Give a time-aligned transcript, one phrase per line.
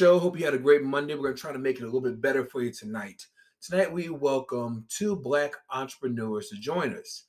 [0.00, 0.18] Show.
[0.18, 1.14] Hope you had a great Monday.
[1.14, 3.26] We're going to try to make it a little bit better for you tonight.
[3.60, 7.24] Tonight, we welcome two Black entrepreneurs to join us.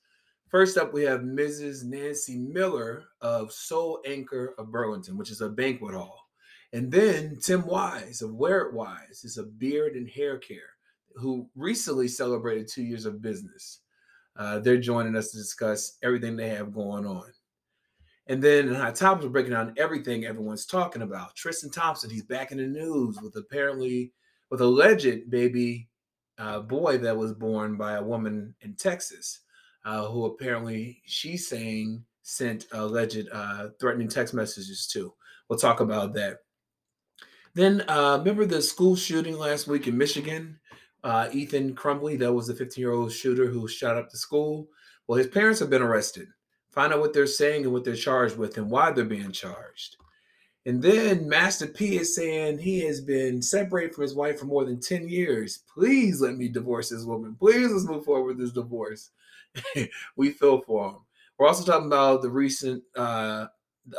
[0.47, 1.83] First up, we have Mrs.
[1.83, 6.29] Nancy Miller of Soul Anchor of Burlington, which is a banquet hall.
[6.71, 10.77] And then Tim Wyse of Wear It Wyse is a beard and hair care
[11.15, 13.79] who recently celebrated two years of business.
[14.37, 17.33] Uh, they're joining us to discuss everything they have going on.
[18.31, 21.35] And then Hot Topics, we're breaking down everything everyone's talking about.
[21.35, 24.13] Tristan Thompson, he's back in the news with apparently
[24.49, 25.89] with alleged baby
[26.37, 29.41] uh, boy that was born by a woman in Texas,
[29.83, 35.13] uh, who apparently she's saying sent alleged uh, threatening text messages to.
[35.49, 36.37] We'll talk about that.
[37.53, 40.57] Then uh, remember the school shooting last week in Michigan?
[41.03, 44.69] Uh, Ethan Crumbley, that was the 15 year old shooter who shot up the school.
[45.05, 46.29] Well, his parents have been arrested
[46.71, 49.97] find out what they're saying and what they're charged with and why they're being charged.
[50.65, 54.63] And then Master P is saying he has been separated from his wife for more
[54.63, 55.63] than 10 years.
[55.73, 57.35] Please let me divorce this woman.
[57.39, 59.09] Please let's move forward with this divorce.
[60.15, 60.95] we feel for him.
[61.37, 63.47] We're also talking about the recent uh,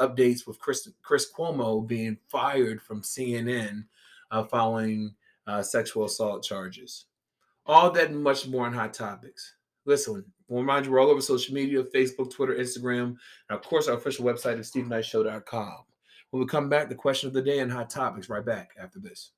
[0.00, 3.84] updates with Chris, Chris Cuomo being fired from CNN
[4.30, 5.14] uh, following
[5.48, 7.06] uh, sexual assault charges.
[7.66, 9.54] All that and much more on Hot Topics.
[9.84, 13.16] Listen, we'll remind you we're all over social media Facebook, Twitter, Instagram,
[13.48, 15.76] and of course, our official website is StevenKnightShow.com.
[16.30, 18.98] When we come back, the question of the day and hot topics right back after
[18.98, 19.32] this.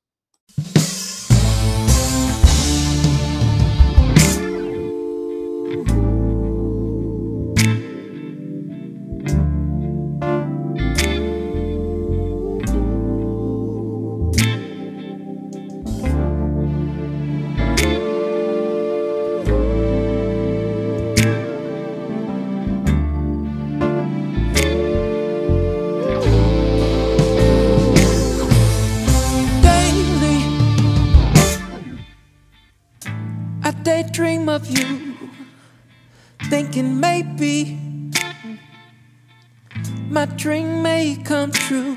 [41.24, 41.96] Come true.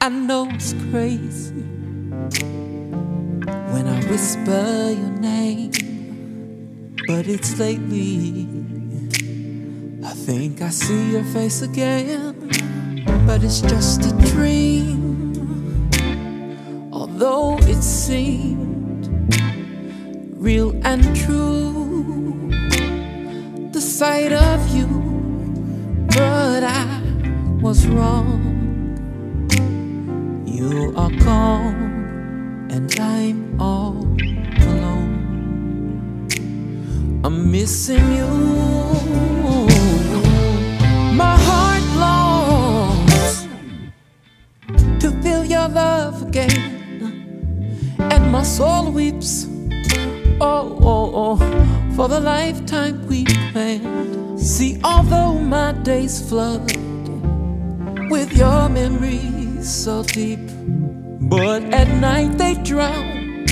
[0.00, 1.52] I know it's crazy
[3.72, 5.70] when I whisper your name,
[7.06, 8.48] but it's lately.
[10.02, 12.50] I think I see your face again,
[13.26, 15.90] but it's just a dream.
[16.90, 19.08] Although it seemed
[20.36, 22.50] real and true,
[23.72, 24.86] the sight of you,
[26.08, 27.02] but I
[27.60, 28.43] was wrong.
[30.96, 34.06] Are gone, and I'm all
[34.62, 36.28] alone.
[37.24, 38.28] I'm missing you.
[41.12, 43.48] My heart longs
[45.00, 46.74] to feel your love again
[47.98, 49.48] and my soul weeps.
[50.40, 51.36] Oh, oh, oh,
[51.96, 54.38] for the lifetime we planned.
[54.40, 56.72] See, although my days flood
[58.10, 60.38] with your memories so deep,
[61.28, 63.44] but at night they drown,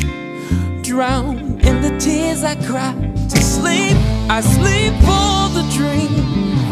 [0.82, 2.92] drown in the tears I cry
[3.30, 3.96] to sleep.
[4.28, 6.14] I sleep for the dream,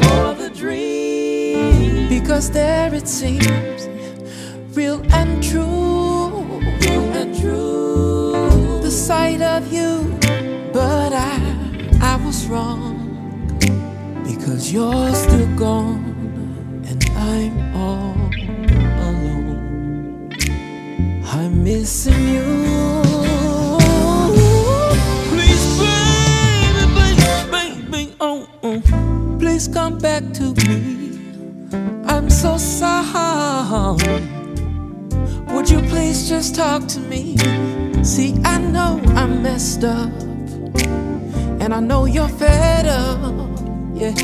[0.03, 3.89] for the dream, because there it seems
[4.77, 8.81] real and true, real and true.
[8.83, 10.19] The sight of you,
[10.73, 11.37] but I,
[12.01, 12.99] I was wrong
[14.25, 17.60] because you're still gone and I'm
[21.71, 22.47] missing you.
[25.31, 29.37] Please, baby, baby, baby, oh, oh.
[29.39, 31.21] please come back to me.
[32.13, 34.21] I'm so sorry.
[35.53, 37.37] Would you please just talk to me?
[38.03, 40.11] See, I know I messed up,
[41.63, 43.21] and I know you're fed up,
[43.95, 44.15] yeah.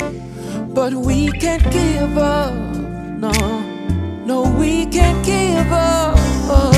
[0.74, 2.54] But we can't give up,
[3.24, 3.32] no,
[4.30, 6.75] no, we can't give up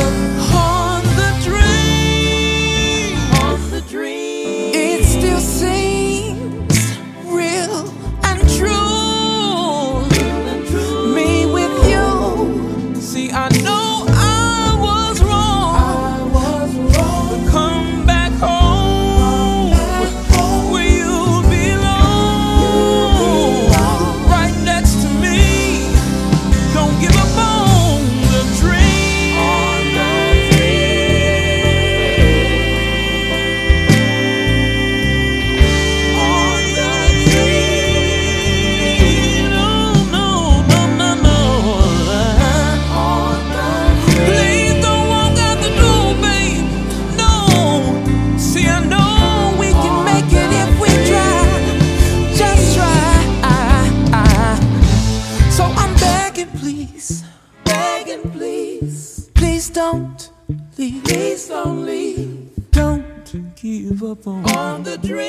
[63.98, 65.26] give up on, on the dream.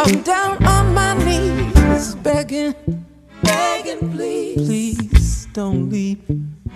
[0.00, 2.74] I'm down on my knees, begging,
[3.42, 4.66] begging, please.
[4.66, 6.20] Please don't leave.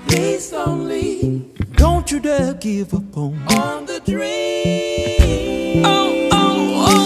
[0.07, 1.45] Please don't leave.
[1.77, 5.85] Don't you dare give up on, on the dream.
[5.85, 7.03] Oh, oh,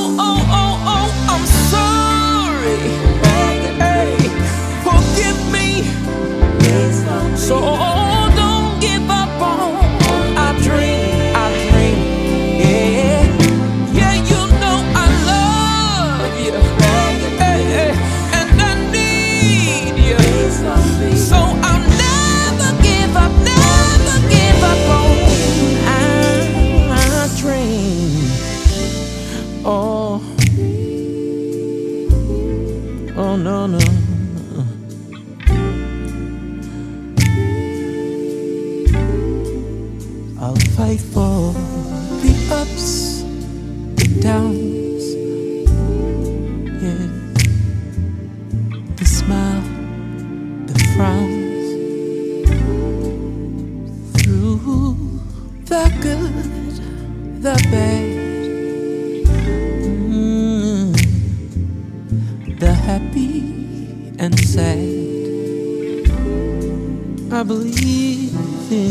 [67.46, 68.34] believe
[68.72, 68.88] in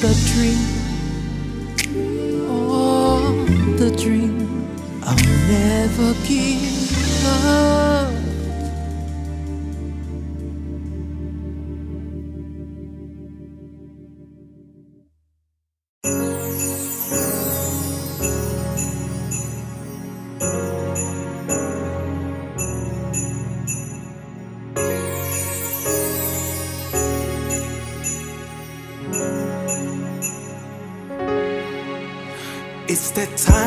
[0.00, 0.58] the dream.
[2.48, 3.44] Oh,
[3.76, 4.66] the dream.
[5.02, 5.16] I'll
[5.48, 6.77] never give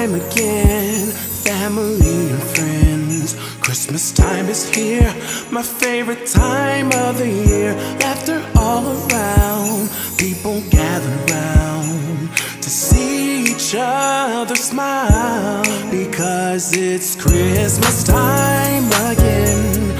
[0.01, 1.11] time again,
[1.45, 3.35] family and friends.
[3.59, 5.13] Christmas time is here,
[5.51, 7.75] my favorite time of the year.
[7.99, 15.61] Laughter all around, people gather round to see each other smile.
[15.91, 19.90] Because it's Christmas time again.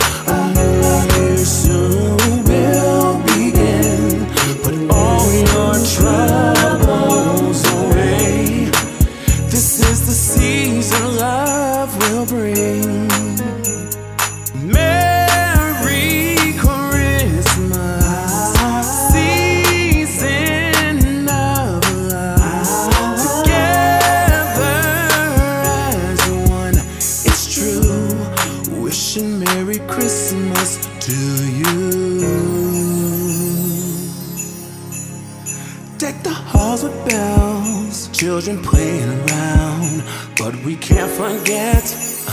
[38.42, 40.04] Children playing around.
[40.38, 41.84] But we can't forget
[42.28, 42.32] uh,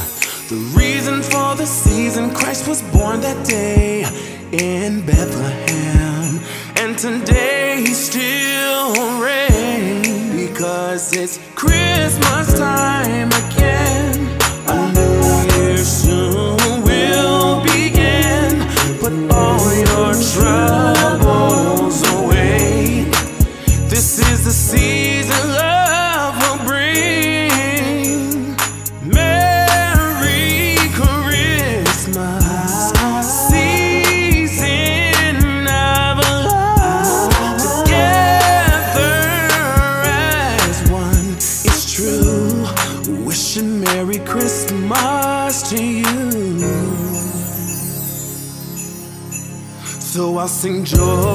[0.49, 2.31] the reason for the season.
[2.35, 4.05] Christ was born that day
[4.53, 6.41] in Bethlehem.
[6.77, 13.29] And today he still reigns because it's Christmas time
[50.59, 51.28] So I'll sing joy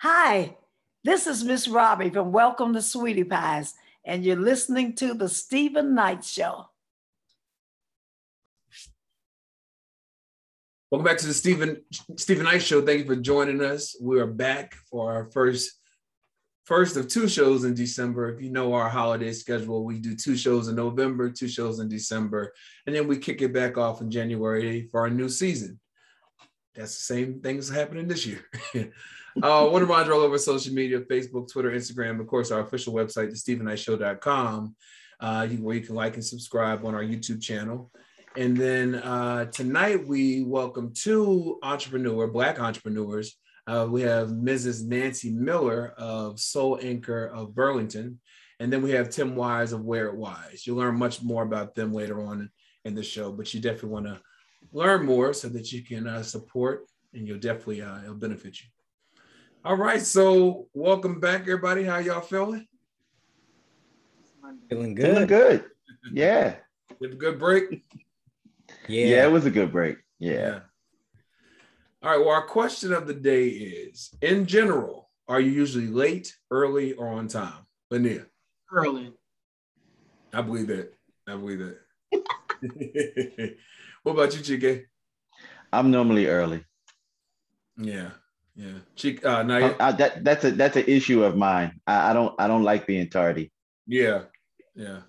[0.00, 0.54] Hi,
[1.04, 3.72] this is Miss Robbie from Welcome to Sweetie Pies,
[4.04, 6.66] and you're listening to the Steven Knight Show.
[10.90, 11.80] Welcome back to the Steven
[12.18, 12.84] Steven Knight Show.
[12.84, 13.96] Thank you for joining us.
[13.98, 15.72] We are back for our first
[16.64, 18.34] first of two shows in December.
[18.34, 21.88] If you know our holiday schedule, we do two shows in November, two shows in
[21.88, 22.52] December,
[22.86, 25.80] and then we kick it back off in January for our new season.
[26.74, 28.44] That's the same thing that's happening this year.
[29.42, 33.30] uh, remind you all over social media, Facebook, Twitter, Instagram, of course, our official website,
[33.30, 34.74] thestevenknightshow.com,
[35.20, 37.90] uh, where you can like and subscribe on our YouTube channel.
[38.36, 43.36] And then uh, tonight we welcome two entrepreneur, black entrepreneurs.
[43.66, 44.86] Uh, we have Mrs.
[44.86, 48.20] Nancy Miller of Soul Anchor of Burlington,
[48.60, 50.66] and then we have Tim Wyse of Wear It Wyse.
[50.66, 52.50] You'll learn much more about them later on
[52.84, 54.20] in the show, but you definitely want to
[54.72, 58.68] learn more so that you can uh, support, and you'll definitely uh, it'll benefit you.
[59.66, 61.82] All right, so welcome back, everybody.
[61.82, 62.68] How y'all feeling?
[64.70, 65.06] Feeling good.
[65.06, 65.64] Feeling good.
[66.12, 66.54] Yeah.
[67.00, 67.84] You have a good break.
[68.86, 69.06] Yeah.
[69.06, 69.24] yeah.
[69.26, 69.98] it was a good break.
[70.20, 70.60] Yeah.
[72.00, 72.20] All right.
[72.20, 77.08] Well, our question of the day is in general, are you usually late, early, or
[77.08, 77.66] on time?
[77.92, 78.24] Lania.
[78.72, 79.12] Early.
[80.32, 80.94] I believe that.
[81.26, 81.78] I believe that.
[84.04, 84.84] what about you, Chike?
[85.72, 86.64] I'm normally early.
[87.76, 88.10] Yeah.
[88.56, 88.78] Yeah.
[88.96, 91.78] Chike, uh, now I, I, that that's a that's an issue of mine.
[91.86, 93.52] I, I don't I don't like being tardy.
[93.86, 94.22] Yeah.
[94.74, 95.00] Yeah.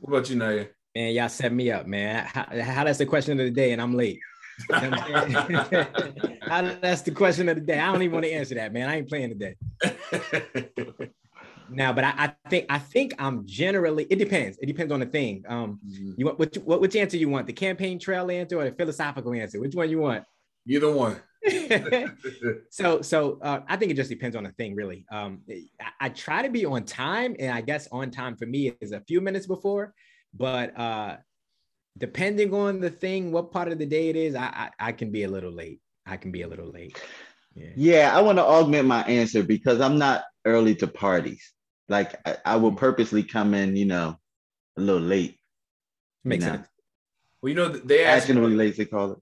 [0.00, 0.66] What about you, Naya?
[0.94, 2.26] Man, y'all set me up, man.
[2.26, 4.18] How, how that's the question of the day, and I'm late.
[4.70, 7.78] how that's the question of the day.
[7.78, 8.88] I don't even want to answer that, man.
[8.88, 9.56] I ain't playing today.
[11.70, 14.06] now, but I, I, think I think I'm generally.
[14.10, 14.58] It depends.
[14.60, 15.44] It depends on the thing.
[15.48, 16.12] Um, mm-hmm.
[16.16, 17.46] you want which what which answer you want?
[17.46, 19.60] The campaign trail answer or the philosophical answer?
[19.60, 20.24] Which one you want?
[20.66, 21.20] Either one.
[22.70, 25.06] so so uh, I think it just depends on the thing, really.
[25.10, 25.42] Um,
[25.80, 28.92] I, I try to be on time, and I guess on time for me is
[28.92, 29.94] a few minutes before.
[30.34, 31.16] But uh,
[31.96, 35.10] depending on the thing, what part of the day it is, I, I, I can
[35.10, 35.80] be a little late.
[36.06, 37.00] I can be a little late.
[37.54, 41.52] Yeah, yeah I want to augment my answer because I'm not early to parties.
[41.88, 42.76] Like I, I will mm.
[42.76, 44.18] purposely come in, you know,
[44.76, 45.38] a little late.
[46.24, 46.56] Makes you know?
[46.56, 46.68] sense.
[47.40, 48.76] Well, you know, they asked fashionably late.
[48.76, 49.18] They call it.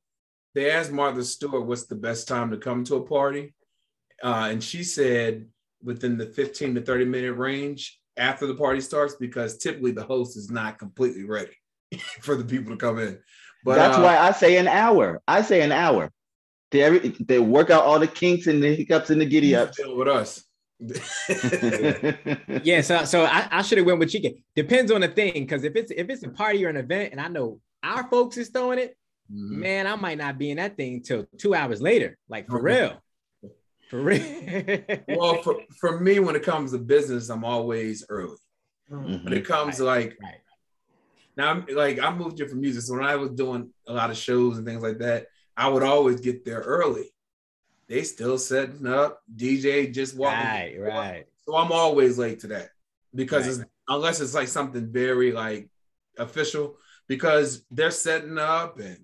[0.57, 3.53] They asked Martha Stewart what's the best time to come to a party,
[4.23, 5.45] uh, and she said
[5.85, 10.35] within the 15 to 30 minute range after the party starts because typically the host
[10.35, 11.53] is not completely ready
[12.23, 13.19] for the people to come in.
[13.67, 15.21] But that's uh, why I say an hour.
[15.29, 16.11] I say an hour.
[16.71, 19.77] They every, they work out all the kinks and the hiccups and the giddy ups.
[19.77, 20.43] Deal With us.
[22.65, 24.43] yeah, so so I, I should have went with chicken.
[24.55, 27.21] Depends on the thing, because if it's if it's a party or an event, and
[27.21, 28.97] I know our folks is throwing it,
[29.33, 29.61] mm-hmm.
[29.61, 32.17] man, I might not be in that thing till two hours later.
[32.29, 33.03] Like for real.
[33.89, 34.21] For real.
[35.09, 38.37] well, for, for me, when it comes to business, I'm always early.
[38.91, 39.25] Mm-hmm.
[39.25, 39.77] When it comes right.
[39.77, 40.41] to like right.
[41.37, 42.83] now, like I moved here for music.
[42.83, 45.83] So when I was doing a lot of shows and things like that, I would
[45.83, 47.13] always get there early.
[47.89, 50.39] They still setting up, DJ just walking.
[50.39, 51.25] Right, right.
[51.45, 52.71] So I'm always late to that
[53.15, 53.65] because right.
[53.65, 55.69] it's, unless it's like something very like
[56.19, 58.99] official, because they're setting up and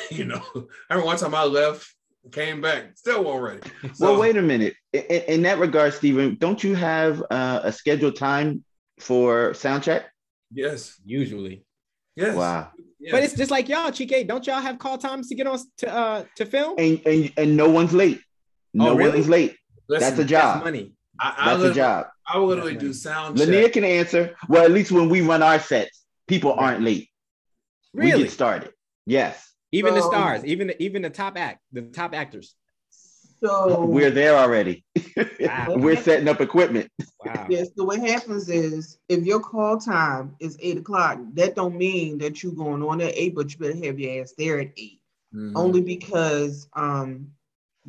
[0.10, 1.92] you know, I remember one time I left
[2.30, 3.60] came back, still won't ready.
[3.94, 4.74] So, well, wait a minute.
[4.92, 8.64] In, in, that regard, Steven, don't you have uh, a scheduled time
[9.00, 10.04] for sound check?
[10.52, 11.64] Yes, usually.
[12.14, 12.36] Yes.
[12.36, 12.70] Wow.
[13.00, 13.12] Yes.
[13.12, 14.28] But it's just like y'all, Chike.
[14.28, 16.76] Don't y'all have call times to get on to uh to film?
[16.78, 18.20] And and, and no one's late.
[18.74, 19.18] No oh, really?
[19.18, 19.56] one's late.
[19.88, 20.56] Listen, that's a job.
[20.56, 20.94] That's money.
[21.18, 22.06] I, I that's a job.
[22.26, 23.38] I will literally do sound.
[23.38, 24.36] Lanier can answer.
[24.48, 27.08] Well, at least when we run our sets, people aren't late.
[27.92, 28.12] Really?
[28.12, 28.72] We get started.
[29.04, 29.51] Yes.
[29.72, 32.54] Even so, the stars, even the, even the top act, the top actors.
[33.42, 34.84] So we're there already.
[35.40, 35.66] Wow.
[35.76, 36.90] we're setting up equipment.
[37.24, 37.46] Wow.
[37.48, 37.68] Yes.
[37.76, 42.42] So what happens is if your call time is eight o'clock, that don't mean that
[42.42, 45.00] you're going on at eight, but you better have your ass there at 8
[45.34, 45.56] mm-hmm.
[45.56, 47.28] Only because um,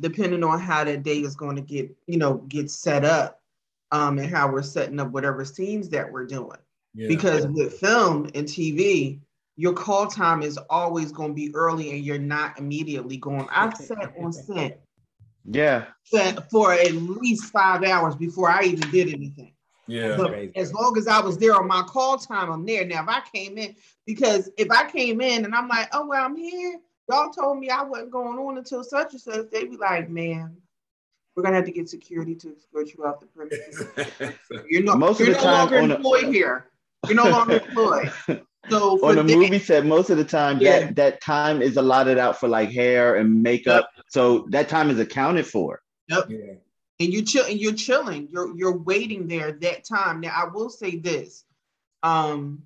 [0.00, 3.40] depending on how that day is going to get, you know, get set up,
[3.92, 6.58] um, and how we're setting up whatever scenes that we're doing.
[6.94, 7.08] Yeah.
[7.08, 9.20] Because with film and TV,
[9.56, 13.46] your call time is always going to be early and you're not immediately going.
[13.50, 14.80] I've sat on set.
[15.44, 15.86] Yeah.
[16.04, 19.52] Set for at least five hours before I even did anything.
[19.86, 20.16] Yeah.
[20.16, 22.84] But as long as I was there on my call time, I'm there.
[22.84, 26.24] Now, if I came in, because if I came in and I'm like, oh, well,
[26.24, 29.76] I'm here, y'all told me I wasn't going on until such and such, they'd be
[29.76, 30.56] like, man,
[31.36, 34.34] we're gonna have to get security to escort you off the premises.
[34.68, 36.70] you're no, most you're of the no time longer employed a- here.
[37.06, 38.12] You're no longer employed.
[38.70, 40.80] So on a movie set, most of the time yeah.
[40.80, 43.90] that that time is allotted out for like hair and makeup.
[43.96, 44.04] Yep.
[44.08, 45.82] So that time is accounted for.
[46.08, 46.30] Yep.
[46.30, 46.54] Yeah.
[47.00, 48.28] and you chill and you're chilling.
[48.30, 50.20] You're you're waiting there that time.
[50.20, 51.44] Now I will say this.
[52.02, 52.62] Um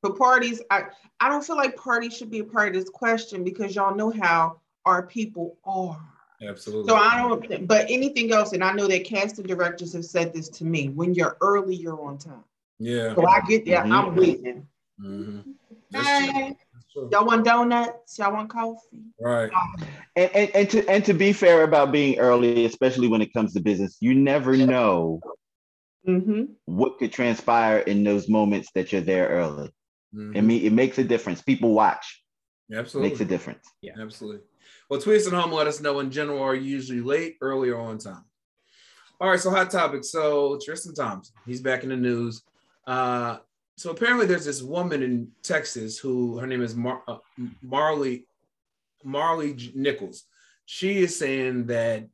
[0.00, 0.84] for parties, I,
[1.20, 4.10] I don't feel like parties should be a part of this question because y'all know
[4.10, 6.00] how our people are.
[6.42, 6.88] Absolutely.
[6.88, 10.48] So I don't, but anything else, and I know that casting directors have said this
[10.50, 12.44] to me: when you're early, you're on time.
[12.78, 13.14] Yeah.
[13.14, 13.92] So I get there, Mhm.
[13.92, 14.66] I'm waiting.
[15.02, 15.50] Mm-hmm.
[15.92, 16.56] Hey,
[17.10, 18.18] y'all want donuts?
[18.18, 18.78] Y'all want coffee?
[19.20, 19.50] Right.
[20.16, 23.54] And, and and to and to be fair about being early, especially when it comes
[23.54, 25.20] to business, you never know
[26.08, 26.44] Mm-hmm.
[26.64, 29.70] what could transpire in those moments that you're there early.
[30.14, 30.34] Mhm.
[30.34, 31.42] I mean, it makes a difference.
[31.42, 32.22] People watch.
[32.72, 33.10] Absolutely.
[33.10, 33.66] Makes a difference.
[33.82, 33.92] Yeah.
[34.00, 34.40] Absolutely.
[34.88, 35.52] Well, tweet us at home.
[35.52, 36.40] Let us know in general.
[36.42, 38.24] Are you usually late, early, or on time?
[39.20, 39.38] All right.
[39.38, 40.02] So hot topic.
[40.04, 42.42] So Tristan Thompson, he's back in the news.
[42.86, 43.36] Uh,
[43.80, 47.16] so apparently, there's this woman in Texas who her name is Mar- uh,
[47.66, 48.24] Maralee
[49.06, 50.24] Maralee Nichols.
[50.66, 52.06] She is saying that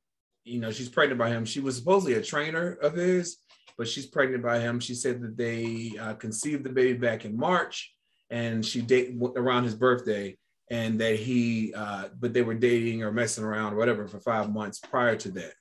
[0.45, 1.45] you know she's pregnant by him.
[1.45, 3.39] She was supposedly a trainer of his,
[3.77, 4.79] but she's pregnant by him.
[4.79, 7.93] She said that they uh, conceived the baby back in March,
[8.31, 10.37] and she date around his birthday,
[10.71, 14.53] and that he, uh, but they were dating or messing around or whatever for five
[14.53, 15.55] months prior to that.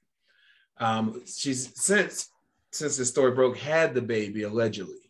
[0.77, 2.29] Um, she's since
[2.71, 5.04] since the story broke had the baby allegedly.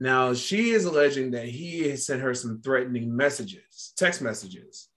[0.00, 4.88] Now she is alleging that he has sent her some threatening messages, text messages.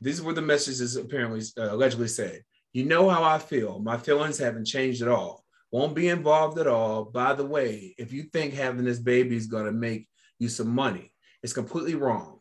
[0.00, 2.42] These were the messages apparently uh, allegedly said.
[2.72, 3.80] You know how I feel.
[3.80, 5.44] My feelings haven't changed at all.
[5.72, 7.04] Won't be involved at all.
[7.04, 10.68] By the way, if you think having this baby is going to make you some
[10.68, 12.40] money, it's completely wrong.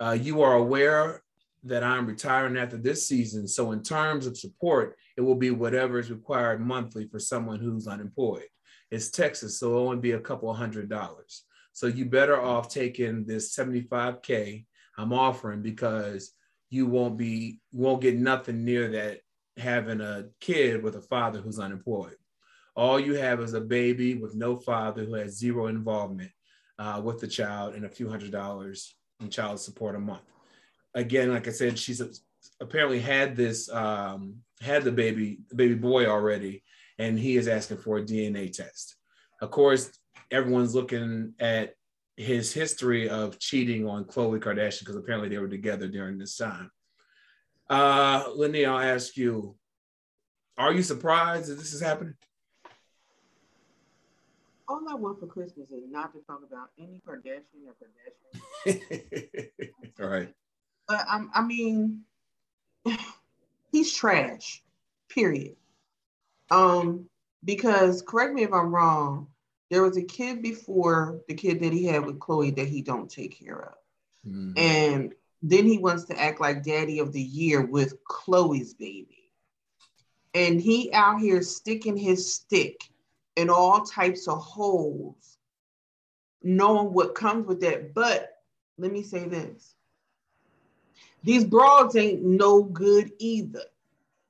[0.00, 1.22] Uh, you are aware
[1.64, 3.48] that I'm retiring after this season.
[3.48, 7.86] So, in terms of support, it will be whatever is required monthly for someone who's
[7.86, 8.48] unemployed.
[8.90, 11.44] It's Texas, so it'll only be a couple hundred dollars.
[11.72, 14.64] So, you better off taking this 75K
[14.98, 16.32] I'm offering because
[16.70, 19.20] you won't be, won't get nothing near that
[19.56, 22.16] having a kid with a father who's unemployed.
[22.74, 26.30] All you have is a baby with no father who has zero involvement
[26.78, 30.20] uh, with the child and a few hundred dollars in child support a month.
[30.94, 32.02] Again, like I said, she's
[32.60, 36.62] apparently had this um, had the baby the baby boy already,
[36.98, 38.96] and he is asking for a DNA test.
[39.40, 39.90] Of course,
[40.30, 41.74] everyone's looking at
[42.16, 46.70] his history of cheating on Khloe Kardashian because apparently they were together during this time.
[47.68, 49.56] Uh, Lenny, I'll ask you:
[50.56, 52.14] Are you surprised that this is happening?
[54.68, 57.76] All I want for Christmas is not to talk about any Kardashian or
[58.66, 59.50] Kardashian.
[60.00, 60.32] All right.
[60.88, 62.02] But I'm, I mean,
[63.70, 64.62] he's trash.
[65.08, 65.56] Period.
[66.50, 67.08] Um,
[67.44, 69.28] because correct me if I'm wrong,
[69.70, 73.10] there was a kid before the kid that he had with Khloe that he don't
[73.10, 73.78] take care of,
[74.26, 74.58] Mhm.
[74.58, 79.32] and then he wants to act like daddy of the year with Khloe's baby,
[80.34, 82.90] and he out here sticking his stick
[83.36, 85.38] in all types of holes,
[86.42, 87.94] knowing what comes with that.
[87.94, 88.42] But
[88.78, 89.75] let me say this
[91.26, 93.64] these broads ain't no good either.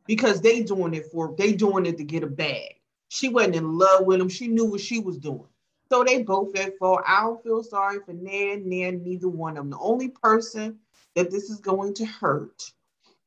[0.07, 2.77] Because they doing it for they doing it to get a bag.
[3.09, 5.49] She wasn't in love with him she knew what she was doing.
[5.93, 7.03] So they both at fault.
[7.07, 10.79] I don't feel sorry for nan nan neither one of them the only person
[11.15, 12.73] that this is going to hurt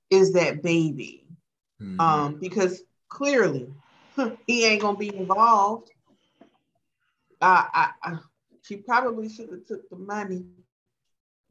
[0.10, 1.25] is that baby.
[1.82, 1.99] Mhm.
[1.99, 3.67] um because clearly
[4.47, 5.91] he ain't gonna be involved.
[7.41, 8.17] I, I, I
[8.63, 10.45] she probably should have took the money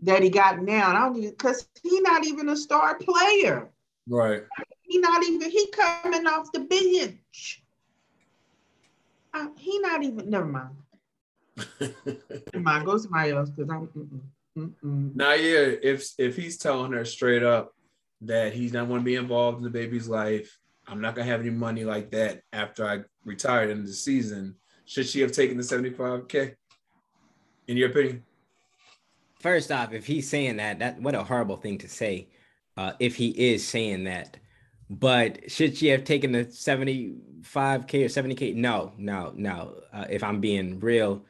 [0.03, 0.89] that he got now.
[0.89, 3.71] And I don't even because he not even a star player.
[4.09, 4.43] right.
[4.83, 7.63] He not even he coming off the bench.
[9.35, 10.77] Uh, he not even never mind.
[11.81, 12.87] Never mind.
[12.87, 14.21] Go somebody else because I'm mm-mm,
[14.57, 15.17] mm-mm.
[15.17, 17.75] Now, yeah, if if he's telling her straight up
[18.23, 21.33] that he's not going to be involved in the baby's life, I'm not going to
[21.33, 24.55] have any money like that after I retired in the season.
[24.85, 26.55] Should she have taken the 75k?
[27.67, 28.25] In your opinion?
[29.40, 32.29] First off, if he's saying that, that what a horrible thing to say.
[32.77, 34.37] Uh, if he is saying that,
[34.88, 38.55] but should she have taken the 75k or 70k?
[38.55, 39.81] No, no, no.
[39.92, 41.24] Uh, if I'm being real,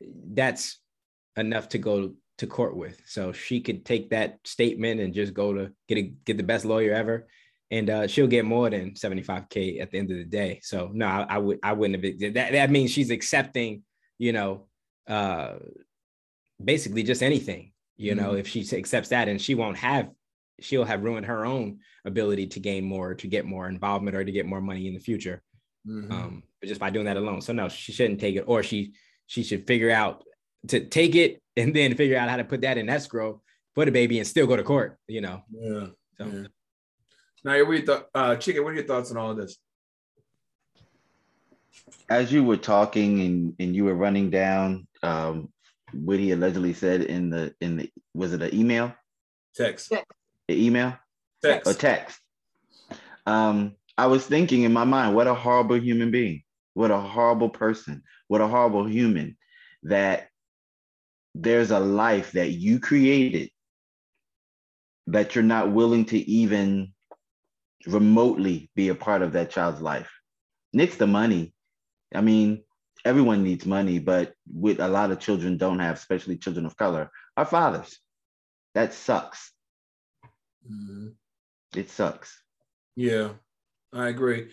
[0.00, 0.78] that's
[1.36, 3.00] enough to go to court with.
[3.06, 6.64] So she could take that statement and just go to get a, get the best
[6.64, 7.28] lawyer ever,
[7.70, 10.60] and uh, she'll get more than 75k at the end of the day.
[10.62, 12.34] So no, I, I would I wouldn't have.
[12.34, 13.82] That that means she's accepting,
[14.18, 14.66] you know,
[15.06, 15.54] uh,
[16.62, 17.72] basically just anything.
[17.96, 20.08] You know, if she accepts that, and she won't have,
[20.58, 24.32] she'll have ruined her own ability to gain more, to get more involvement, or to
[24.32, 25.42] get more money in the future.
[25.86, 26.10] Mhm.
[26.10, 27.42] Um, but just by doing that alone.
[27.42, 28.94] So no, she shouldn't take it, or she
[29.26, 30.24] she should figure out
[30.68, 33.42] to take it and then figure out how to put that in escrow
[33.74, 34.98] for the baby and still go to court.
[35.06, 35.42] You know.
[35.50, 35.86] yeah.
[36.16, 36.46] So yeah.
[37.44, 38.62] Now, what are your th- uh, Chike?
[38.62, 39.58] What are your thoughts on all of this?
[42.08, 45.48] as you were talking and, and you were running down um,
[45.92, 48.94] what he allegedly said in the in the was it an email?
[49.54, 49.90] Text.
[49.90, 50.96] The email?
[51.42, 51.70] Text.
[51.70, 52.18] A text.
[53.26, 56.42] Um, I was thinking in my mind, what a horrible human being.
[56.74, 58.02] What a horrible person.
[58.28, 59.36] What a horrible human
[59.84, 60.28] that
[61.34, 63.50] there's a life that you created
[65.06, 66.92] that you're not willing to even
[67.86, 70.10] remotely be a part of that child's life.
[70.72, 71.52] Nix the money.
[72.14, 72.62] I mean,
[73.04, 77.10] everyone needs money, but with a lot of children don't have, especially children of color,
[77.36, 77.98] are fathers.
[78.74, 79.52] That sucks.
[80.70, 81.08] Mm-hmm.
[81.76, 82.42] It sucks.
[82.96, 83.30] Yeah,
[83.92, 84.50] I agree.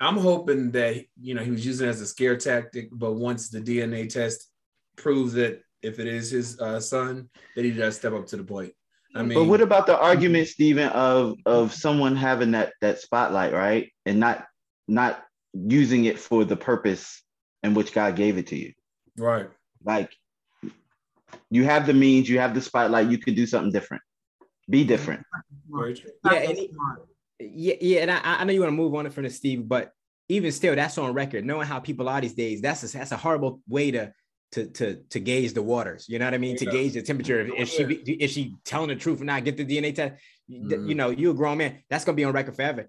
[0.00, 3.50] I'm hoping that you know he was using it as a scare tactic, but once
[3.50, 4.48] the DNA test
[4.96, 8.44] proves that if it is his uh, son, that he does step up to the
[8.44, 8.72] plate.
[9.14, 13.52] I mean, but what about the argument, Steven, of of someone having that that spotlight,
[13.52, 14.46] right, and not
[14.88, 17.22] not using it for the purpose
[17.62, 18.72] in which God gave it to you,
[19.16, 19.48] right?
[19.84, 20.10] Like
[21.50, 24.02] you have the means, you have the spotlight, you can do something different,
[24.68, 25.24] be different.
[26.24, 26.70] Yeah, and it,
[27.38, 29.68] yeah, yeah, and I, I know you want to move on it from the Steve,
[29.68, 29.92] but
[30.28, 31.44] even still, that's on record.
[31.44, 34.12] Knowing how people are these days, that's a, that's a horrible way to
[34.52, 36.06] to to to gauge the waters.
[36.08, 36.52] You know what I mean?
[36.52, 36.66] Yeah.
[36.66, 37.40] To gauge the temperature.
[37.40, 39.44] If, she is she telling the truth or not?
[39.44, 40.14] Get the DNA test.
[40.50, 40.88] Mm-hmm.
[40.88, 41.82] You know, you a grown man.
[41.88, 42.88] That's gonna be on record forever.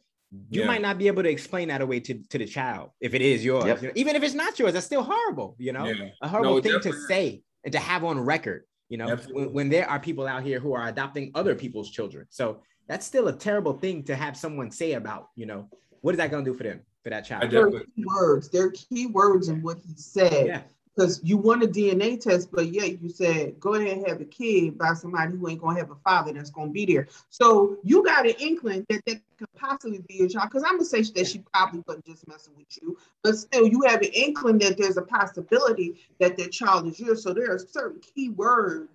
[0.49, 0.67] You yeah.
[0.67, 3.43] might not be able to explain that away to, to the child if it is
[3.43, 3.65] yours.
[3.65, 3.81] Yep.
[3.81, 5.55] You know, even if it's not yours, that's still horrible.
[5.59, 6.09] You know, yeah.
[6.21, 8.63] a horrible no, thing to say and to have on record.
[8.87, 12.27] You know, when, when there are people out here who are adopting other people's children.
[12.29, 15.29] So that's still a terrible thing to have someone say about.
[15.35, 15.69] You know,
[16.01, 16.81] what is that gonna do for them?
[17.03, 17.49] for that child.
[17.49, 18.49] There are key words.
[18.49, 20.45] There are key words in what he said.
[20.45, 20.61] Yeah
[20.95, 24.25] because you want a DNA test, but yet you said go ahead and have a
[24.25, 27.07] kid by somebody who ain't gonna have a father that's gonna be there.
[27.29, 30.49] So you got an inkling that that could possibly be your child.
[30.49, 33.83] Because I'm gonna say that she probably wasn't just messing with you, but still you
[33.87, 37.23] have an inkling that there's a possibility that that child is yours.
[37.23, 38.91] So there are certain key words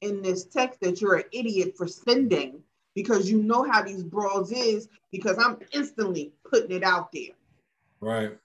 [0.00, 2.62] in this text that you're an idiot for sending
[2.94, 7.34] because you know how these brawls is because I'm instantly putting it out there.
[8.00, 8.36] Right.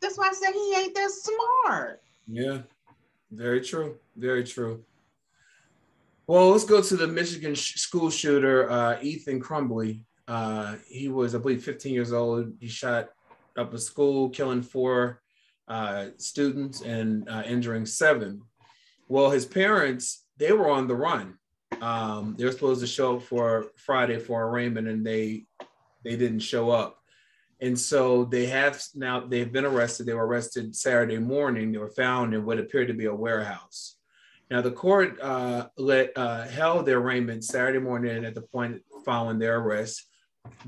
[0.00, 2.02] That's why I say he ain't that smart.
[2.28, 2.58] Yeah,
[3.30, 3.96] very true.
[4.16, 4.84] Very true.
[6.26, 10.04] Well, let's go to the Michigan sh- school shooter, uh, Ethan Crumbley.
[10.26, 12.52] Uh, he was, I believe, 15 years old.
[12.58, 13.10] He shot
[13.56, 15.22] up a school, killing four
[15.68, 18.42] uh, students and uh, injuring seven.
[19.08, 21.38] Well, his parents, they were on the run.
[21.80, 25.46] Um, they were supposed to show up for Friday for arraignment, and they
[26.04, 26.98] they didn't show up.
[27.60, 30.06] And so they have now, they've been arrested.
[30.06, 31.72] They were arrested Saturday morning.
[31.72, 33.96] They were found in what appeared to be a warehouse.
[34.50, 39.38] Now, the court uh, let, uh, held their arraignment Saturday morning at the point following
[39.38, 40.06] their arrest.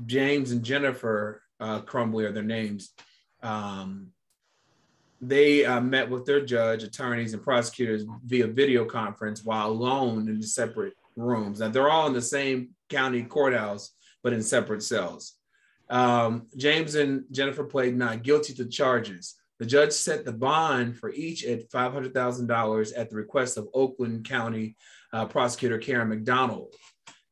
[0.05, 2.93] James and Jennifer uh, Crumbley are their names.
[3.41, 4.07] Um,
[5.21, 10.41] they uh, met with their judge, attorneys, and prosecutors via video conference while alone in
[10.41, 11.59] separate rooms.
[11.59, 13.91] Now, they're all in the same county courthouse,
[14.23, 15.38] but in separate cells.
[15.89, 19.35] Um, James and Jennifer played not guilty to charges.
[19.59, 24.77] The judge set the bond for each at $500,000 at the request of Oakland County
[25.11, 26.73] uh, prosecutor Karen McDonald.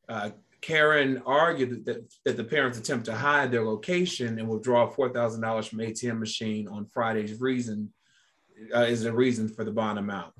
[0.08, 5.68] Uh, Karen argued that, that the parents attempt to hide their location and withdraw $4,000
[5.68, 7.92] from ATM machine on Friday's reason
[8.74, 10.34] uh, is a reason for the bond amount.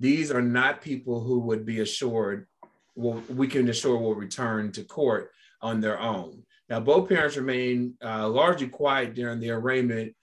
[0.00, 2.46] These are not people who would be assured,
[2.94, 6.44] well, we can assure will return to court on their own.
[6.68, 10.14] Now, both parents remained uh, largely quiet during the arraignment,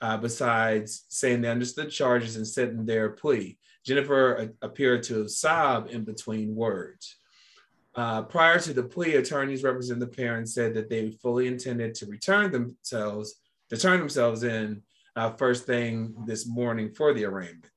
[0.00, 3.58] uh, besides saying they understood charges and setting their plea.
[3.86, 7.16] Jennifer uh, appeared to sob in between words.
[7.94, 12.06] Uh, prior to the plea, attorneys representing the parents said that they fully intended to
[12.06, 13.34] return themselves,
[13.68, 14.82] to turn themselves in
[15.14, 17.70] uh, first thing this morning for the arraignment.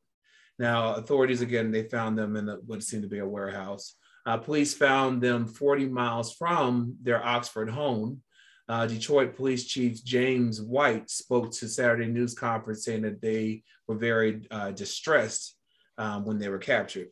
[0.58, 3.96] Now, authorities again, they found them in the, what seemed to be a warehouse.
[4.26, 8.22] Uh, police found them 40 miles from their Oxford home.
[8.68, 13.96] Uh, Detroit Police Chief James White spoke to Saturday News Conference saying that they were
[13.96, 15.56] very uh, distressed
[16.00, 17.10] um, when they were captured.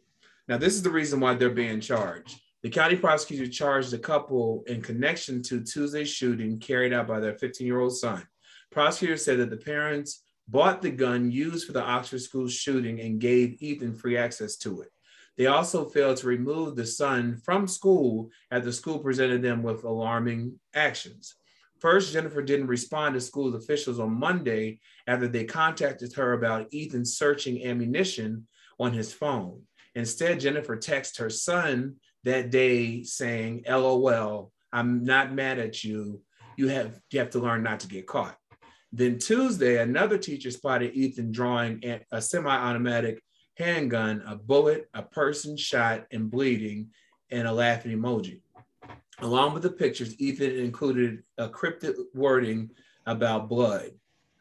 [0.47, 2.39] Now, this is the reason why they're being charged.
[2.63, 7.37] The county prosecutor charged the couple in connection to Tuesday's shooting carried out by their
[7.37, 8.25] 15 year old son.
[8.71, 13.19] Prosecutors said that the parents bought the gun used for the Oxford school shooting and
[13.19, 14.89] gave Ethan free access to it.
[15.37, 20.59] They also failed to remove the son from school the school presented them with alarming
[20.75, 21.35] actions.
[21.79, 27.03] First, Jennifer didn't respond to school officials on Monday after they contacted her about Ethan
[27.03, 28.47] searching ammunition
[28.79, 29.63] on his phone.
[29.95, 36.21] Instead, Jennifer texted her son that day saying, LOL, I'm not mad at you.
[36.55, 38.37] You have, you have to learn not to get caught.
[38.91, 43.21] Then Tuesday, another teacher spotted Ethan drawing a semi-automatic
[43.55, 46.89] handgun, a bullet, a person shot and bleeding,
[47.31, 48.41] and a laughing emoji.
[49.19, 52.71] Along with the pictures, Ethan included a cryptic wording
[53.05, 53.91] about blood,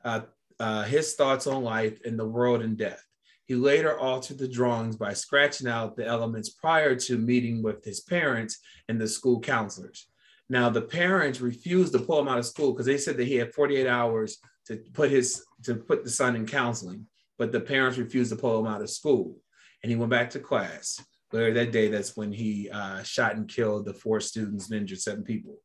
[0.04, 0.20] uh,
[0.58, 3.04] uh, his thoughts on life and the world and death.
[3.44, 8.00] He later altered the drawings by scratching out the elements prior to meeting with his
[8.00, 10.08] parents and the school counselors.
[10.48, 13.36] Now, the parents refused to pull him out of school because they said that he
[13.36, 17.06] had 48 hours to put his to put the son in counseling,
[17.38, 19.36] but the parents refused to pull him out of school,
[19.82, 21.00] and he went back to class.
[21.32, 25.00] Later that day, that's when he uh, shot and killed the four students and injured
[25.00, 25.56] seven people.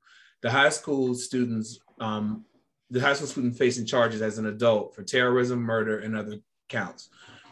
[0.42, 2.46] The high school students, um,
[2.90, 6.38] the high school student facing charges as an adult for terrorism, murder, and other
[6.70, 7.10] counts.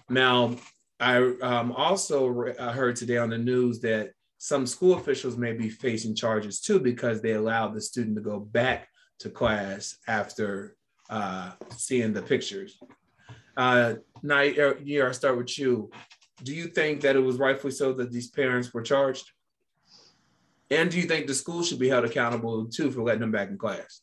[0.10, 0.56] Now,
[1.00, 5.54] I um, also re- I heard today on the news that some school officials may
[5.54, 8.88] be facing charges too because they allowed the student to go back
[9.20, 10.76] to class after
[11.10, 12.80] uh, seeing the pictures.
[13.58, 15.90] Uh, now, yeah, I'll start with you.
[16.44, 19.32] Do you think that it was rightfully so that these parents were charged?
[20.70, 23.50] And do you think the school should be held accountable too for letting them back
[23.50, 24.02] in class?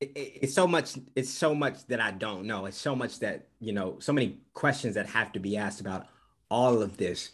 [0.00, 3.72] it's so much it's so much that i don't know it's so much that you
[3.72, 6.06] know so many questions that have to be asked about
[6.50, 7.32] all of this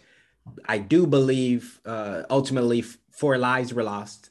[0.69, 4.31] i do believe uh ultimately four lives were lost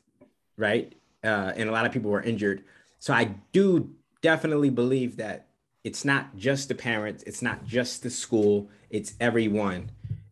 [0.57, 2.65] right uh and a lot of people were injured
[2.99, 3.89] so i do
[4.29, 5.37] definitely believe that
[5.83, 9.81] it's not just the parents it's not just the school it's everyone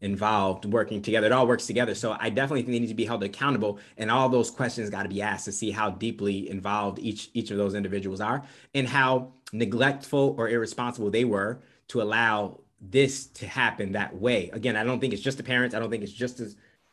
[0.04, 1.28] involved working together.
[1.28, 1.96] It all works together.
[1.96, 5.04] So I definitely think they need to be held accountable, and all those questions got
[5.04, 8.44] to be asked to see how deeply involved each each of those individuals are,
[8.76, 14.50] and how neglectful or irresponsible they were to allow this to happen that way.
[14.52, 15.74] Again, I don't think it's just the parents.
[15.74, 16.42] I don't think it's just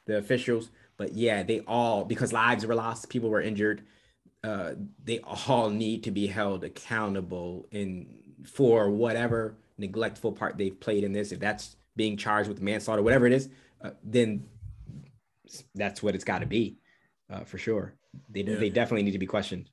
[0.07, 3.83] the officials, but yeah, they all because lives were lost, people were injured.
[4.43, 4.73] Uh,
[5.05, 8.07] they all need to be held accountable in
[8.45, 11.33] for whatever neglectful part they've played in this.
[11.33, 13.49] If that's being charged with manslaughter, whatever it is,
[13.83, 14.45] uh, then
[15.75, 16.79] that's what it's got to be
[17.31, 17.95] uh, for sure.
[18.31, 18.57] They, yeah.
[18.57, 19.69] they definitely need to be questioned.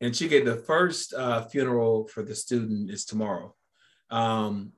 [0.00, 3.54] And Chike, the first uh, funeral for the student is tomorrow.
[4.10, 4.72] Um,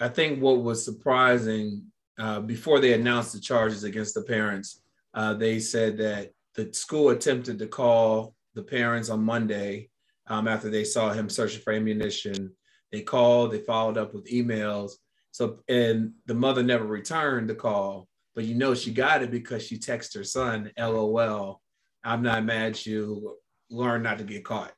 [0.00, 1.84] I think what was surprising
[2.18, 4.82] uh, before they announced the charges against the parents,
[5.14, 9.90] uh, they said that the school attempted to call the parents on Monday
[10.26, 12.52] um, after they saw him searching for ammunition.
[12.92, 14.92] They called, they followed up with emails,
[15.32, 19.64] so, and the mother never returned the call, but you know she got it because
[19.64, 21.60] she texted her son, LOL,
[22.02, 23.36] I'm not mad at you,
[23.70, 24.72] learn not to get caught.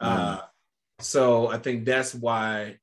[0.00, 0.40] Uh,
[1.00, 2.78] so I think that's why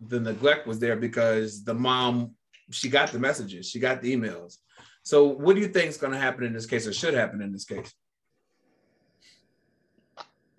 [0.00, 2.32] the neglect was there because the mom,
[2.70, 4.56] she got the messages, she got the emails.
[5.02, 7.42] So what do you think is going to happen in this case or should happen
[7.42, 7.92] in this case?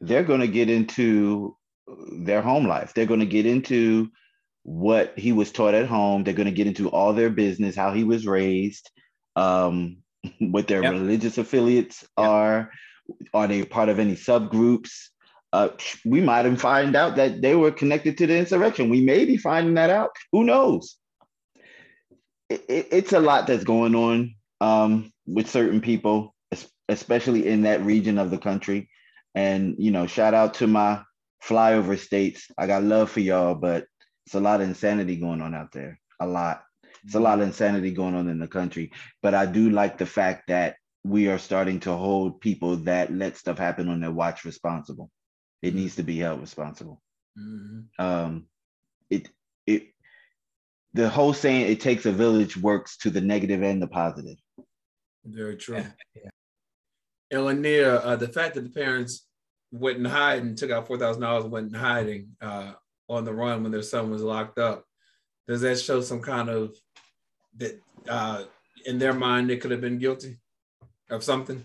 [0.02, 1.56] They're going to get into
[2.12, 2.94] their home life.
[2.94, 4.10] They're going to get into
[4.64, 6.24] what he was taught at home.
[6.24, 8.90] They're going to get into all their business, how he was raised,
[9.36, 9.98] um,
[10.40, 10.94] what their yep.
[10.94, 12.28] religious affiliates yep.
[12.28, 12.72] are.
[13.34, 14.92] Are they part of any subgroups?
[15.52, 15.70] Uh,
[16.06, 18.90] we might even find out that they were connected to the insurrection.
[18.90, 20.12] We may be finding that out.
[20.32, 20.98] Who knows?
[22.54, 26.36] It, it, it's a lot that's going on um, with certain people,
[26.88, 28.90] especially in that region of the country.
[29.34, 31.02] And you know, shout out to my
[31.44, 32.52] flyover states.
[32.58, 33.88] I got love for y'all, but
[34.26, 36.00] it's a lot of insanity going on out there.
[36.20, 36.64] A lot.
[37.04, 38.92] It's a lot of insanity going on in the country.
[39.22, 43.36] But I do like the fact that we are starting to hold people that let
[43.36, 45.10] stuff happen on their watch responsible.
[45.62, 45.78] It mm-hmm.
[45.78, 47.02] needs to be held responsible.
[47.38, 48.06] Mm-hmm.
[48.06, 48.46] Um,
[49.10, 49.30] it
[49.66, 49.93] it
[50.94, 54.38] the whole saying it takes a village works to the negative and the positive.
[55.26, 55.78] Very true.
[55.78, 55.88] Yeah.
[56.16, 56.30] yeah.
[57.32, 59.26] And Lanier, uh, the fact that the parents
[59.72, 62.74] went and hide and took out four thousand dollars, went and hiding, uh,
[63.10, 64.86] on the run when their son was locked up.
[65.48, 66.76] Does that show some kind of
[67.58, 68.44] that uh,
[68.86, 70.40] in their mind they could have been guilty
[71.10, 71.64] of something?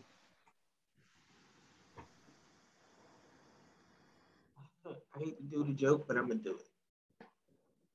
[4.86, 6.67] I hate to do the joke, but I'm gonna do it.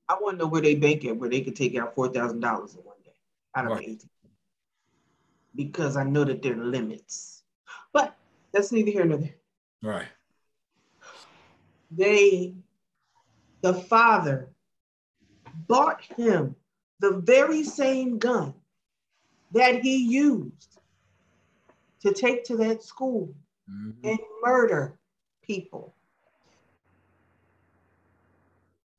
[0.09, 2.41] I want to know where they bank at, where they could take out four thousand
[2.41, 3.13] dollars in one day
[3.55, 4.03] out of right.
[5.55, 7.43] Because I know that there are limits.
[7.91, 8.15] But
[8.51, 9.35] that's neither here nor there.
[9.81, 10.07] Right.
[11.91, 12.55] They
[13.61, 14.49] the father
[15.67, 16.55] bought him
[16.99, 18.53] the very same gun
[19.53, 20.79] that he used
[22.01, 23.33] to take to that school
[23.69, 24.07] mm-hmm.
[24.07, 24.97] and murder
[25.41, 25.95] people.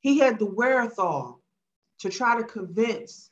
[0.05, 1.41] He had the wherewithal
[1.97, 3.31] to try to convince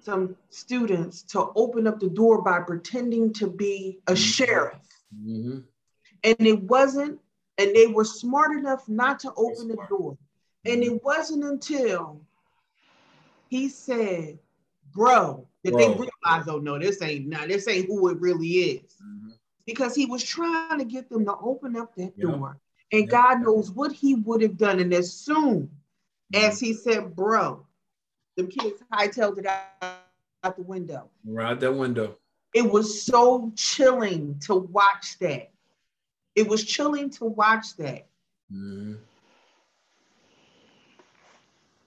[0.00, 4.16] some students to open up the door by pretending to be a mm-hmm.
[4.16, 4.78] sheriff.
[5.14, 5.58] Mm-hmm.
[6.24, 7.20] And it wasn't,
[7.58, 10.16] and they were smart enough not to open the door.
[10.64, 12.22] And it wasn't until
[13.50, 14.38] he said,
[14.90, 15.78] bro, that bro.
[15.80, 18.94] they realized, oh no, this ain't now, this ain't who it really is.
[19.04, 19.32] Mm-hmm.
[19.66, 22.58] Because he was trying to get them to open up that door.
[22.92, 23.10] And yep.
[23.10, 24.80] God knows what he would have done.
[24.80, 25.70] And as soon
[26.32, 26.44] mm-hmm.
[26.44, 27.64] as he said, bro,
[28.36, 29.98] the kids hightailed it out,
[30.42, 31.08] out the window.
[31.24, 32.16] Right out that window.
[32.54, 35.50] It was so chilling to watch that.
[36.34, 38.06] It was chilling to watch that.
[38.52, 38.94] Mm-hmm.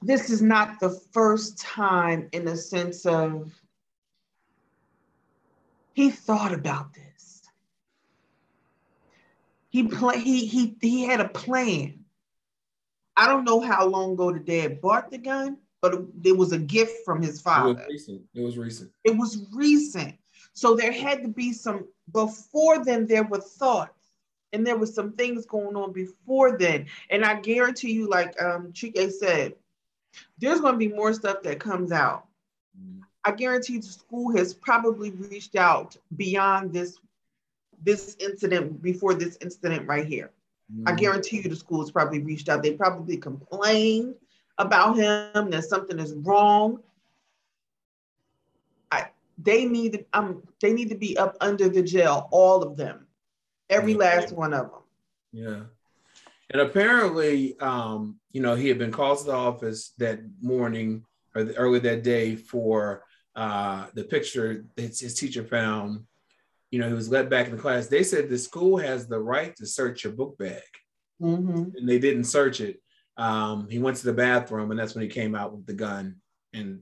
[0.02, 3.54] This is not the first time, in the sense of
[5.94, 7.13] he thought about this.
[9.74, 12.06] He play, he he he had a plan.
[13.18, 16.60] I don't know how long ago the dad bought the gun, but it was a
[16.60, 17.72] gift from his father.
[17.72, 18.22] It was recent.
[18.36, 18.92] It was recent.
[19.04, 20.14] It was recent.
[20.54, 24.12] So there had to be some, before then, there were thoughts
[24.52, 26.86] and there was some things going on before then.
[27.10, 29.56] And I guarantee you, like um, Chike said,
[30.38, 32.28] there's going to be more stuff that comes out.
[33.26, 37.00] I guarantee the school has probably reached out beyond this
[37.84, 40.32] this incident before this incident right here.
[40.74, 40.88] Mm-hmm.
[40.88, 42.64] I guarantee you the school has probably reached out.
[42.64, 44.16] They probably complained
[44.58, 46.80] about him that something is wrong.
[48.92, 53.08] I, they need um they need to be up under the jail, all of them,
[53.70, 54.82] every last one of them.
[55.32, 55.60] Yeah.
[56.52, 61.04] And apparently, um, you know, he had been called to the office that morning
[61.36, 63.04] or the, early that day for
[63.36, 66.06] uh, the picture that his teacher found.
[66.74, 67.86] You know, he was let back in the class.
[67.86, 70.64] They said the school has the right to search your book bag,
[71.22, 71.78] mm-hmm.
[71.78, 72.82] and they didn't search it.
[73.16, 76.16] Um, he went to the bathroom, and that's when he came out with the gun.
[76.52, 76.80] And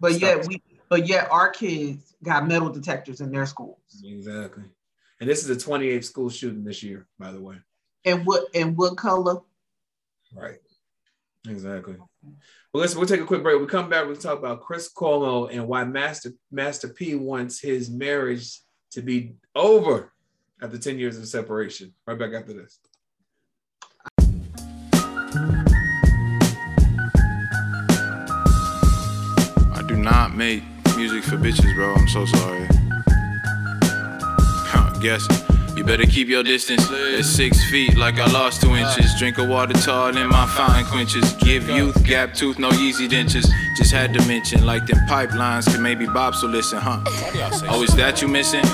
[0.00, 4.02] but yet we, but yet our kids got metal detectors in their schools.
[4.02, 4.64] Exactly.
[5.20, 7.56] And this is the 28th school shooting this year, by the way.
[8.06, 9.42] And what and what color?
[10.34, 10.60] Right.
[11.46, 11.96] Exactly.
[12.72, 13.58] Well, listen, we'll take a quick break.
[13.58, 17.88] We come back, we'll talk about Chris Cuomo and why Master Master P wants his
[17.88, 18.60] marriage
[18.90, 20.12] to be over
[20.60, 21.94] after 10 years of separation.
[22.06, 22.78] Right back after this.
[29.72, 30.62] I do not make
[30.94, 31.94] music for bitches, bro.
[31.94, 32.68] I'm so sorry.
[35.00, 35.47] Guess
[35.78, 36.90] you better keep your distance.
[36.90, 39.14] At six feet, like I lost two inches.
[39.18, 41.32] Drink a water tall in my fountain quenches.
[41.34, 43.48] Give youth, gap tooth, no easy dentures.
[43.76, 47.00] Just had to mention, like them pipelines, could maybe Bob so listen, huh?
[47.68, 48.64] Oh, is that you missing?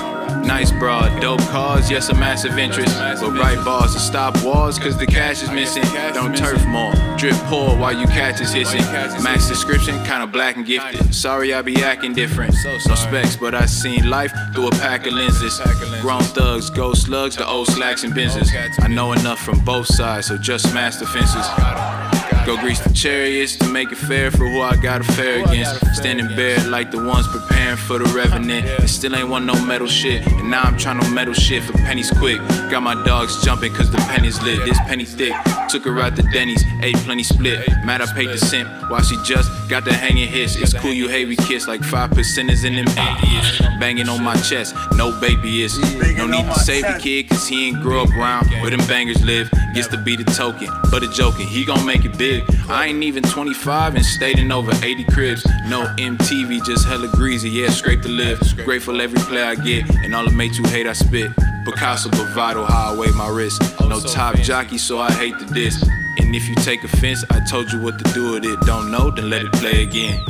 [0.45, 2.95] Nice broad, dope cars, yes, a massive interest.
[3.19, 5.83] But right bars to stop walls, cause the cash is missing.
[6.13, 8.81] Don't turf more, drip poor while you catch is hissing.
[9.23, 11.13] Max description, kinda black and gifted.
[11.13, 12.55] Sorry, I be acting different.
[12.63, 15.59] No specs, but I seen life through a pack of lenses.
[16.01, 18.49] Grown thugs, go slugs, the old slacks and benzes.
[18.81, 22.14] I know enough from both sides, so just smash the fences.
[22.45, 25.95] Go grease the chariots to make it fair for who I gotta fare against.
[25.95, 28.67] Standing bare like the ones preparing for the revenant.
[28.67, 30.25] And still ain't want no metal shit.
[30.27, 32.37] And now I'm trying to metal shit for pennies quick.
[32.69, 34.63] Got my dogs jumping cause the penny's lit.
[34.63, 35.33] This penny thick.
[35.69, 37.67] Took her out to Denny's, ate plenty split.
[37.83, 40.55] Mad I paid the simp while she just got the hanging hiss.
[40.55, 43.59] It's cool you hate we kiss like five percenters in them atheists.
[43.79, 45.77] Banging on my chest, no baby is.
[46.15, 49.23] No need to save the kid cause he ain't grow up around where them bangers
[49.25, 49.49] live.
[49.73, 52.34] Gets to be the token, but a joking, he gon' make it big.
[52.69, 55.45] I ain't even 25 and stayed in over 80 cribs.
[55.67, 58.39] No MTV, just hella greasy, yeah, scrape the live.
[58.65, 61.31] Grateful every play I get, and all the mates who hate I spit.
[61.65, 63.61] Picasso bravado, how I weigh my wrist.
[63.79, 65.81] Oh, no top jockey, so I hate the diss.
[66.19, 68.59] And if you take offense, I told you what to do with it.
[68.61, 70.23] Don't know, then let it play again.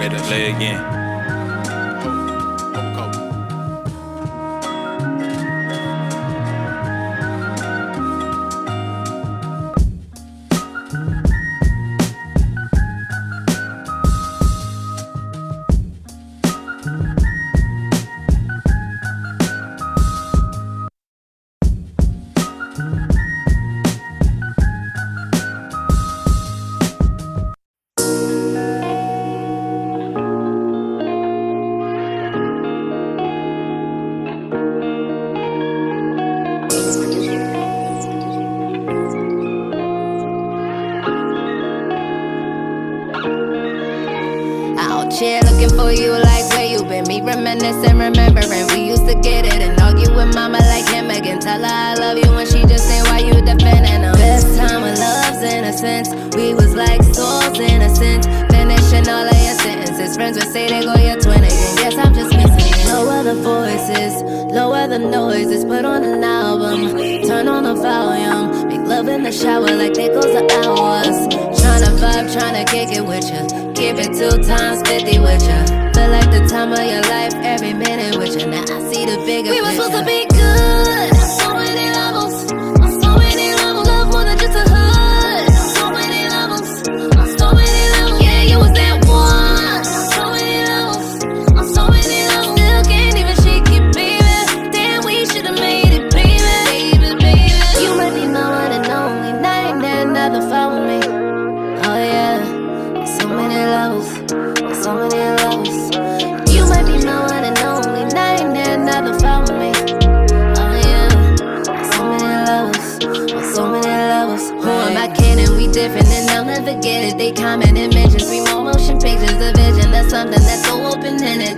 [0.00, 1.01] Let it play again.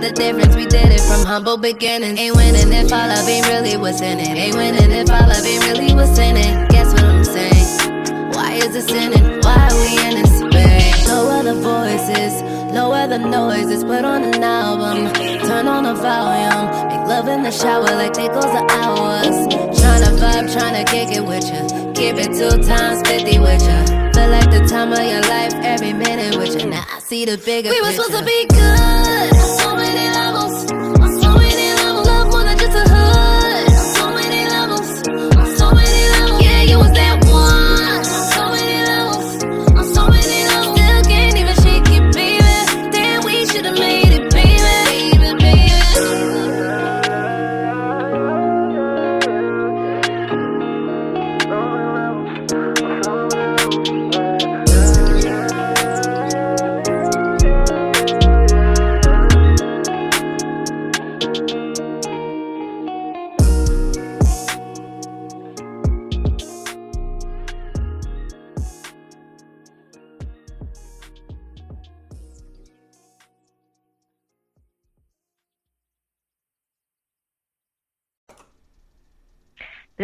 [0.05, 2.19] The difference we did it from humble beginnings.
[2.19, 4.37] Ain't winning if all of ain't really what's in it.
[4.37, 6.69] Ain't winning if all of ain't really what's in it.
[6.69, 8.29] Guess what I'm saying?
[8.29, 9.41] Why is it sinning?
[9.41, 11.09] Why are we in this space?
[11.09, 12.37] Lower the voices,
[12.71, 17.49] lower the noises, put on an album, turn on the volume, make love in the
[17.49, 19.35] shower like they goes the hours.
[19.73, 23.85] Tryna vibe, tryna kick it with ya, keep it two times 50 with ya.
[24.13, 26.69] Feel like the time of your life, every minute with ya.
[26.69, 29.33] Now I see the bigger We were supposed to be good,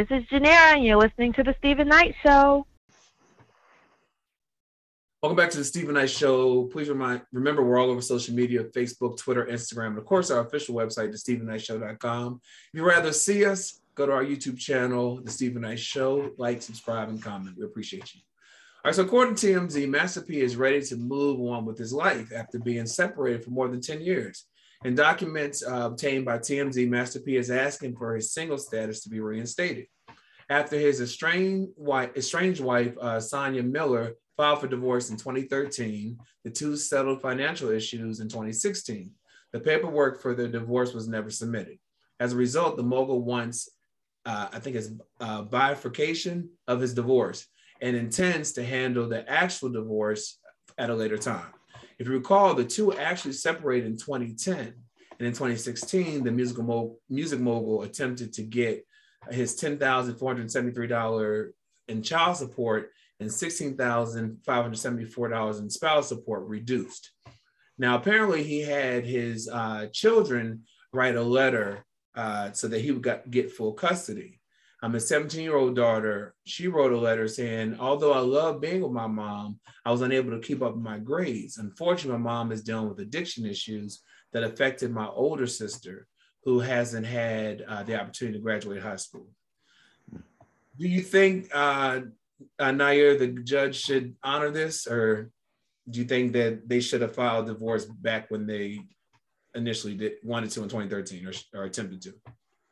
[0.10, 2.66] This is Genera, and you're listening to The Steven Knight Show.
[5.22, 6.64] Welcome back to the Steven Knight Show.
[6.74, 10.44] Please remind, remember we're all over social media Facebook, Twitter, Instagram, and of course our
[10.44, 12.42] official website, thestevenknightshow.com.
[12.44, 16.32] If you'd rather see us, go to our YouTube channel, The Steven Knight Show.
[16.36, 17.58] Like, subscribe, and comment.
[17.60, 18.22] We appreciate you.
[18.84, 21.94] All right, so according to TMZ, Master P is ready to move on with his
[21.94, 24.46] life after being separated for more than 10 years.
[24.84, 29.10] In documents uh, obtained by TMZ, Master P is asking for his single status to
[29.10, 29.86] be reinstated.
[30.50, 37.22] After his estranged wife, uh, Sonya Miller, filed for divorce in 2013, the two settled
[37.22, 39.12] financial issues in 2016.
[39.54, 41.78] The paperwork for the divorce was never submitted.
[42.20, 43.70] As a result, the mogul wants,
[44.26, 47.46] uh, I think it's uh, bifurcation of his divorce
[47.82, 50.40] and intends to handle the actual divorce
[50.78, 51.54] at a later time.
[52.02, 54.58] If you recall, the two actually separated in 2010.
[54.58, 54.74] And
[55.20, 58.84] in 2016, the musical mo- music mogul attempted to get
[59.30, 61.52] his $10,473
[61.90, 62.90] in child support
[63.20, 67.12] and $16,574 in spouse support reduced.
[67.78, 71.86] Now, apparently, he had his uh, children write a letter
[72.16, 74.41] uh, so that he would get full custody.
[74.82, 76.34] I'm a 17 year old daughter.
[76.44, 80.32] She wrote a letter saying, Although I love being with my mom, I was unable
[80.32, 81.58] to keep up my grades.
[81.58, 84.02] Unfortunately, my mom is dealing with addiction issues
[84.34, 86.08] that affected my older sister,
[86.44, 89.28] who hasn't had uh, the opportunity to graduate high school.
[90.12, 92.02] Do you think, uh,
[92.58, 95.30] uh, Nair, the judge should honor this, or
[95.88, 98.80] do you think that they should have filed divorce back when they
[99.54, 102.14] initially did wanted to in 2013 or, or attempted to?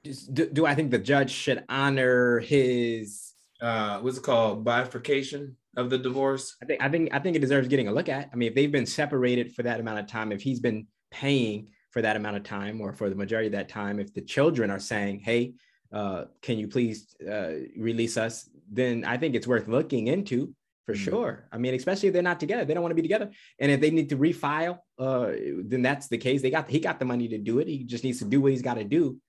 [0.04, 5.90] Do, do I think the judge should honor his uh what's it called bifurcation of
[5.90, 6.56] the divorce?
[6.64, 8.30] I think I think I think it deserves getting a look at.
[8.32, 11.68] I mean, if they've been separated for that amount of time, if he's been paying
[11.92, 14.72] for that amount of time or for the majority of that time, if the children
[14.72, 15.54] are saying, "Hey,
[15.92, 20.54] uh, can you please uh, release us?" then I think it's worth looking into
[20.86, 20.98] for Mhm.
[20.98, 21.50] sure.
[21.52, 23.82] I mean, especially if they're not together, they don't want to be together, and if
[23.82, 25.34] they need to refile, uh,
[25.66, 26.42] then that's the case.
[26.42, 27.68] They got he got the money to do it.
[27.68, 29.20] He just needs to do what he's got to do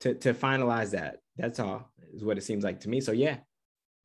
[0.00, 1.18] to to finalize that.
[1.36, 3.00] That's all is what it seems like to me.
[3.00, 3.38] So yeah,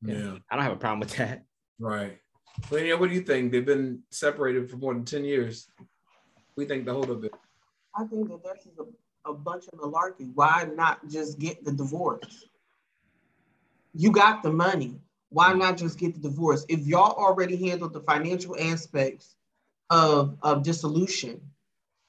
[0.02, 1.44] Yeah, yeah, I don't have a problem with that.
[1.80, 2.18] right.
[2.70, 3.52] Well, yeah, what do you think?
[3.52, 5.68] They've been separated for more than 10 years.
[6.58, 7.34] We think the hold of it.
[7.96, 10.32] I think that that's a, a bunch of malarkey.
[10.34, 12.46] Why not just get the divorce?
[13.94, 15.00] You got the money.
[15.30, 15.60] Why mm.
[15.60, 16.66] not just get the divorce?
[16.70, 19.36] If y'all already handled the financial aspects
[19.90, 21.42] of, of dissolution,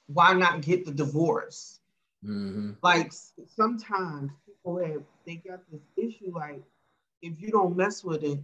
[0.06, 1.80] why not get the divorce?
[2.24, 2.72] Mm-hmm.
[2.82, 3.12] Like
[3.48, 6.62] sometimes people have they got this issue like
[7.20, 8.38] if you don't mess with it,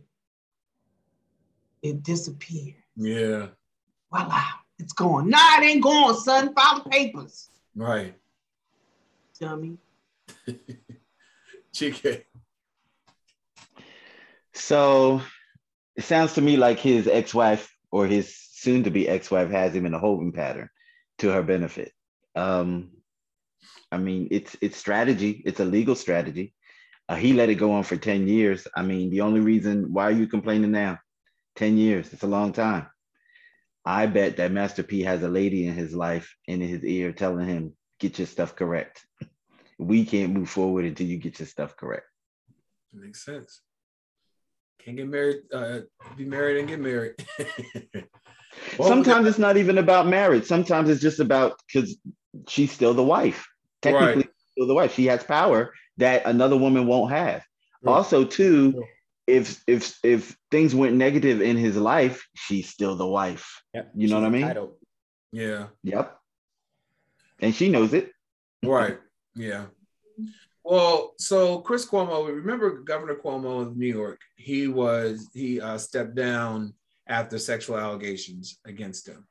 [1.83, 2.75] it disappears.
[2.97, 3.49] Yeah.
[4.13, 4.43] Voila,
[4.79, 5.29] it's gone.
[5.29, 6.55] Nah, it ain't gone, son.
[6.55, 7.51] File the papers.
[7.75, 8.15] Right.
[9.41, 9.79] Dummy.
[11.75, 12.25] GK.
[14.55, 15.23] So
[15.97, 19.99] it sounds to me like his ex-wife or his soon-to-be ex-wife has him in a
[19.99, 20.69] holding pattern
[21.19, 21.93] to her benefit.
[22.35, 22.91] Um,
[23.91, 25.43] I mean, it's it's strategy.
[25.45, 26.55] It's a legal strategy.
[27.09, 28.69] Uh, he let it go on for 10 years.
[28.77, 30.99] I mean, the only reason why are you complaining now?
[31.57, 32.13] 10 years.
[32.13, 32.87] It's a long time.
[33.85, 37.49] I bet that Master P has a lady in his life in his ear telling
[37.49, 39.07] him, get your stuff correct.
[39.79, 42.07] We can't move forward until you get your stuff correct.
[42.93, 43.63] Makes sense.
[44.85, 45.81] Can't get married, uh,
[46.17, 47.15] be married and get married.
[48.83, 50.45] Sometimes it's not even about marriage.
[50.45, 51.97] Sometimes it's just about because
[52.47, 53.47] she's still the wife.
[53.83, 54.31] Technically, right.
[54.53, 54.95] still the wife.
[54.95, 57.45] She has power that another woman won't have.
[57.87, 58.85] Also, too,
[59.27, 63.63] if if if things went negative in his life, she's still the wife.
[63.75, 63.93] Yep.
[63.95, 64.43] You know she's what I mean?
[64.43, 64.75] Entitled.
[65.33, 65.67] Yeah.
[65.85, 66.19] Yep.
[67.41, 68.13] And she knows it.
[68.65, 68.99] Right.
[69.37, 69.67] Yeah.
[70.65, 74.21] Well, so Chris Cuomo, remember Governor Cuomo of New York?
[74.37, 76.75] He was he uh, stepped down
[77.07, 79.27] after sexual allegations against him.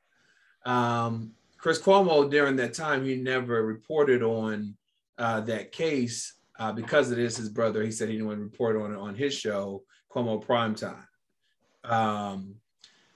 [0.64, 4.76] Um, Chris Cuomo during that time he never reported on
[5.18, 7.82] uh, that case uh, because it is his brother.
[7.82, 11.04] He said he didn't want to report on it on his show Cuomo Primetime.
[11.84, 12.54] Um,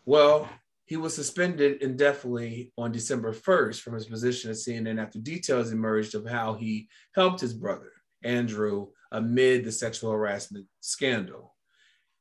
[0.04, 0.48] well,
[0.84, 6.14] he was suspended indefinitely on December 1st from his position at CNN after details emerged
[6.14, 7.92] of how he helped his brother,
[8.24, 11.54] Andrew, amid the sexual harassment scandal.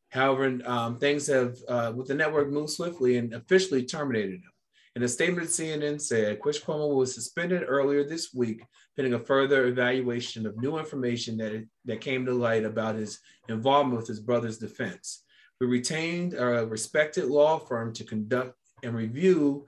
[0.09, 4.50] However, um, things have, uh, with the network, moved swiftly and officially terminated him.
[4.95, 8.61] In a statement, CNN said Cuomo was suspended earlier this week,
[8.97, 13.99] pending a further evaluation of new information that, that came to light about his involvement
[13.99, 15.23] with his brother's defense.
[15.61, 19.65] We retained a respected law firm to conduct and review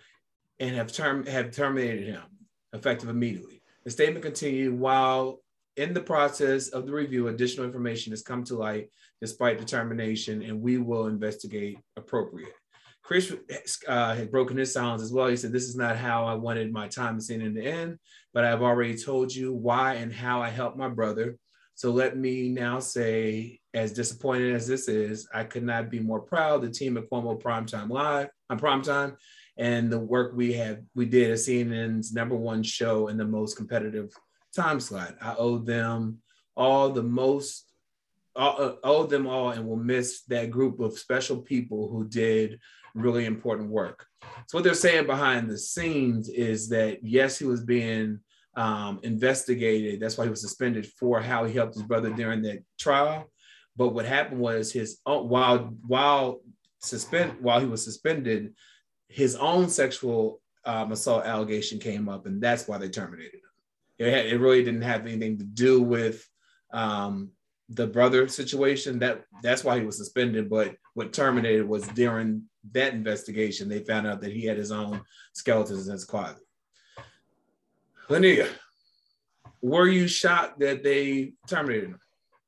[0.60, 2.24] and have, term, have terminated him
[2.74, 3.62] effective immediately.
[3.86, 5.40] The statement continued while
[5.78, 8.90] in the process of the review, additional information has come to light
[9.22, 12.54] despite determination, and we will investigate appropriate.
[13.04, 13.36] Chris
[13.88, 15.28] uh, had broken his silence as well.
[15.28, 18.00] He said, This is not how I wanted my time to in the end,
[18.34, 21.38] but I've already told you why and how I helped my brother.
[21.76, 26.22] So let me now say, as disappointed as this is, I could not be more
[26.22, 26.62] proud.
[26.62, 29.16] The team at Cuomo Primetime Live uh, on Primetime
[29.58, 33.58] and the work we have we did at CNN's number one show in the most
[33.58, 34.14] competitive
[34.56, 35.16] time slot.
[35.22, 36.20] I owe them
[36.56, 37.66] all the most
[38.36, 42.60] all, owe them all and will miss that group of special people who did
[42.94, 44.06] really important work.
[44.48, 48.20] So what they're saying behind the scenes is that yes, he was being
[48.56, 50.00] um, investigated.
[50.00, 53.32] That's why he was suspended for how he helped his brother during that trial.
[53.76, 56.42] But what happened was his while while
[56.80, 58.54] suspend while he was suspended,
[59.08, 63.42] his own sexual um, assault allegation came up, and that's why they terminated him.
[64.00, 66.28] It, had, it really didn't have anything to do with
[66.72, 67.32] um,
[67.76, 69.00] the brother situation.
[69.00, 70.50] That that's why he was suspended.
[70.50, 75.02] But what terminated was during that investigation, they found out that he had his own
[75.34, 76.44] skeletons in his closet.
[78.10, 78.50] Linnea,
[79.62, 82.00] were you shocked that they terminated him?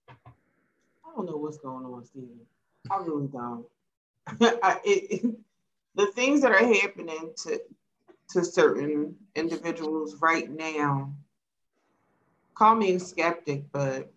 [0.08, 2.40] I don't know what's going on, Steven.
[2.92, 3.66] I really don't.
[4.64, 5.36] I, it,
[5.96, 7.60] the things that are happening to
[8.32, 11.14] to certain individuals right now
[12.56, 14.12] call me a skeptic, but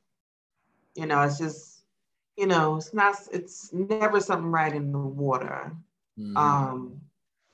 [0.98, 1.84] you know, it's just,
[2.36, 5.72] you know, it's not, it's never something right in the water.
[6.18, 6.36] Mm-hmm.
[6.36, 7.00] Um,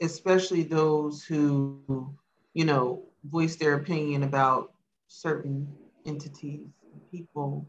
[0.01, 2.15] especially those who,
[2.55, 4.73] you know, voice their opinion about
[5.09, 5.69] certain
[6.07, 6.67] entities,
[7.11, 7.69] people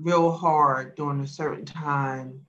[0.00, 2.44] real hard during a certain time.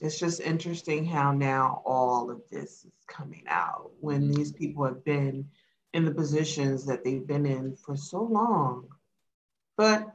[0.00, 4.34] It's just interesting how now all of this is coming out when mm-hmm.
[4.34, 5.48] these people have been
[5.94, 8.88] in the positions that they've been in for so long.
[9.78, 10.06] But,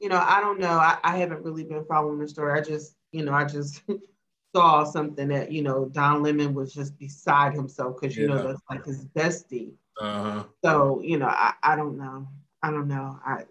[0.00, 0.70] you know, I don't know.
[0.70, 2.58] I, I haven't really been following the story.
[2.58, 3.82] I just, you know, I just
[4.54, 8.34] saw something that, you know, Don Lemon was just beside himself because, you yeah.
[8.34, 9.72] know, that's like his bestie.
[10.00, 10.44] Uh-huh.
[10.64, 12.28] So, you know, I, I don't know.
[12.62, 13.18] I don't know.
[13.24, 13.44] I,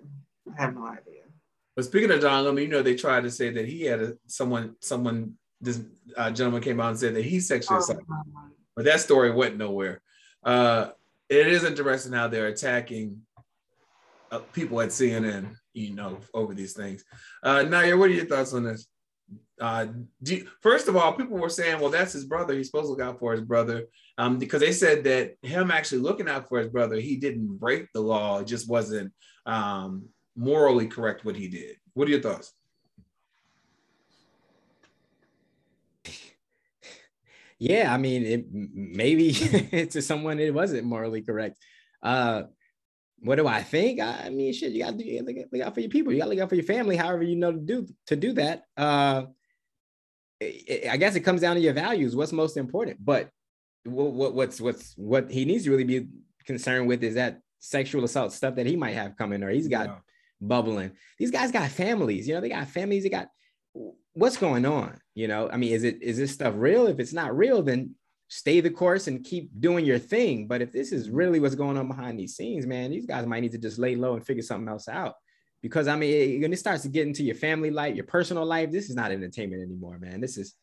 [0.58, 1.24] I have no idea.
[1.76, 4.18] But speaking of Don Lemon, you know, they tried to say that he had a,
[4.26, 5.82] someone, someone, this
[6.16, 8.06] uh, gentleman came out and said that he sexually oh, assaulted,
[8.76, 10.02] but that story went nowhere.
[10.44, 10.90] Uh,
[11.30, 13.22] it is interesting how they're attacking
[14.32, 17.04] uh, people at CNN, you know, over these things.
[17.44, 18.88] Uh, Naya, what are your thoughts on this?
[19.60, 19.88] Uh,
[20.24, 22.54] do, first of all, people were saying, well, that's his brother.
[22.56, 23.86] He's supposed to look out for his brother.
[24.18, 27.88] Um, because they said that him actually looking out for his brother, he didn't break
[27.94, 28.40] the law.
[28.40, 29.14] It just wasn't
[29.46, 30.06] um,
[30.36, 31.76] morally correct what he did.
[31.94, 32.54] What are your thoughts?
[37.60, 39.34] Yeah, I mean, it, maybe
[39.92, 41.58] to someone it wasn't morally correct.
[42.04, 42.44] Uh,
[43.20, 44.00] what do I think?
[44.00, 46.14] I mean, shit, you got to look out for your people.
[46.14, 46.96] You got to look out for your family.
[46.96, 48.64] However, you know to do to do that.
[48.76, 49.26] Uh,
[50.42, 52.16] I guess it comes down to your values.
[52.16, 53.04] What's most important?
[53.04, 53.32] But
[53.86, 56.08] what, what what's what's what he needs to really be
[56.46, 59.88] concerned with is that sexual assault stuff that he might have coming, or he's got
[59.88, 59.96] yeah.
[60.40, 60.92] bubbling.
[61.18, 62.28] These guys got families.
[62.28, 63.04] You know, they got families.
[63.04, 63.30] They got
[64.14, 65.00] what's going on.
[65.16, 66.86] You know, I mean, is it is this stuff real?
[66.86, 67.96] If it's not real, then
[68.30, 70.48] stay the course and keep doing your thing.
[70.48, 73.40] But if this is really what's going on behind these scenes, man, these guys might
[73.40, 75.16] need to just lay low and figure something else out.
[75.62, 78.46] Because I mean, it, when it starts to get into your family life, your personal
[78.46, 80.22] life, this is not entertainment anymore, man.
[80.22, 80.54] This is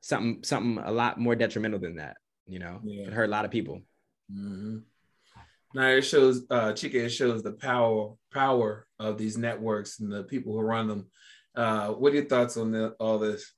[0.00, 2.16] something something a lot more detrimental than that.
[2.46, 3.06] You know, yeah.
[3.06, 3.80] it hurt a lot of people.
[4.30, 4.78] Mm-hmm.
[5.74, 10.24] Now it shows, uh, Chike, it shows the power power of these networks and the
[10.24, 11.06] people who run them.
[11.56, 13.52] Uh, what are your thoughts on the, all this?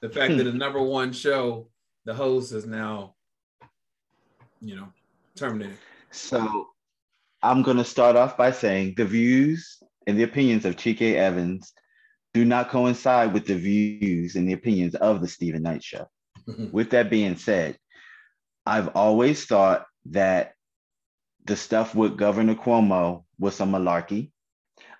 [0.00, 1.68] The fact that the number one show
[2.04, 3.14] the host is now,
[4.60, 4.88] you know,
[5.36, 5.78] terminated.
[6.10, 6.68] So
[7.42, 11.72] I'm going to start off by saying the views and the opinions of Chike Evans
[12.34, 16.06] do not coincide with the views and the opinions of the Steven Knight Show.
[16.72, 17.76] with that being said,
[18.66, 20.54] I've always thought that
[21.44, 24.30] the stuff with Governor Cuomo was some malarkey.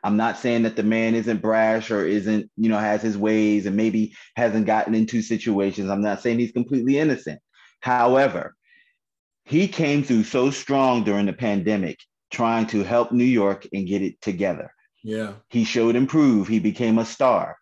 [0.02, 3.66] I'm not saying that the man isn't brash or isn't, you know, has his ways
[3.66, 5.90] and maybe hasn't gotten into situations.
[5.90, 7.40] I'm not saying he's completely innocent.
[7.80, 8.54] However,
[9.44, 11.98] he came through so strong during the pandemic,
[12.30, 14.72] trying to help New York and get it together.
[15.04, 15.34] Yeah.
[15.50, 16.48] He showed improve.
[16.48, 17.56] He became a star.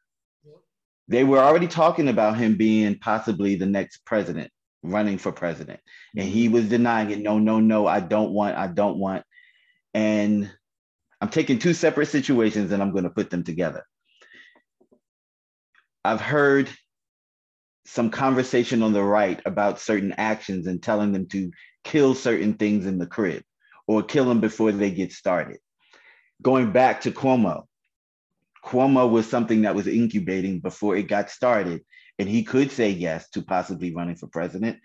[1.09, 4.51] They were already talking about him being possibly the next president,
[4.83, 5.81] running for president.
[6.17, 6.55] And he mm-hmm.
[6.55, 7.19] was denying it.
[7.19, 9.25] No, no, no, I don't want, I don't want.
[9.93, 10.51] And
[11.21, 13.85] I'm taking two separate situations and I'm going to put them together.
[16.05, 16.71] I've heard
[17.85, 21.51] some conversation on the right about certain actions and telling them to
[21.85, 23.43] kill certain things in the crib
[23.87, 25.59] or kill them before they get started.
[26.41, 27.65] Going back to Cuomo,
[28.65, 31.83] Cuomo was something that was incubating before it got started,
[32.19, 34.79] and he could say yes to possibly running for president.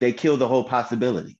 [0.00, 1.37] They killed the whole possibility.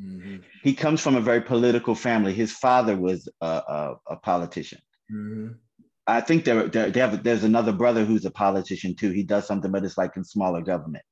[0.00, 0.36] Mm-hmm.
[0.62, 2.34] He comes from a very political family.
[2.34, 4.78] His father was a, a, a politician.
[5.12, 5.52] Mm-hmm.
[6.06, 9.10] I think there, there, they have, there's another brother who's a politician too.
[9.10, 11.04] He does something, but it's like in smaller government.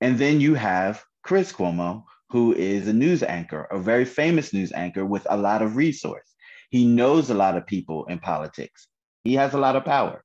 [0.00, 4.72] And then you have Chris Cuomo, who is a news anchor, a very famous news
[4.72, 6.28] anchor with a lot of resource.
[6.70, 8.88] He knows a lot of people in politics.
[9.24, 10.24] He has a lot of power.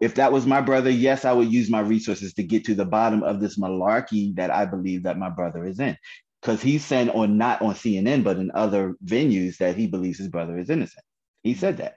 [0.00, 2.84] If that was my brother, yes, I would use my resources to get to the
[2.84, 5.96] bottom of this malarkey that I believe that my brother is in
[6.40, 10.28] because he's saying on not on CNN, but in other venues that he believes his
[10.28, 11.04] brother is innocent.
[11.42, 11.96] He said that.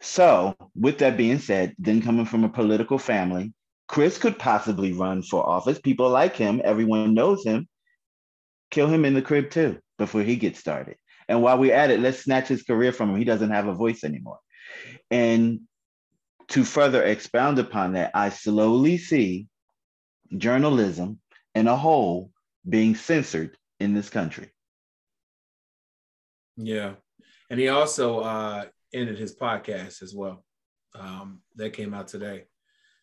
[0.00, 3.54] So, with that being said, then coming from a political family,
[3.88, 5.78] Chris could possibly run for office.
[5.78, 7.68] People like him, everyone knows him.
[8.70, 10.96] Kill him in the crib too before he gets started.
[11.28, 13.16] And while we're at it, let's snatch his career from him.
[13.16, 14.38] He doesn't have a voice anymore.
[15.10, 15.60] And
[16.48, 19.46] to further expound upon that, I slowly see
[20.36, 21.20] journalism
[21.54, 22.30] in a whole
[22.68, 24.50] being censored in this country.
[26.56, 26.94] Yeah.
[27.50, 30.44] And he also uh, ended his podcast as well.
[30.94, 32.44] Um, that came out today.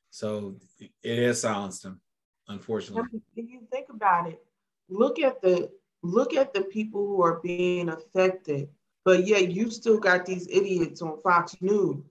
[0.09, 0.57] So
[1.03, 2.01] it has silenced him,
[2.47, 3.22] unfortunately.
[3.36, 4.43] If you think about it,
[4.89, 5.70] look at the
[6.01, 8.70] look at the people who are being affected,
[9.05, 12.03] but yet you still got these idiots on Fox News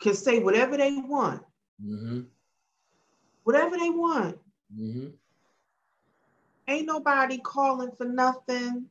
[0.00, 1.42] can say whatever they want.
[1.82, 2.22] Mm-hmm.
[3.44, 4.38] Whatever they want.
[4.76, 5.08] Mm-hmm.
[6.68, 8.86] Ain't nobody calling for nothing.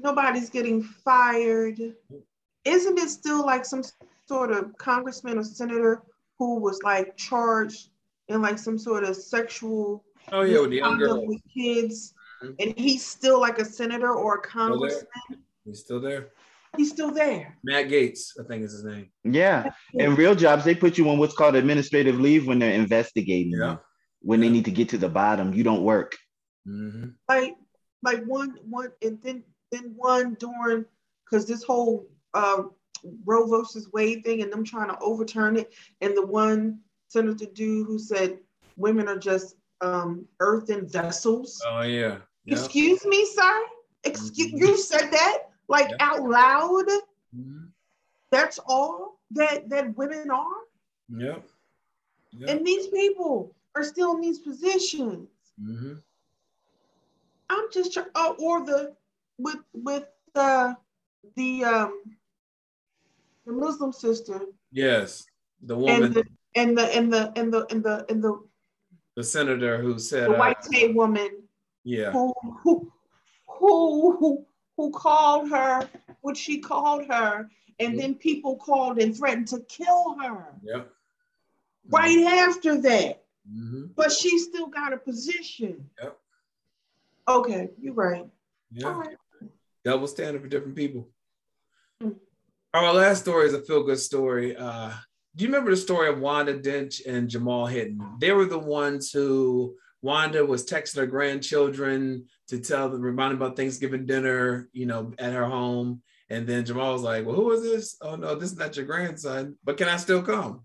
[0.00, 1.78] Nobody's getting fired.
[2.64, 3.82] Isn't it still like some
[4.26, 6.02] sort of congressman or senator
[6.38, 7.90] who was like charged
[8.28, 11.26] in like some sort of sexual oh yeah with the young girl.
[11.26, 12.54] with kids mm-hmm.
[12.58, 15.42] and he's still like a senator or a congressman?
[15.64, 16.30] He's still there?
[16.76, 17.56] He's still there.
[17.62, 19.10] Matt Gaetz i think is his name.
[19.24, 23.52] Yeah in real jobs they put you on what's called administrative leave when they're investigating
[23.52, 23.76] yeah.
[24.20, 25.52] when they need to get to the bottom.
[25.52, 26.16] You don't work
[26.66, 27.10] Mm-hmm.
[27.28, 27.56] Like,
[28.02, 30.84] like one, one, and then then one during
[31.24, 32.64] because this whole uh,
[33.24, 37.86] Roe versus Wade thing and them trying to overturn it, and the one senator dude
[37.86, 38.38] who said
[38.76, 41.62] women are just um, earthen vessels.
[41.66, 42.18] Oh yeah.
[42.46, 42.58] Yep.
[42.58, 43.64] Excuse me, sir.
[44.04, 44.64] Excuse mm-hmm.
[44.64, 45.38] you said that
[45.68, 45.98] like yep.
[46.00, 46.86] out loud.
[47.36, 47.64] Mm-hmm.
[48.30, 50.60] That's all that that women are.
[51.08, 51.44] Yep.
[52.32, 52.50] Yep.
[52.50, 55.28] And these people are still in these positions.
[55.62, 55.94] Mm-hmm.
[57.50, 58.94] I'm just trying, oh, or the
[59.38, 60.76] with with the
[61.36, 62.02] the um
[63.46, 64.40] the Muslim sister.
[64.72, 65.26] Yes,
[65.62, 66.24] the woman and the
[66.54, 68.40] and the and the and the and the and the,
[69.16, 71.30] the senator who said the white uh, woman.
[71.84, 72.12] Yeah.
[72.12, 72.92] Who who
[73.46, 75.88] who who called her
[76.22, 77.98] what she called her, and mm-hmm.
[77.98, 80.46] then people called and threatened to kill her.
[80.62, 80.90] Yep.
[81.90, 82.50] Right mm-hmm.
[82.50, 83.24] after that.
[83.50, 83.86] Mm-hmm.
[83.94, 85.90] But she still got a position.
[86.02, 86.18] Yep.
[87.28, 88.26] Okay, you're right.
[88.72, 88.88] Yeah.
[88.88, 89.16] All right.
[89.84, 91.08] Double standard for different people.
[92.02, 92.16] Mm.
[92.72, 94.56] Our last story is a feel good story.
[94.56, 94.90] Uh,
[95.36, 98.16] do you remember the story of Wanda Dench and Jamal Hinton?
[98.20, 103.42] They were the ones who Wanda was texting her grandchildren to tell them, remind them
[103.42, 106.02] about Thanksgiving dinner, you know, at her home.
[106.30, 107.96] And then Jamal was like, Well, who is this?
[108.00, 110.62] Oh, no, this is not your grandson, but can I still come?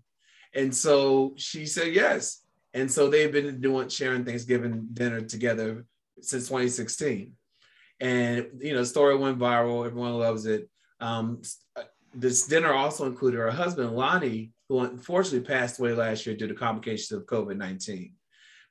[0.54, 2.42] And so she said yes.
[2.74, 5.84] And so they've been doing sharing Thanksgiving dinner together
[6.24, 7.32] since 2016.
[8.00, 9.86] And, you know, the story went viral.
[9.86, 10.68] Everyone loves it.
[11.00, 11.42] Um,
[12.14, 16.54] this dinner also included her husband, Lonnie, who unfortunately passed away last year due to
[16.54, 18.14] complications of COVID 19.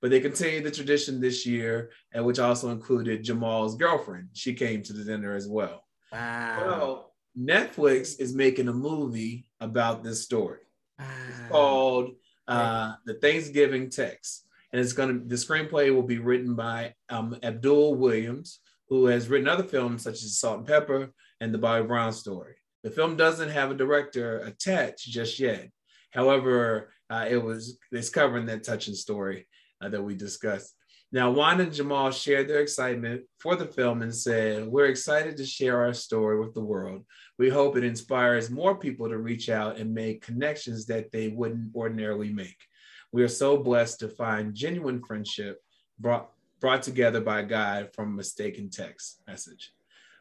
[0.02, 4.30] But they continued the tradition this year, and which also included Jamal's girlfriend.
[4.34, 5.84] She came to the dinner as well.
[6.12, 6.58] Wow.
[6.66, 10.62] Well, Netflix is making a movie about this story.
[10.98, 11.06] Wow.
[11.28, 12.12] It's called
[12.48, 14.46] uh, The Thanksgiving Text.
[14.72, 18.60] And it's going to, the screenplay will be written by um, Abdul Williams,
[18.90, 21.10] who has written other films such as Salt-N-Pepa
[21.42, 22.56] and The Bobby Brown Story.
[22.84, 25.70] The film doesn't have a director attached just yet.
[26.12, 29.48] However, uh, it was it's covering that touching story
[29.82, 30.76] uh, that we discussed.
[31.12, 35.46] Now, Juan and Jamal shared their excitement for the film and said, We're excited to
[35.46, 37.04] share our story with the world.
[37.40, 41.76] We hope it inspires more people to reach out and make connections that they wouldn't
[41.76, 42.58] ordinarily make.
[43.12, 45.62] We are so blessed to find genuine friendship
[46.00, 46.30] brought,
[46.60, 49.72] brought together by God from a mistaken text message.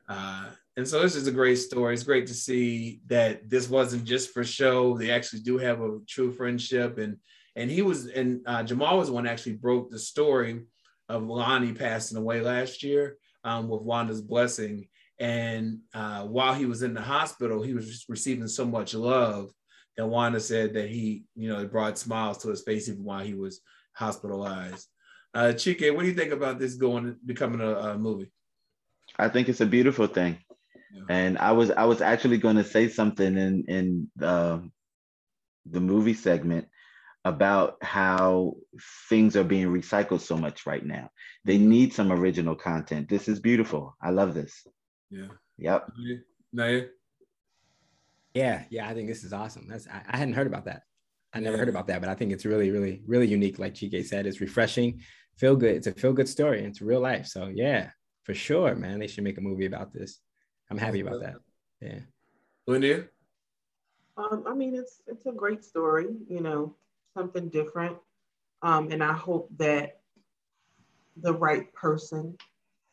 [0.09, 1.93] Uh, and so this is a great story.
[1.93, 4.97] It's great to see that this wasn't just for show.
[4.97, 7.19] They actually do have a true friendship, and
[7.57, 10.63] and he was and uh, Jamal was one actually broke the story
[11.09, 14.89] of Lonnie passing away last year um, with Wanda's blessing.
[15.19, 19.51] And uh, while he was in the hospital, he was receiving so much love
[19.99, 23.25] that Wanda said that he, you know, it brought smiles to his face even while
[23.25, 23.61] he was
[23.93, 24.87] hospitalized.
[25.35, 28.31] Uh, Chike, what do you think about this going becoming a, a movie?
[29.19, 30.39] I think it's a beautiful thing.
[30.95, 31.03] Yeah.
[31.11, 34.61] And I was I was actually going to say something in in uh,
[35.67, 36.69] the movie segment
[37.25, 38.55] about how
[39.09, 41.11] things are being recycled so much right now.
[41.45, 43.09] They need some original content.
[43.09, 43.97] This is beautiful.
[44.01, 44.65] I love this.
[45.11, 45.27] Yeah.
[45.59, 45.91] Yep.
[46.53, 46.85] Naya?
[48.39, 49.67] Yeah, yeah, I think this is awesome.
[49.69, 50.83] That's I, I hadn't heard about that.
[51.35, 53.59] I never heard about that, but I think it's really, really, really unique.
[53.59, 55.01] Like Chike said, it's refreshing,
[55.37, 55.75] feel good.
[55.75, 56.65] It's a feel good story.
[56.65, 57.27] It's real life.
[57.27, 57.91] So yeah,
[58.23, 59.01] for sure, man.
[59.01, 60.21] They should make a movie about this.
[60.71, 61.35] I'm happy about that.
[61.81, 61.99] Yeah.
[62.69, 63.09] Linda?
[64.17, 66.77] Um, I mean, it's it's a great story, you know,
[67.17, 67.97] something different.
[68.63, 70.01] Um, and I hope that
[71.17, 72.37] the right person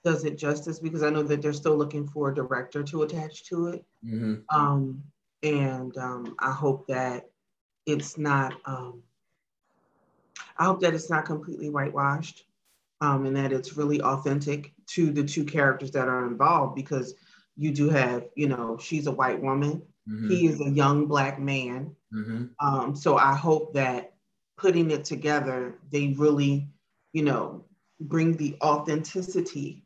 [0.03, 3.45] does it justice because I know that they're still looking for a director to attach
[3.49, 3.85] to it.
[4.03, 4.35] Mm-hmm.
[4.49, 5.03] Um,
[5.43, 7.29] and um, I hope that
[7.85, 8.53] it's not.
[8.65, 9.03] Um,
[10.57, 12.45] I hope that it's not completely whitewashed
[13.01, 17.13] um, and that it's really authentic to the two characters that are involved because
[17.57, 20.29] you do have, you know, she's a white woman, mm-hmm.
[20.29, 21.93] he is a young black man.
[22.13, 22.45] Mm-hmm.
[22.65, 24.13] Um, so I hope that
[24.57, 26.69] putting it together, they really,
[27.11, 27.65] you know,
[27.99, 29.85] bring the authenticity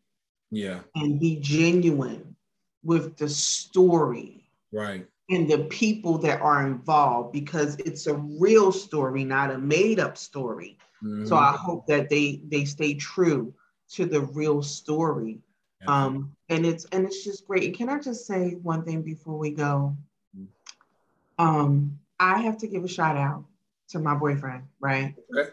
[0.52, 2.36] yeah and be genuine
[2.84, 9.24] with the story right and the people that are involved because it's a real story
[9.24, 11.26] not a made up story Mm-hmm.
[11.28, 13.54] So I hope that they they stay true
[13.92, 15.40] to the real story.
[15.82, 16.06] Yeah.
[16.06, 17.64] Um, and it's and it's just great.
[17.66, 19.96] And can I just say one thing before we go?
[20.38, 21.46] Mm-hmm.
[21.46, 23.46] Um, I have to give a shout out
[23.90, 25.16] to my boyfriend, right?
[25.34, 25.50] Okay.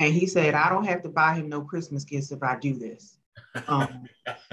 [0.00, 2.74] And he said I don't have to buy him no Christmas gifts if I do
[2.74, 3.16] this.
[3.66, 4.04] Um,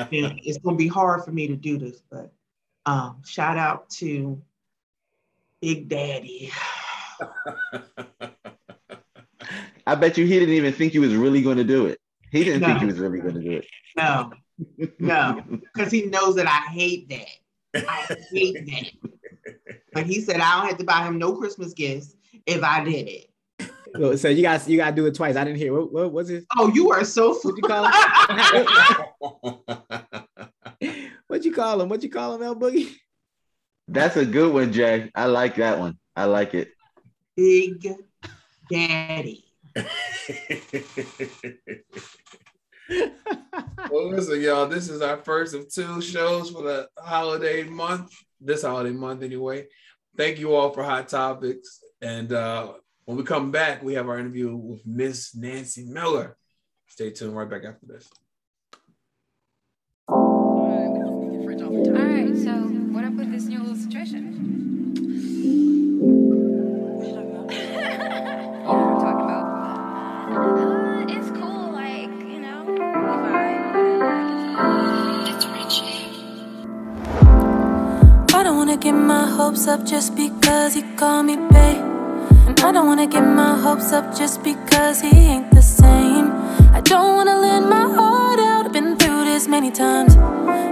[0.09, 2.31] it's gonna be hard for me to do this, but
[2.85, 4.41] um, shout out to
[5.61, 6.51] Big Daddy.
[9.87, 11.99] I bet you he didn't even think he was really going to do it.
[12.31, 12.67] He didn't no.
[12.67, 13.65] think he was really going to do it.
[13.95, 14.31] No,
[14.99, 17.27] no, because he knows that I hate that.
[17.87, 18.91] I hate that.
[19.93, 23.07] But he said I don't have to buy him no Christmas gifts if I did
[23.07, 23.29] it.
[23.95, 25.35] So you guys, you gotta do it twice.
[25.35, 25.73] I didn't hear.
[25.73, 26.45] What, what was it?
[26.57, 27.33] Oh, you are so.
[27.41, 27.93] What you call him?
[31.27, 31.89] what you call him?
[31.89, 32.95] What you call him, El Boogie?
[33.87, 35.11] That's a good one, Jay.
[35.15, 35.97] I like that one.
[36.15, 36.71] I like it.
[37.35, 37.87] Big
[38.69, 39.45] Daddy.
[43.89, 44.67] well, listen, y'all.
[44.67, 48.11] This is our first of two shows for the holiday month.
[48.41, 49.67] This holiday month, anyway.
[50.17, 51.81] Thank you all for hot topics.
[52.01, 52.73] And uh,
[53.05, 56.37] when we come back, we have our interview with Miss Nancy Miller.
[56.87, 57.35] Stay tuned.
[57.35, 58.09] Right back after this.
[60.09, 60.65] All
[61.93, 62.35] right.
[62.37, 62.51] So,
[62.93, 64.41] what up with this new little situation?
[71.07, 72.75] It's cool, like, you know what
[78.33, 81.94] I don't wanna get my hopes up just because he called me babe.
[82.57, 86.31] And I don't wanna get my hopes up just because he ain't the same.
[86.73, 90.15] I don't wanna lend my heart out, I've been through this many times.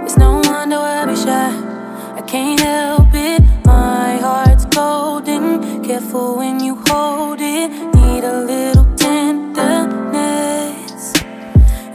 [0.04, 1.52] It's no wonder I be shy.
[2.16, 5.82] I can't help it, my heart's golden.
[5.84, 9.92] Careful when you hold it, need a little tenderness.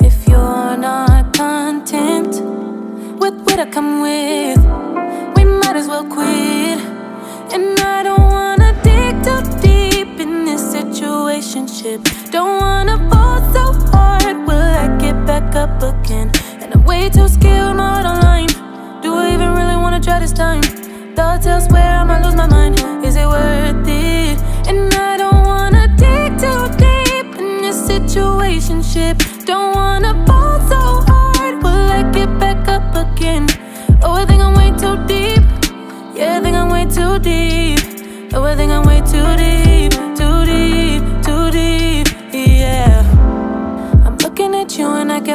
[0.01, 2.41] If you're not content
[3.19, 4.59] with what I come with,
[5.35, 6.88] we might as well quit.
[11.39, 12.31] Situationship.
[12.31, 16.31] Don't wanna fall so hard, will I get back up again?
[16.61, 18.47] And I'm way too scared, I'm out online.
[19.01, 20.61] Do I even really wanna try this time?
[21.15, 22.79] Thoughts elsewhere, I might lose my mind.
[23.05, 24.37] Is it worth it?
[24.67, 29.45] And I don't wanna dig too deep in this situationship.
[29.45, 33.47] Don't wanna fall so hard, will I get back up again?
[34.03, 35.43] Oh, I think I'm way too deep.
[36.15, 37.79] Yeah, I think I'm way too deep.
[38.33, 38.98] Oh, I think I'm way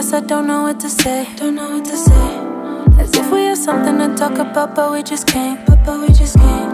[0.05, 1.27] guess I don't know what to say.
[1.37, 2.39] Don't know what to say.
[3.03, 5.65] As if we have something to talk about, but we just can't.
[5.67, 6.73] But, but we just can't.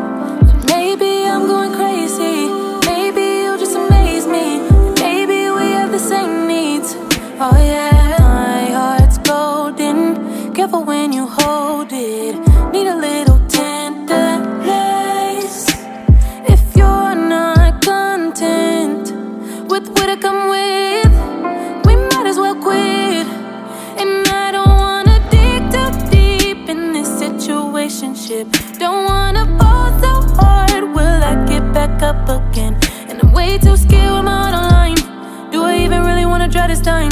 [0.67, 2.49] Maybe I'm going crazy.
[2.91, 4.61] Maybe you'll just amaze me.
[5.05, 6.97] Maybe we have the same needs.
[7.45, 10.53] Oh yeah, my heart's golden.
[10.53, 12.35] Careful when you hold it.
[12.73, 14.49] Need a little tenderness.
[16.55, 19.13] If you're not content
[19.71, 20.90] with what I come with,
[28.31, 32.79] Don't wanna fall so hard, will I get back up again?
[33.09, 35.51] And I'm way too scared, I'm out online.
[35.51, 37.11] Do I even really wanna try this time?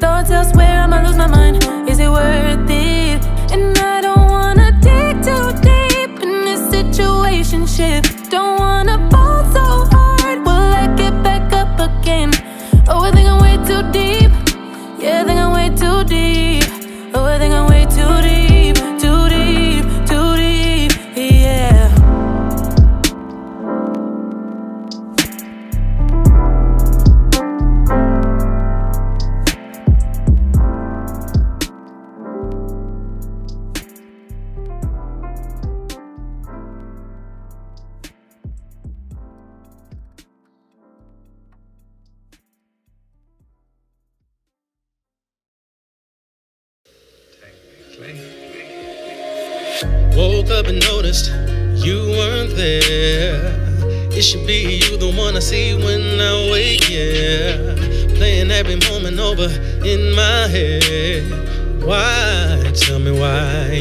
[0.00, 1.62] Thoughts elsewhere, I might lose my mind.
[1.88, 3.24] Is it worth it?
[3.52, 8.05] And I don't wanna dig too deep in this situationship.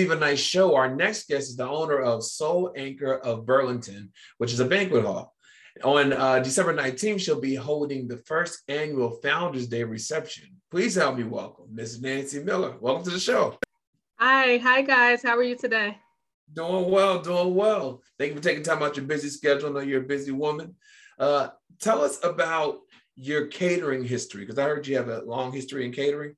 [0.01, 0.75] Steven Knight Show.
[0.77, 5.05] Our next guest is the owner of Soul Anchor of Burlington, which is a banquet
[5.05, 5.35] hall.
[5.85, 10.57] On uh, December 19th, she'll be holding the first annual Founders Day reception.
[10.71, 12.01] Please help me welcome Ms.
[12.01, 12.79] Nancy Miller.
[12.81, 13.59] Welcome to the show.
[14.17, 15.23] Hi, hi guys.
[15.23, 15.99] How are you today?
[16.51, 18.01] Doing well, doing well.
[18.19, 19.69] Thank you for taking time out your busy schedule.
[19.69, 20.77] I know you're a busy woman.
[21.19, 21.49] Uh,
[21.79, 22.79] tell us about
[23.17, 26.37] your catering history, because I heard you have a long history in catering.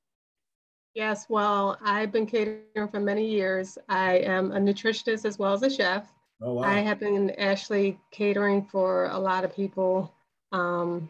[0.94, 3.78] Yes, well, I've been catering for many years.
[3.88, 6.12] I am a nutritionist as well as a chef.
[6.42, 6.64] Oh, wow.
[6.64, 10.12] I have been actually catering for a lot of people.
[10.52, 11.08] Um,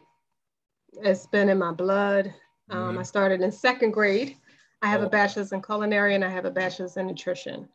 [1.03, 2.33] it's been in my blood.
[2.71, 3.01] Um, Mhm.
[3.01, 4.37] I started in second grade.
[4.83, 5.07] I have Oh.
[5.07, 7.69] a bachelor's in culinary and I have a bachelor's in nutrition.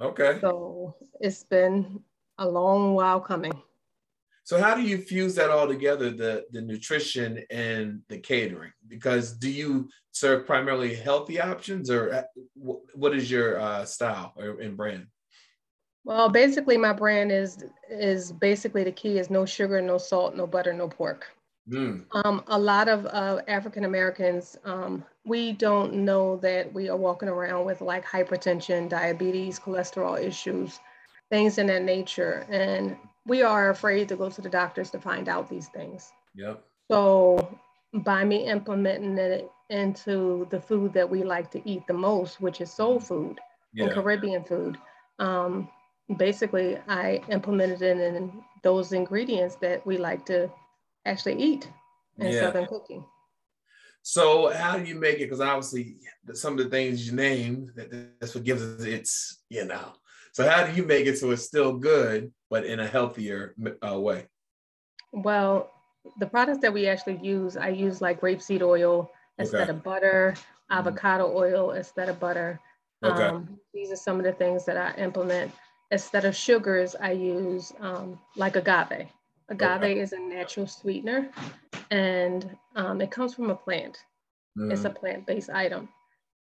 [0.00, 0.38] Okay.
[0.40, 2.02] So it's been
[2.38, 3.52] a long while coming.
[4.44, 8.72] So how do you fuse that all together, the the nutrition and the catering?
[8.88, 12.22] Because do you serve primarily healthy options, or uh,
[12.94, 15.06] what is your uh, style or and brand?
[16.04, 20.46] Well, basically, my brand is is basically the key is no sugar, no salt, no
[20.46, 21.26] butter, no pork.
[21.68, 26.96] Mm, Um, a lot of uh, African Americans, um, we don't know that we are
[26.96, 30.80] walking around with like hypertension, diabetes, cholesterol issues,
[31.30, 35.28] things in that nature, and we are afraid to go to the doctors to find
[35.28, 36.10] out these things.
[36.34, 36.64] Yep.
[36.90, 37.58] So
[37.92, 42.60] by me implementing it into the food that we like to eat the most, which
[42.60, 43.38] is soul food
[43.76, 44.78] and Caribbean food,
[45.18, 45.68] um,
[46.16, 50.50] basically I implemented it in those ingredients that we like to
[51.06, 51.68] actually eat
[52.18, 52.40] in Yeah.
[52.40, 53.04] Southern cooking.
[54.02, 55.26] So how do you make it?
[55.26, 55.96] Because obviously
[56.32, 59.92] some of the things you named, that, that's what gives it its, you know.
[60.32, 63.54] So how do you make it so it's still good, but in a healthier
[63.86, 64.26] uh, way?
[65.12, 65.70] Well,
[66.18, 69.70] the products that we actually use, I use like grapeseed oil instead Okay.
[69.70, 70.34] of butter,
[70.70, 72.60] avocado oil instead of butter.
[73.02, 73.28] Okay.
[73.28, 75.52] Um, these are some of the things that I implement.
[75.90, 79.08] Instead of sugars, I use um, like agave.
[79.48, 79.98] Agave Okay.
[80.00, 81.30] is a natural sweetener
[81.90, 83.98] and um, it comes from a plant.
[84.70, 84.96] It's a Mhm.
[84.96, 85.88] plant-based item.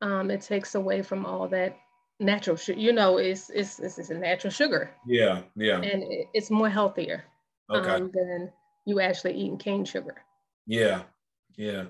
[0.01, 1.77] Um, it takes away from all that
[2.21, 2.79] natural sugar.
[2.79, 5.81] You know, it's, it's, it's, it's a natural sugar Yeah, yeah.
[5.81, 6.03] and
[6.33, 7.25] it's more healthier
[7.69, 7.89] Okay.
[7.89, 8.51] um, than
[8.85, 10.15] you actually eating cane sugar.
[10.67, 11.03] Yeah,
[11.57, 11.85] yeah.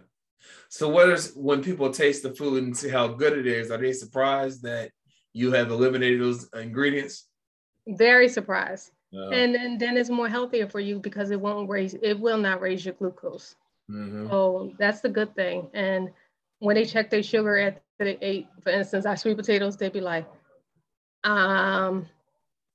[0.69, 3.77] So what is when people taste the food and see how good it is, are
[3.77, 4.91] they surprised that
[5.34, 7.27] you have eliminated those ingredients?
[7.88, 8.91] Very surprised.
[9.13, 12.38] Uh, and then, then it's more healthier for you because it won't raise, it will
[12.38, 13.55] not raise your glucose.
[13.89, 14.29] mhm.
[14.29, 15.67] So that's the good thing.
[15.73, 16.09] And
[16.62, 19.99] when they check their sugar after they ate, for instance, our sweet potatoes, they'd be
[19.99, 20.28] like,
[21.24, 22.07] um,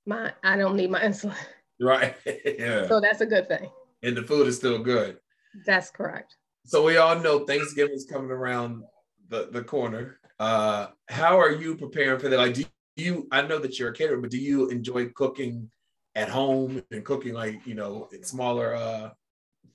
[0.05, 1.35] my, I don't need my insulin.
[1.79, 2.15] Right.
[2.25, 2.89] yeah.
[2.89, 3.69] So that's a good thing.
[4.03, 5.19] And the food is still good.
[5.67, 6.37] That's correct.
[6.65, 8.83] So we all know Thanksgiving is coming around
[9.29, 10.19] the, the corner.
[10.41, 12.39] Uh, how are you preparing for that?
[12.39, 12.65] Like, do
[12.97, 15.71] you, I know that you're a caterer, but do you enjoy cooking
[16.15, 19.11] at home and cooking like, you know, in smaller, uh,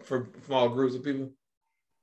[0.03, 1.31] for small groups of people?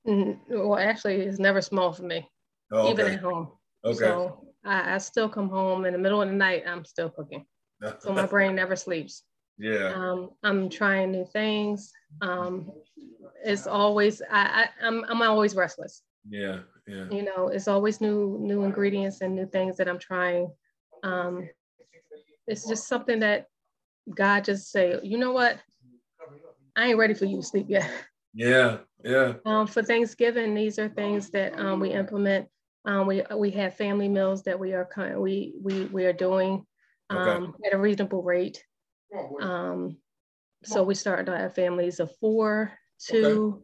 [0.04, 2.28] Well, actually, it's never small for me,
[2.72, 3.14] Oh, even okay.
[3.14, 3.52] at home.
[3.84, 3.98] Okay.
[3.98, 7.44] So I, I still come home in the middle of the night, I'm still cooking.
[8.00, 9.22] So my brain never sleeps.
[9.56, 9.92] yeah.
[9.94, 11.92] Um, I'm trying new things.
[12.20, 12.72] Um,
[13.44, 16.02] it's always, I, I, I'm, I'm always restless.
[16.28, 16.60] Yeah.
[16.88, 17.04] Yeah.
[17.10, 20.50] You know, it's always new, new ingredients and new things that I'm trying.
[21.04, 21.48] Um,
[22.48, 23.46] it's just something that
[24.12, 25.58] God just say, you know what?
[26.74, 27.88] I ain't ready for you to sleep yet.
[28.34, 28.78] Yeah.
[29.04, 29.34] Yeah.
[29.44, 32.48] Um, for Thanksgiving, these are things that um, we implement.
[32.84, 34.88] Um, we we have family meals that we are
[35.18, 36.66] we we we are doing
[37.10, 37.30] Okay.
[37.30, 38.64] um, at a reasonable rate.
[39.40, 39.98] Um,
[40.64, 43.62] so we start to have families of four, two.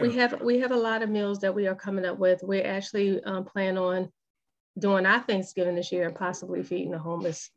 [0.00, 0.28] We Yeah.
[0.28, 2.42] have we have a lot of meals that we are coming up with.
[2.42, 4.12] We actually um, plan on
[4.78, 7.50] doing our Thanksgiving this year and possibly feeding the homeless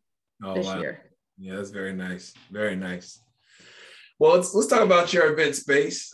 [0.43, 0.79] Oh, this wow.
[0.79, 1.11] year.
[1.37, 2.33] Yeah, that's very nice.
[2.51, 3.21] Very nice.
[4.19, 6.13] Well, let's let's talk about your event space.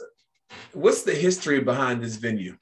[0.74, 2.58] What's the history behind this venue?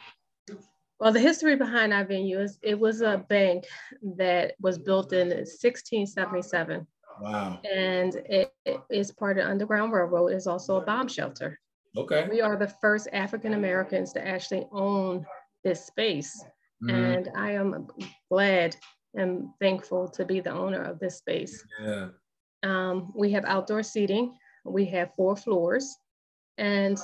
[1.00, 3.66] Well, the history behind our venue is it was a bank
[4.18, 6.86] that was built in 1677.
[7.20, 7.60] Wow.
[7.64, 10.34] And it, it is part of the Underground Railroad.
[10.34, 11.60] It's also a bomb shelter.
[11.98, 12.28] Okay.
[12.30, 15.26] We are the first African Americans to actually own
[15.64, 16.44] this space.
[16.84, 16.96] Mm-hmm.
[16.96, 17.88] And I am
[18.30, 18.76] glad
[19.16, 21.64] and thankful to be the owner of this space.
[21.82, 22.10] Yeah.
[22.64, 24.38] Um, we have outdoor seating.
[24.66, 25.98] We have four floors.
[26.58, 26.98] And,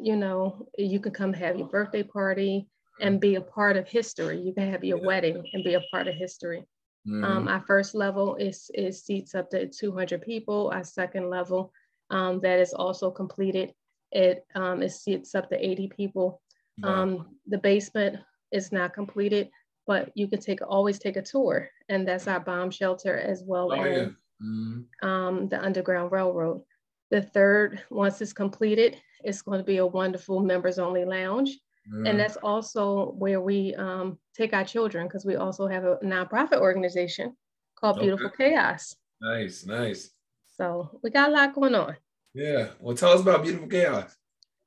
[0.00, 2.68] you know, you can come have your birthday party
[3.00, 4.40] and be a part of history.
[4.40, 6.66] You can have your wedding and be a part of history.
[7.06, 7.24] Mm-hmm.
[7.24, 10.70] Um, our first level is, is seats up to 200 people.
[10.74, 11.72] Our second level
[12.10, 13.72] um, that is also completed,
[14.12, 16.40] it um, is seats up to 80 people.
[16.78, 16.88] Wow.
[16.88, 18.18] Um, the basement
[18.52, 19.50] is not completed,
[19.86, 23.72] but you can take always take a tour, and that's our bomb shelter as well
[23.72, 24.08] oh, as yeah.
[24.42, 25.08] mm-hmm.
[25.08, 26.62] um, the Underground Railroad.
[27.10, 31.50] The third, once it's completed, it's going to be a wonderful members only lounge.
[31.92, 32.06] Mm-hmm.
[32.06, 36.60] And that's also where we um, take our children because we also have a nonprofit
[36.60, 37.36] organization
[37.78, 38.06] called okay.
[38.06, 38.94] Beautiful Chaos.
[39.20, 40.10] Nice, nice.
[40.56, 41.96] So we got a lot going on.
[42.34, 42.68] Yeah.
[42.80, 44.16] Well, tell us about Beautiful Chaos.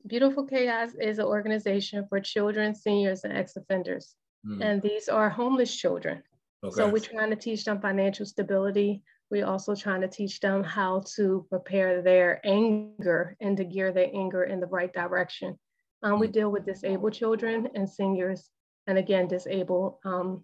[0.07, 4.15] Beautiful Chaos is an organization for children, seniors, and ex offenders.
[4.45, 4.63] Mm.
[4.63, 6.23] And these are homeless children.
[6.63, 6.75] Okay.
[6.75, 9.03] So we're trying to teach them financial stability.
[9.31, 14.09] We're also trying to teach them how to prepare their anger and to gear their
[14.13, 15.59] anger in the right direction.
[16.01, 16.31] Um, we mm.
[16.31, 18.49] deal with disabled children and seniors,
[18.87, 20.43] and again, disabled um,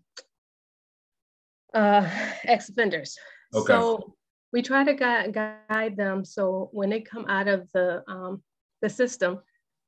[1.74, 2.08] uh,
[2.44, 3.18] ex-offenders.
[3.54, 3.74] Okay.
[3.74, 4.16] So
[4.54, 8.44] we try to guide, guide them so when they come out of the, um,
[8.82, 9.40] the system,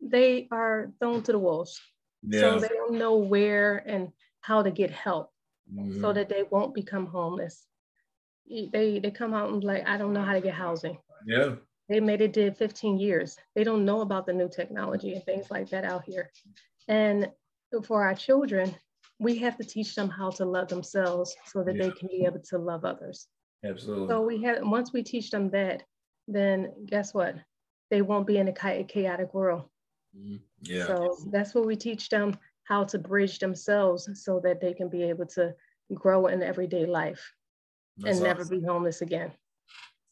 [0.02, 1.80] they are thrown to the wolves.
[2.24, 2.41] Yeah.
[2.41, 4.10] So they don't know where and
[4.41, 5.32] how to get help
[5.72, 6.02] mm-hmm.
[6.02, 7.65] so that they won't become homeless.
[8.49, 10.98] They, they come out and like, I don't know how to get housing.
[11.26, 11.56] Yeah.
[11.90, 13.38] They made it did 15 years.
[13.56, 16.32] They don't know about the new technology and things like that out here.
[16.88, 17.30] And
[17.84, 18.76] for our children,
[19.19, 21.84] we have to teach them how to love themselves so that yeah.
[21.84, 23.28] they can be able to love others.
[23.65, 24.07] Absolutely.
[24.07, 25.84] So we have once we teach them that,
[26.28, 27.36] then guess what?
[27.90, 29.64] They won't be in a chaotic world.
[30.15, 30.36] Mm-hmm.
[30.61, 30.88] Yeah.
[30.88, 35.03] So that's what we teach them how to bridge themselves so that they can be
[35.03, 35.53] able to
[35.94, 37.34] grow in everyday life
[37.98, 38.38] that's and awesome.
[38.38, 39.32] never be homeless again.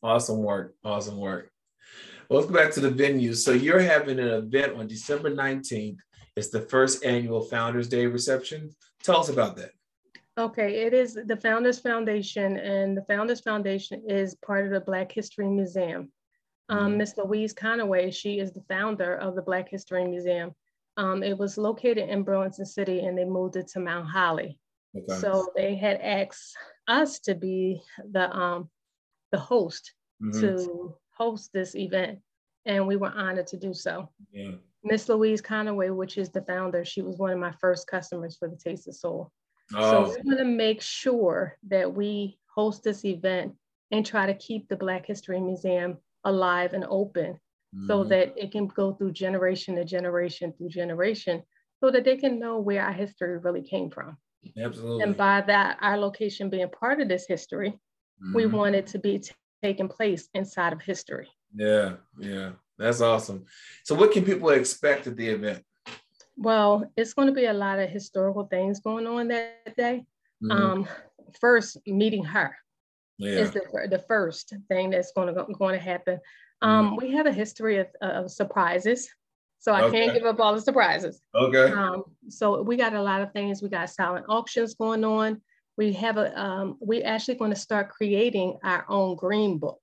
[0.03, 0.75] Awesome work.
[0.83, 1.51] Awesome work.
[2.29, 3.33] Well, let's go back to the venue.
[3.33, 5.97] So you're having an event on December 19th.
[6.35, 8.71] It's the first annual Founders Day reception.
[9.03, 9.71] Tell us about that.
[10.37, 15.11] Okay, it is the Founders Foundation, and the Founders Foundation is part of the Black
[15.11, 16.11] History Museum.
[16.67, 17.29] Um, Miss mm-hmm.
[17.29, 20.53] Louise Conaway, she is the founder of the Black History Museum.
[20.97, 24.57] Um, it was located in Burlington City and they moved it to Mount Holly.
[24.95, 25.19] Okay.
[25.19, 26.55] So they had asked
[26.87, 27.81] us to be
[28.11, 28.69] the um,
[29.31, 29.93] the host
[30.23, 30.39] mm-hmm.
[30.39, 32.19] to host this event,
[32.65, 34.09] and we were honored to do so.
[34.31, 34.51] Yeah.
[34.83, 38.47] Miss Louise Conaway, which is the founder, she was one of my first customers for
[38.47, 39.31] the Taste of Soul.
[39.73, 40.05] Oh.
[40.05, 43.53] So we're going to make sure that we host this event
[43.91, 47.87] and try to keep the Black History Museum alive and open mm-hmm.
[47.87, 51.41] so that it can go through generation to generation through generation
[51.79, 54.17] so that they can know where our history really came from.
[54.57, 55.03] Absolutely.
[55.03, 58.33] And by that, our location being part of this history, mm-hmm.
[58.33, 59.31] we want it to be t-
[59.63, 61.27] taking place inside of history.
[61.55, 63.45] Yeah, yeah, that's awesome.
[63.83, 65.63] So, what can people expect at the event?
[66.37, 70.05] Well, it's going to be a lot of historical things going on that day.
[70.43, 70.51] Mm-hmm.
[70.51, 70.87] Um,
[71.39, 72.55] first, meeting her
[73.17, 73.39] yeah.
[73.39, 76.19] is the, the first thing that's going to go, going to happen.
[76.61, 77.05] Um, mm-hmm.
[77.05, 79.09] We have a history of, of surprises.
[79.65, 80.05] So I okay.
[80.05, 81.23] can't give up all the surprises.
[81.33, 81.71] Okay.
[81.71, 83.63] Um, so we got a lot of things.
[83.63, 85.41] We got silent auctions going on.
[85.75, 89.81] We have a, um, we actually going to start creating our own green book.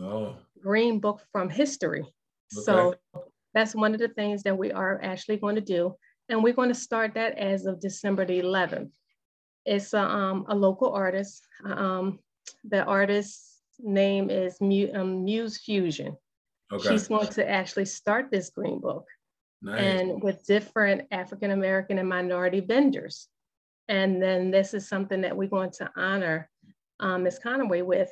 [0.00, 0.36] Oh.
[0.62, 2.02] Green book from history.
[2.02, 2.62] Okay.
[2.62, 2.94] So
[3.54, 5.96] that's one of the things that we are actually going to do.
[6.28, 8.92] And we're going to start that as of December the 11th.
[9.66, 11.44] It's a, um, a local artist.
[11.64, 12.20] Um,
[12.62, 16.16] the artist's name is um, Muse Fusion.
[16.72, 16.88] Okay.
[16.88, 19.06] She's going to actually start this green book.
[19.62, 19.80] Nice.
[19.80, 23.28] And with different African American and minority vendors.
[23.88, 26.48] And then this is something that we're going to honor
[27.00, 27.40] um, Ms.
[27.44, 28.10] Conaway with,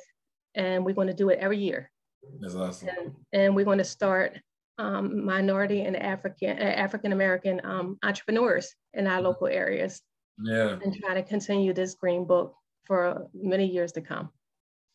[0.55, 1.91] and we're going to do it every year.
[2.39, 2.89] That's awesome.
[2.89, 4.39] And, and we're going to start
[4.79, 10.01] um, minority and African African American um, entrepreneurs in our local areas.
[10.43, 10.77] Yeah.
[10.83, 12.55] And try to continue this green book
[12.85, 14.29] for many years to come.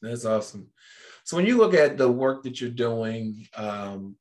[0.01, 0.69] That's awesome.
[1.25, 4.17] So when you look at the work that you're doing, um,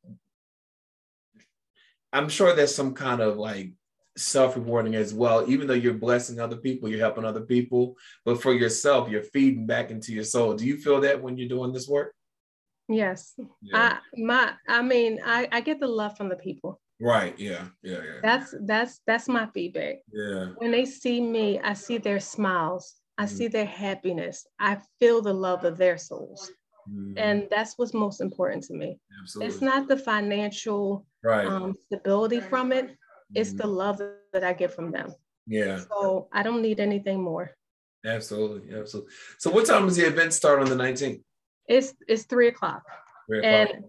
[2.13, 3.71] I'm sure there's some kind of like
[4.17, 5.49] self-rewarding as well.
[5.49, 7.95] Even though you're blessing other people, you're helping other people,
[8.25, 10.53] but for yourself, you're feeding back into your soul.
[10.53, 12.13] Do you feel that when you're doing this work?
[12.89, 13.33] Yes.
[13.61, 13.97] Yeah.
[14.15, 16.81] I my I mean, I, I get the love from the people.
[16.99, 17.37] Right.
[17.39, 17.65] Yeah.
[17.81, 17.99] Yeah.
[18.03, 18.19] Yeah.
[18.21, 19.95] That's that's that's my feedback.
[20.11, 20.49] Yeah.
[20.57, 22.95] When they see me, I see their smiles.
[23.17, 23.35] I Mm-hmm.
[23.35, 24.45] see their happiness.
[24.59, 26.51] I feel the love of their souls.
[26.91, 27.13] Mhm.
[27.17, 28.99] And that's what's most important to me.
[29.21, 29.47] Absolutely.
[29.53, 31.45] It's not the financial Right.
[31.47, 32.97] um, stability from it.
[33.33, 33.97] It's the love
[34.33, 35.13] that I get from them.
[35.47, 35.77] yeah.
[35.79, 37.51] So I don't need anything more.
[38.05, 38.75] Absolutely.
[38.75, 39.11] Absolutely.
[39.37, 41.23] So, what time does the event start on the 19th?
[41.67, 42.83] It's it's three o'clock.
[43.27, 43.69] Three o'clock.
[43.75, 43.85] And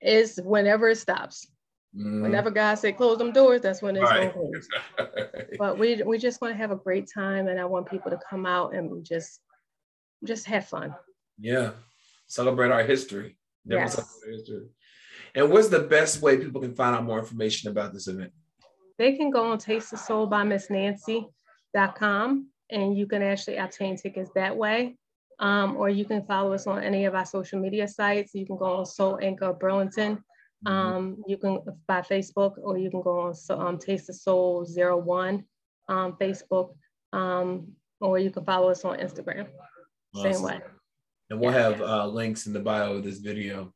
[0.00, 1.50] it's whenever it stops.
[1.96, 2.22] Mhm.
[2.22, 4.32] Whenever God said close them doors, that's when it's Right.
[4.34, 5.48] going to close.
[5.58, 8.20] But we we just want to have a great time, and I want people to
[8.30, 9.40] come out and just
[10.24, 10.94] just have fun.
[11.38, 11.72] Yeah.
[12.28, 13.36] Celebrate our history.
[13.64, 13.94] Yes.
[13.94, 14.66] celebrate our history.
[15.34, 18.32] And what's the best way people can find out more information about this event?
[18.98, 23.96] They can go on Taste the Soul by Miss Nancy.com and you can actually obtain
[23.96, 24.96] tickets that way.
[25.40, 28.34] Um, or you can follow us on any of our social media sites.
[28.34, 30.22] You can go on Soul Anchor Burlington.
[30.66, 34.66] Um, you can by Facebook, or you can go on so, um, Taste the Soul
[34.66, 35.44] 01
[35.88, 36.74] um, Facebook,
[37.12, 37.68] um,
[38.00, 39.46] or you can follow us on Instagram.
[40.16, 40.58] Same way.
[41.30, 43.72] And we'll have uh, links in the bio of this video.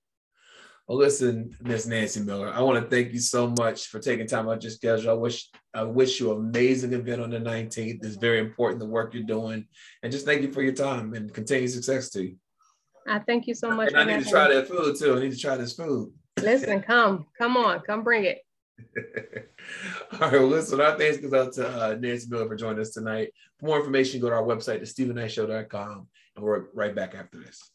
[0.89, 4.49] Well, listen, Miss Nancy Miller, I want to thank you so much for taking time
[4.49, 5.11] out your schedule.
[5.11, 8.05] I wish I wish you an amazing event on the 19th.
[8.05, 9.67] It's very important the work you're doing.
[10.03, 12.37] And just thank you for your time and continued success to you.
[13.07, 13.89] I thank you so much.
[13.89, 15.17] And I need to try that food too.
[15.17, 16.13] I need to try this food.
[16.41, 18.39] Listen, come, come on, come bring it.
[20.13, 22.91] All right, well, listen, our thanks goes out to uh, Nancy Miller for joining us
[22.91, 23.31] tonight.
[23.59, 26.09] For more information, go to our website, to StevenKnightShow.com,
[26.39, 27.71] we're right back after this.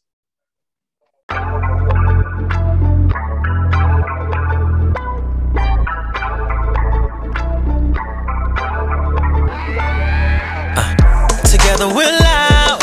[11.50, 12.78] Together we're loud,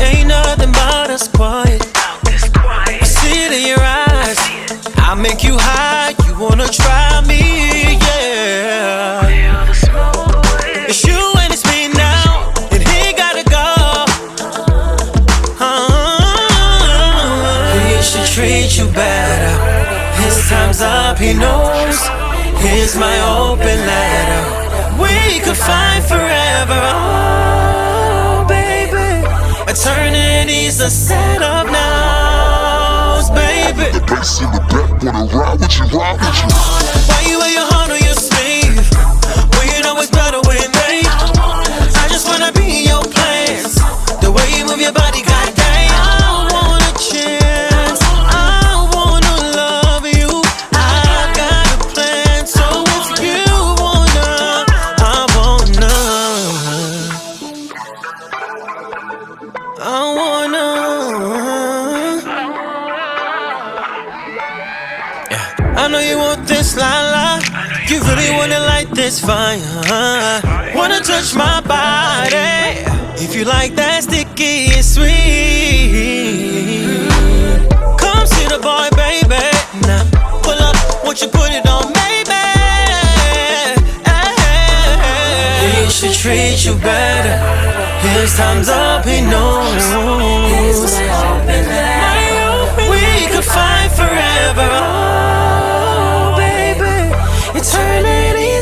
[0.00, 1.82] ain't nothing but us quiet.
[2.26, 4.38] I see it in your eyes,
[4.96, 9.29] I make you high, you wanna try me, yeah.
[21.20, 22.00] He knows.
[22.64, 24.42] Here's my open letter.
[24.96, 26.80] We could find forever.
[26.80, 29.26] Oh, baby.
[29.68, 33.92] Eternity's a set of nows, baby.
[33.92, 36.48] The bass in the back wanna ride with you, ride with you.
[37.08, 38.76] Why you wear your heart on your sleeve?
[39.52, 41.04] Well, you know it's better with me.
[42.00, 43.76] I just wanna be in your plans.
[44.24, 45.22] The way you move your body,
[69.10, 69.58] this fire.
[70.72, 72.84] Wanna touch my body.
[73.24, 75.10] If you like that sticky and sweet.
[77.98, 79.42] Come see the boy, baby.
[79.88, 80.04] Now
[80.44, 82.44] pull up, won't you put it on, baby?
[85.64, 87.36] He should treat you better.
[88.14, 89.86] His time's up, he knows.
[92.92, 95.09] We could fight forever.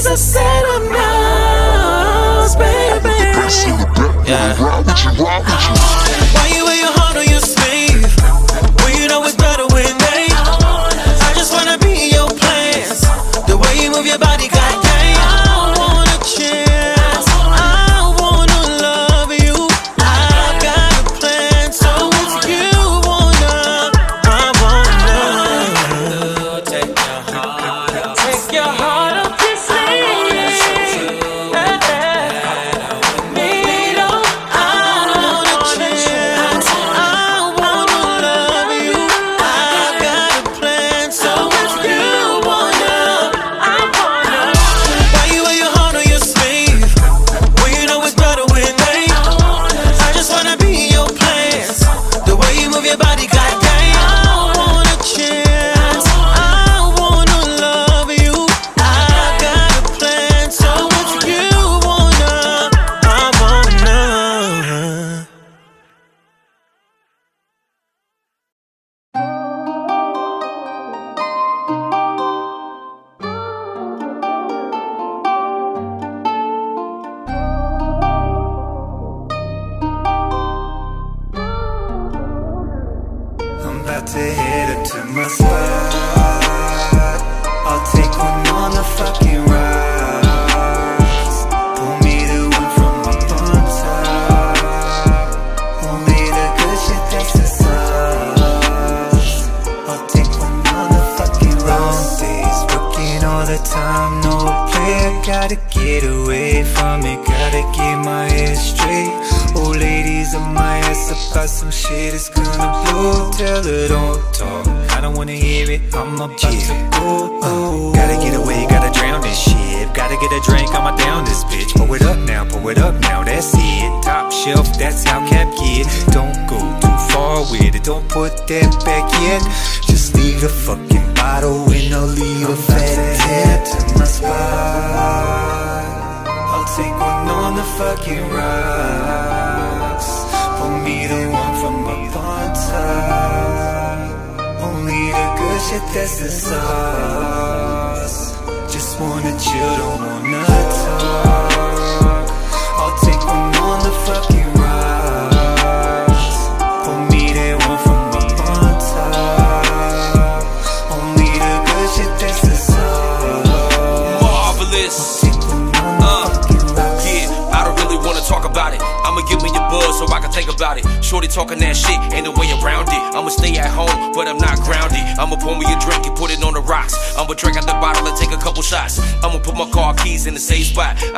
[0.08, 3.12] Eternity's said set of nows, baby.
[4.26, 4.56] Yeah.
[6.32, 8.16] Why you wear your heart on your sleeve?
[8.76, 10.32] Well, you know it's better with me.
[10.32, 13.00] I just wanna be in your plans.
[13.46, 14.47] The way you move your body,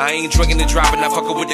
[0.01, 1.50] I ain't drinking and driving, I fuckin' with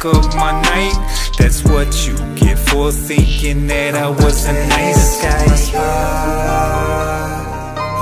[0.00, 0.96] talk my night.
[1.38, 5.44] That's what you get for thinking that I was a nice guy.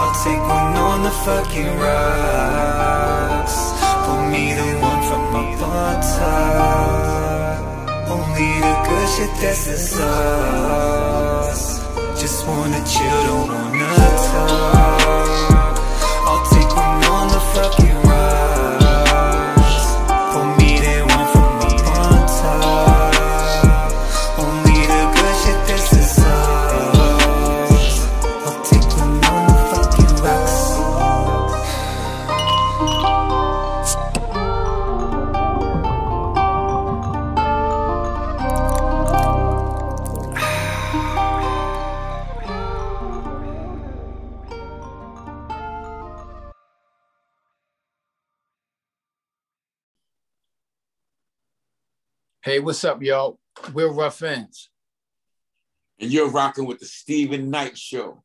[0.01, 3.57] I'll take one on the fucking rocks.
[4.05, 6.03] For me the one from my on
[8.09, 11.65] Only the good shit that's the sauce.
[12.21, 15.00] Just wanna chill, don't wanna talk.
[52.63, 53.39] What's up, y'all?
[53.73, 54.69] We're Rough Ends.
[55.99, 58.23] And you're rocking with the Steven Knight Show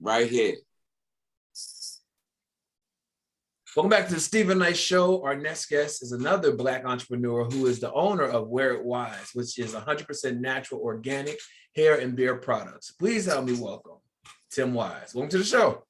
[0.00, 0.56] right here.
[3.76, 5.22] Welcome back to the Steven Knight Show.
[5.22, 9.30] Our next guest is another Black entrepreneur who is the owner of Wear It Wyse,
[9.34, 11.38] which is 100% natural, organic
[11.76, 12.90] hair and beard products.
[12.90, 13.98] Please help me welcome
[14.50, 15.14] Tim Wyse.
[15.14, 15.84] Welcome to the show.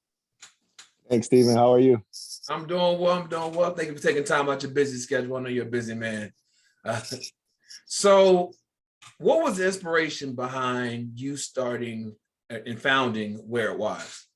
[1.09, 1.57] Thanks, Steven.
[1.57, 2.03] How are you?
[2.51, 3.19] I'm doing well.
[3.19, 3.75] I'm doing well.
[3.75, 5.37] Thank you for taking time out your busy schedule.
[5.37, 6.33] I know you're a busy man.
[7.86, 8.52] So,
[9.19, 12.15] what was the inspiration behind you starting
[12.51, 14.27] uh, and founding Wear It Wyse?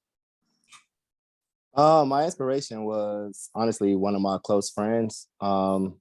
[1.74, 5.28] Uh, my inspiration was honestly one of my close friends.
[5.40, 5.96] Um,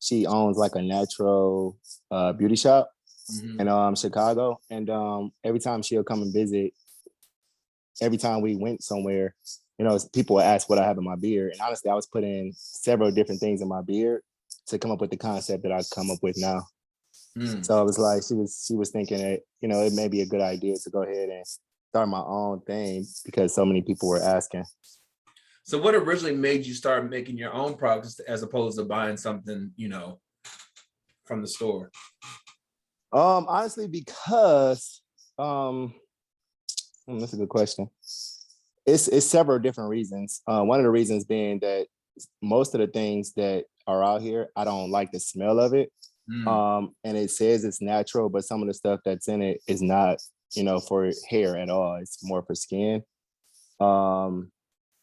[0.00, 1.78] she owns like a natural
[2.10, 2.90] uh, beauty shop
[3.30, 3.60] mm-hmm.
[3.60, 6.72] in um, Chicago, and um, every time she'll come and visit,
[8.00, 9.34] every time we went somewhere,
[9.78, 12.06] you know, people would ask what I have in my beard, and honestly, I was
[12.06, 14.22] putting several different things in my beard,
[14.66, 16.62] to come up with the concept that I come up with now.
[17.36, 17.64] Mm.
[17.64, 20.20] So I was like she was she was thinking that you know it may be
[20.20, 21.44] a good idea to go ahead and
[21.90, 24.64] start my own thing because so many people were asking.
[25.64, 29.72] So what originally made you start making your own products as opposed to buying something
[29.76, 30.20] you know
[31.24, 31.90] from the store?
[33.12, 35.02] Um, honestly, because
[35.38, 35.94] um,
[37.06, 37.88] hmm, that's a good question.
[38.84, 40.42] It's it's several different reasons.
[40.46, 41.86] Uh, one of the reasons being that
[42.42, 45.90] most of the things that are out here, I don't like the smell of it.
[46.30, 46.46] Mm.
[46.46, 49.82] Um, and it says it's natural, but some of the stuff that's in it is
[49.82, 50.18] not,
[50.54, 51.96] you know, for hair at all.
[51.96, 53.02] It's more for skin.
[53.80, 54.52] Um,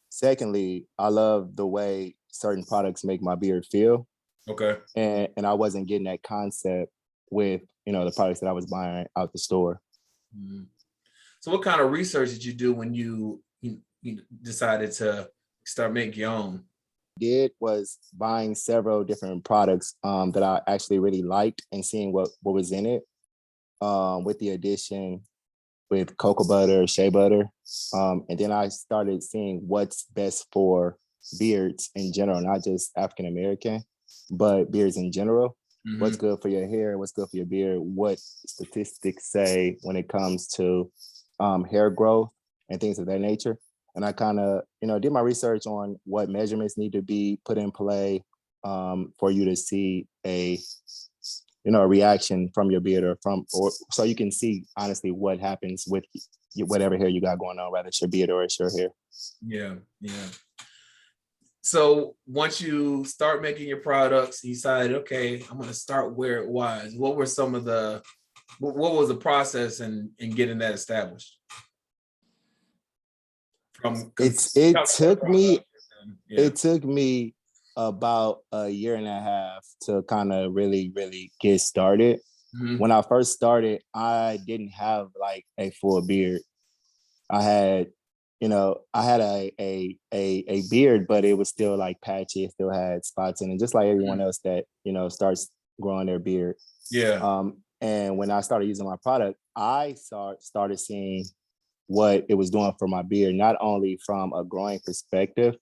[0.10, 4.08] secondly, I love the way certain products make my beard feel.
[4.48, 4.78] Okay.
[4.96, 6.92] And and I wasn't getting that concept
[7.30, 9.82] with, you know, the products that I was buying out the store.
[10.36, 10.68] Mhm.
[11.42, 15.30] So what kind of research did you do when you, you, you decided to
[15.64, 16.66] start making your own?
[17.20, 22.30] Did was buying several different products um, that I actually really liked and seeing what
[22.42, 23.04] what was in it.
[23.82, 25.22] Um, with the addition
[25.90, 27.50] with cocoa butter, shea butter,
[27.94, 30.98] um, and then I started seeing what's best for
[31.40, 33.84] beards in general, not just African American,
[34.30, 35.58] but beards in general.
[35.98, 36.20] What's Mhm.
[36.20, 36.98] good for your hair?
[36.98, 37.80] What's good for your beard?
[37.80, 40.92] What statistics say when it comes to
[41.40, 42.32] um, hair growth
[42.70, 43.58] and things of that nature?
[44.00, 47.38] And I kind of, you know, did my research on what measurements need to be
[47.44, 48.24] put in play
[48.64, 50.58] um, for you to see a,
[51.66, 55.12] you know, a reaction from your beard or from, or so you can see honestly
[55.12, 56.06] what happens with
[56.60, 58.88] whatever hair you got going on, whether it's your beard or it's your hair.
[59.46, 60.28] Yeah, yeah.
[61.60, 66.50] So once you start making your products, you decide, okay, I'm gonna start Wear It
[66.50, 66.98] Wyse.
[66.98, 68.02] What were some of the
[68.60, 71.38] what, what was the process in in getting that established?
[73.82, 75.60] From It's it took me
[76.28, 76.42] yeah.
[76.42, 77.36] it took me
[77.78, 82.20] about a year and a half to kind of really really get started.
[82.56, 82.80] Mhm.
[82.80, 86.42] When I first started, I didn't have like a full beard.
[87.30, 87.92] I had,
[88.40, 92.46] you know, I had a a a, a beard, but it was still like patchy.
[92.46, 95.50] It still had spots in it, just like everyone else that you know starts
[95.80, 96.56] growing their beard.
[96.92, 97.20] Yeah.
[97.22, 101.26] Um, and when I started using my product, I start started seeing
[101.90, 105.56] what it was doing for my beard, not only from a growing perspective,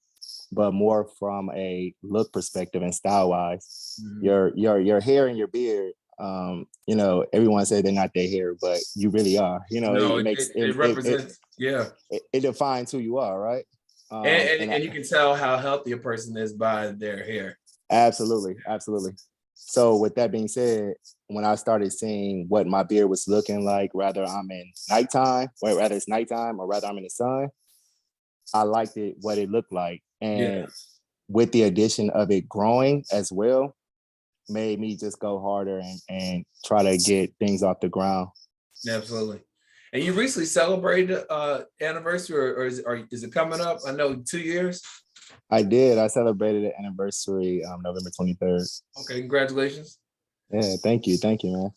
[0.51, 3.97] but more from a look perspective and style wise.
[4.03, 4.23] Mhm.
[4.23, 8.27] Your your your hair and your beard, um, you know, everyone said they're not their
[8.29, 9.61] hair, but you really are.
[9.69, 11.89] You know, No, it, it- makes it- it represents- yeah.
[12.09, 13.65] it, it defines who you are, right?
[14.11, 17.23] Um, and, and, I- and you can tell how healthy a person is by their
[17.23, 17.57] hair.
[17.89, 19.13] Absolutely, absolutely.
[19.59, 20.93] So with that being said,
[21.27, 25.75] when I started seeing what my beard was looking like, rather I'm in nighttime, or
[25.77, 27.49] rather it's nighttime, or rather I'm in the sun,
[28.53, 30.01] I liked it what it looked like.
[30.21, 30.65] And Yeah.
[31.27, 33.75] with the addition of it growing as well,
[34.47, 38.29] made me just go harder and, and try to get things off the ground.
[38.87, 39.41] Absolutely.
[39.91, 43.79] And you recently celebrated uh anniversary or, or is, or is it coming up?
[43.85, 44.81] I know two years.
[45.49, 45.97] I did.
[45.97, 48.81] I celebrated the anniversary um, November 23rd.
[49.01, 49.99] Okay, congratulations.
[50.51, 51.71] Yeah, thank you, thank you, man.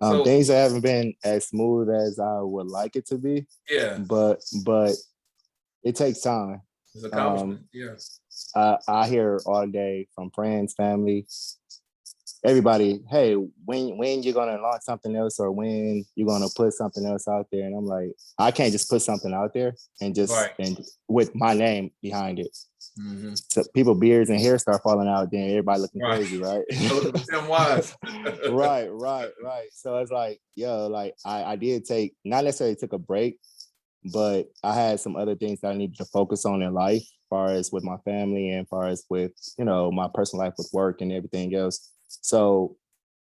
[0.00, 3.46] Um, So- things haven't been as smooth as I would like it to be.
[3.68, 3.98] Yeah.
[3.98, 4.94] but but
[5.82, 6.62] it takes time.
[6.94, 7.60] It's an accomplishment.
[7.60, 7.94] Um, yeah.
[8.56, 11.26] I, I hear all day from friends, family,
[12.44, 13.00] everybody.
[13.10, 13.34] Hey,
[13.64, 17.46] when when you're gonna launch something else, or when you're gonna put something else out
[17.52, 17.64] there?
[17.66, 20.52] And I'm like, I can't just put something out there and just Right.
[20.58, 22.56] and with my name behind it.
[22.98, 23.40] Mhm.
[23.52, 26.18] So people beards and hair start falling out, then everybody looking Right.
[26.18, 26.64] crazy, right?
[28.48, 29.68] Right, right, right.
[29.72, 33.38] So it's like, yo, like I, I did take not necessarily took a break,
[34.12, 37.48] but I had some other things that I needed to focus on in life, far
[37.50, 41.00] as with my family and far as with, you know, my personal life with work
[41.00, 41.90] and everything else.
[42.08, 42.76] So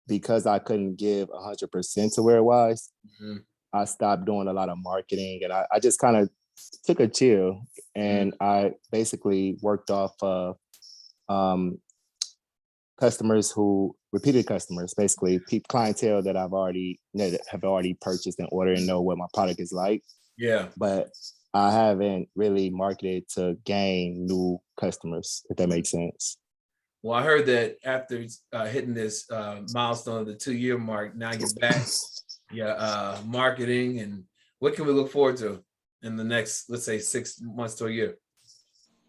[0.09, 2.91] because I couldn't give hundred percent to Wear It Wyse,
[3.23, 3.45] Mhm.
[3.73, 6.31] I stopped doing a lot of marketing and I, I just kind of
[6.85, 7.63] took a chill
[7.95, 10.57] and I basically worked off of
[11.29, 11.79] um,
[12.99, 18.73] customers who repeated customers, basically clientele that I've already that have already purchased in order
[18.73, 20.03] and know what my product is like.
[20.39, 20.69] Yeah.
[20.77, 21.11] But
[21.55, 26.37] I haven't really marketed to gain new customers, if that makes sense.
[27.03, 31.15] Well, I heard that after uh, hitting this uh, milestone of the two year mark,
[31.15, 31.83] now you're back.
[32.53, 34.25] Yeah, uh, marketing and
[34.59, 35.63] what can we look forward to
[36.07, 38.17] in the next, let's say, six months to a year?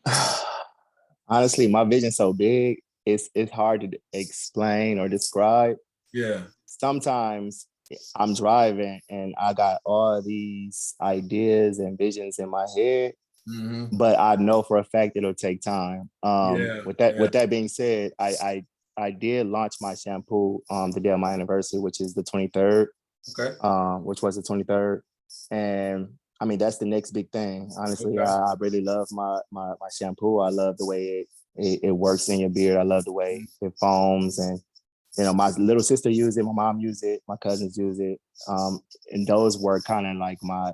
[1.28, 5.78] Honestly, my vision's so big, it's it's hard to explain or describe.
[6.14, 6.44] Yeah.
[6.66, 7.68] sometimes
[8.16, 13.14] I'm driving and I got all these ideas and visions in my head,
[13.48, 13.98] Mhm.
[13.98, 16.10] but I know for a fact it'll take time.
[16.24, 18.66] Um, Yeah, with that, with that being said, I, I
[18.98, 22.88] I did launch my shampoo um the day of my anniversary, which is the 23rd,
[23.38, 23.56] Okay.
[23.62, 25.02] um, which was the 23rd,
[25.52, 27.72] and I mean, that's the next big thing.
[27.78, 28.28] Honestly, Okay.
[28.28, 30.40] I, I really love my, my my shampoo.
[30.40, 32.78] I love the way it, it it works in your beard.
[32.78, 34.60] I love the way it foams, and
[35.18, 38.20] you know, my little sister use it, my mom use it, my cousins use it,
[38.48, 38.82] um,
[39.12, 40.72] and those were kind of like my,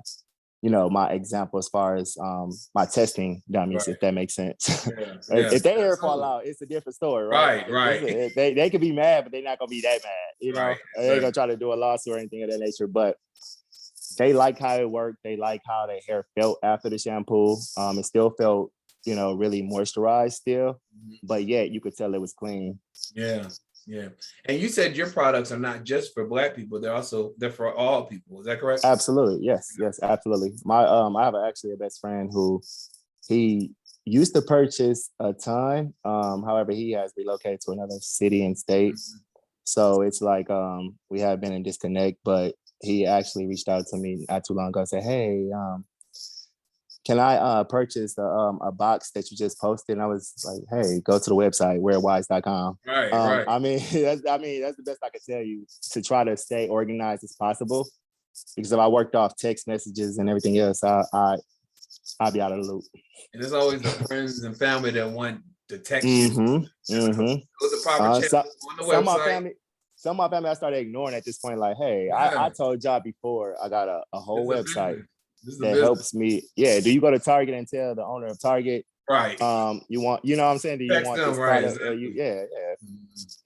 [0.60, 4.86] you know, my example as far as um my testing dummies, if that makes sense.
[4.86, 7.66] Yeah, if, yeah, if they ever fall out, it's a different story, right?
[7.66, 8.02] Right, right.
[8.02, 10.12] A- they they could be mad, but they're not gonna be that mad.
[10.40, 12.58] You know, Right, they ain't gonna try to do a lawsuit or anything of that
[12.60, 12.86] nature.
[12.86, 13.16] But
[14.18, 15.18] they like how it worked.
[15.24, 17.56] They like how their hair felt after the shampoo.
[17.76, 18.70] Um, it still felt,
[19.04, 21.26] you know, really moisturized still, Mm-hmm.
[21.26, 22.78] but yet you could tell it was clean.
[23.14, 23.48] Yeah,
[23.86, 24.08] yeah.
[24.46, 27.74] And you said your products are not just for black people; they're also they're for
[27.74, 28.40] all people.
[28.40, 28.84] Is that correct?
[28.84, 30.52] Absolutely, yes, yes, absolutely.
[30.64, 32.62] My um, I have actually a best friend who
[33.28, 33.72] he
[34.04, 35.94] used to purchase a ton.
[36.04, 38.94] Um, however, he has relocated to another city and state,
[39.64, 42.18] so it's like um, we have been in disconnect.
[42.24, 42.54] But
[42.84, 45.84] he actually reached out to me not too long ago, and said, "Hey, um,
[47.06, 50.32] can I uh, purchase a, um, a box that you just posted?" And I was
[50.44, 53.44] like, "Hey, go to the website wearwise.com." Right, Um, right.
[53.48, 56.36] I mean, that's, I mean, that's the best I can tell you to try to
[56.36, 57.88] stay organized as possible.
[58.56, 61.36] Because if I worked off text messages and everything else, I, I
[62.20, 62.84] I'd be out of the loop.
[63.32, 66.06] And there's always the friends and family that want the text.
[66.08, 66.64] Mm-hmm.
[66.94, 67.34] Mm-hmm.
[67.60, 68.44] What's the proper Uh, so- on
[68.78, 69.24] the some of my website?
[69.26, 69.52] family,
[70.04, 71.58] some of my family, I started ignoring at this point.
[71.58, 72.16] Like, hey, Yeah.
[72.16, 75.08] I, I told y'all before, I got a, a whole website business.
[75.44, 76.42] This is a that helps me.
[76.56, 79.40] Yeah, do you go to Target and tell the owner of Target, Right.
[79.40, 80.78] um, you want, you know what I'm saying?
[80.78, 81.82] Do you Text want them, this right, product?
[81.82, 82.74] Or you, yeah, yeah.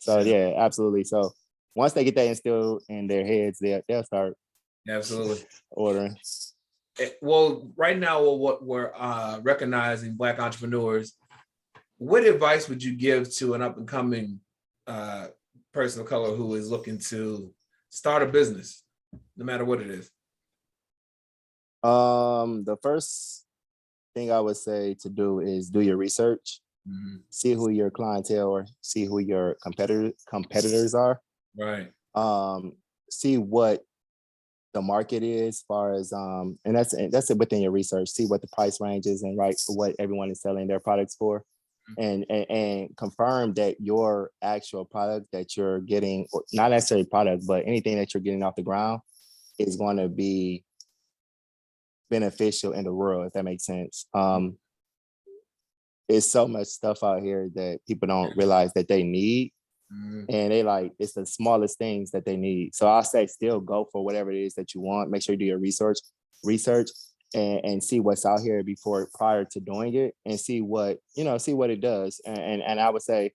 [0.01, 1.05] So yeah, absolutely.
[1.05, 1.33] So
[1.77, 4.35] once they get that instilled in their heads, they'll they'll start
[4.89, 5.45] Absolutely.
[5.71, 6.17] ordering.
[6.99, 11.15] Eh, Well, right now, what we're uh, recognizing Black entrepreneurs.
[11.99, 14.41] What advice would you give to an up and coming
[14.89, 15.29] uh,
[15.73, 17.53] person of color who is looking to
[17.91, 18.85] start a business,
[19.37, 20.11] no matter what it is?
[21.83, 23.47] Um, the first
[24.15, 27.23] thing I would say to do is do your research, Mhm.
[27.31, 31.21] see who your clientele or see who your competitor competitors are.
[31.57, 31.93] Right.
[32.15, 32.77] Um,
[33.11, 33.85] see what
[34.75, 38.09] the market is, as far as um, and that's and that's it within your research.
[38.11, 41.45] See what the price range is and right what everyone is selling their products for,
[41.91, 42.03] Mm-hmm.
[42.03, 47.45] and and, and confirm that your actual product that you're getting, or not necessarily product,
[47.47, 49.01] but anything that you're getting off the ground,
[49.59, 50.65] is going to be
[52.11, 54.07] beneficial in the world, if that makes sense.
[54.15, 54.27] Mm-hmm.
[54.27, 54.59] Um,
[56.09, 59.53] it's so much stuff out here that people don't realize that they need.
[59.93, 60.25] Mm-hmm.
[60.29, 62.75] And they like it's the smallest things that they need.
[62.75, 65.11] So I say still go for whatever it is that you want.
[65.11, 65.99] Make sure you do your research,
[66.45, 66.91] research
[67.35, 71.25] and, and see what's out here before prior to doing it and see what, you
[71.25, 72.21] know, see what it does.
[72.25, 73.33] And and, and I would say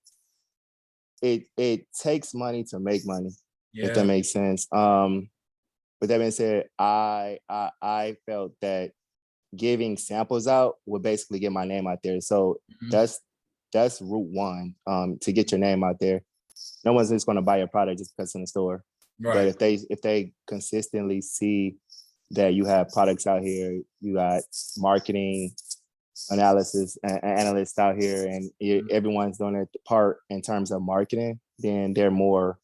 [1.21, 3.31] it it takes money to make money,
[3.89, 4.67] if that makes sense.
[4.71, 5.29] Um
[6.01, 8.91] with that being said, I I I felt that
[9.55, 12.19] giving samples out would basically get my name out there.
[12.21, 12.89] So Mm-hmm.
[12.89, 13.19] that's
[13.71, 16.21] that's route one um, to get your name out there.
[16.85, 18.83] No one's just going to buy your product just because it's in the store.
[19.33, 21.77] But if they if they consistently see
[22.31, 24.41] that you have products out here, you got
[24.77, 25.55] marketing
[26.29, 31.39] analysis and analysts out here, and you, everyone's doing their part in terms of marketing,
[31.59, 32.59] then they're more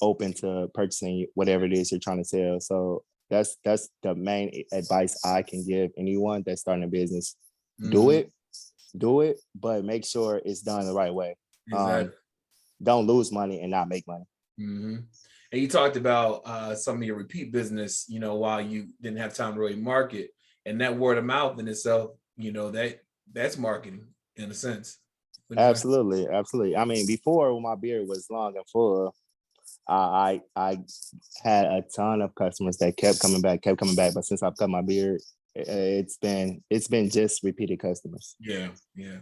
[0.00, 2.60] open to purchasing whatever it is you're trying to sell.
[2.60, 7.36] So that's that's the main advice I can give anyone that's starting a business.
[7.80, 8.14] Do Mhm.
[8.18, 8.32] it,
[8.96, 11.36] do it, but make sure it's done the right way.
[11.72, 12.12] Um,
[12.82, 14.24] don't lose money and not make money.
[14.58, 14.96] hmm
[15.52, 19.18] And you talked about uh, some of your repeat business, you know, while you didn't
[19.18, 20.30] have time to really market,
[20.64, 23.00] and that word of mouth in itself, you know, that
[23.32, 24.06] that's marketing
[24.36, 24.98] in a sense.
[25.54, 26.76] Absolutely, absolutely.
[26.76, 29.14] I mean, before when my beard was long and full,
[29.86, 30.78] I I I
[31.42, 34.14] had a ton of customers that kept coming back, kept coming back.
[34.14, 35.20] But since I've cut my beard,
[35.54, 38.36] it's been it's been just repeated customers.
[38.40, 39.18] Yeah, yeah.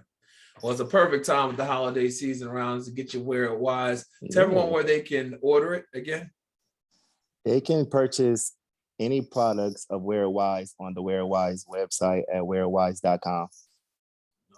[0.62, 3.58] Well, it's a perfect time with the holiday season around to get you Wear It
[3.58, 4.04] Wyse.
[4.30, 6.30] Tell everyone where they can order it again.
[7.44, 8.54] They can purchase
[8.98, 13.48] any products of Wear Wyse on the Wear Wyse website at wearwise.com.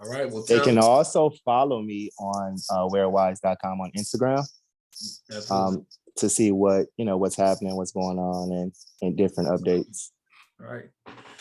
[0.01, 0.29] All right.
[0.29, 4.45] Well, They can also follow me on uh, wearwise.com on Instagram
[5.51, 10.11] um, to see what you know what's happening, what's going on, and and different updates.
[10.61, 10.89] All right.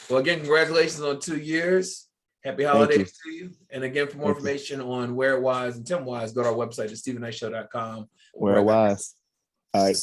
[0.10, 2.08] Well, again, congratulations on two years.
[2.44, 2.68] Happy you.
[2.70, 3.52] holidays to you.
[3.70, 4.50] And again, for more Thank you.
[4.50, 8.10] information on Wear It Wyse and Tim Wyse, go to our website at StevenKnightShow.com.
[8.40, 9.14] WearWise.
[9.74, 9.98] All right.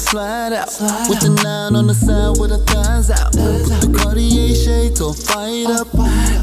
[0.00, 0.68] Slide out
[1.08, 3.36] with the nine on the side with her thighs out.
[3.36, 5.92] With the Cartier shades all fired up,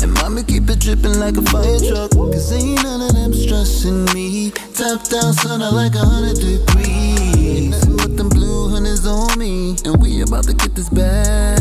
[0.04, 2.12] and mommy keep it dripping like a fire truck.
[2.12, 4.52] Cause ain't none of them stressing me.
[4.78, 7.72] Top down, sun out like a hundred degrees.
[7.74, 11.58] Nothing but them blue hunters on me, and we about to get this back.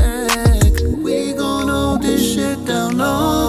[1.00, 3.45] We gon' hold this shit down day.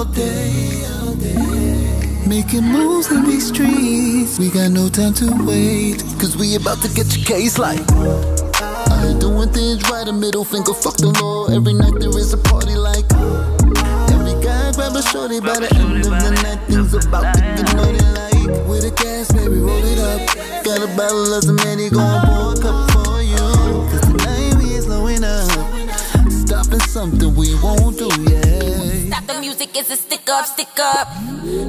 [2.38, 4.38] Making moves in these streets.
[4.38, 6.06] We got no time to wait.
[6.22, 7.82] Cause we about to get your case like.
[7.90, 11.48] I ain't doing things right, a middle finger, fuck the law.
[11.48, 13.10] Every night there is a party like.
[14.14, 16.62] Every guy grab a shorty by the end of the night.
[16.70, 18.70] Things about to get naughty like.
[18.70, 20.22] With a gas, baby, roll it up.
[20.64, 23.50] Got a bottle of some Henny, gon' pour a cup for you.
[23.90, 25.50] Cause tonight we ain't slowing up.
[26.30, 28.77] Stopping something we won't do, yeah.
[29.28, 31.10] The music, is a stick up, stick up.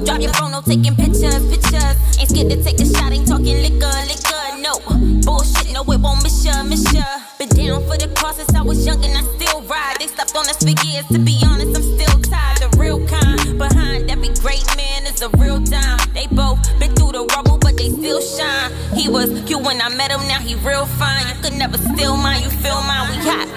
[0.05, 1.95] Drop your phone, no taking pictures, pictures.
[2.15, 4.79] Ain't scared to take a shot, ain't talking liquor, liquor, no.
[5.27, 7.03] Bullshit, no, it won't miss ya, miss ya.
[7.37, 9.97] Been down for the cause since I was young and I still ride.
[9.99, 12.63] They slept on us for years, to be honest, I'm still tired.
[12.63, 15.99] The real kind, behind every great man is a real dime.
[16.13, 18.71] They both been through the rubble, but they still shine.
[18.95, 21.27] He was cute when I met him, now he real fine.
[21.27, 23.48] You could never steal mine, you feel mine, we hot.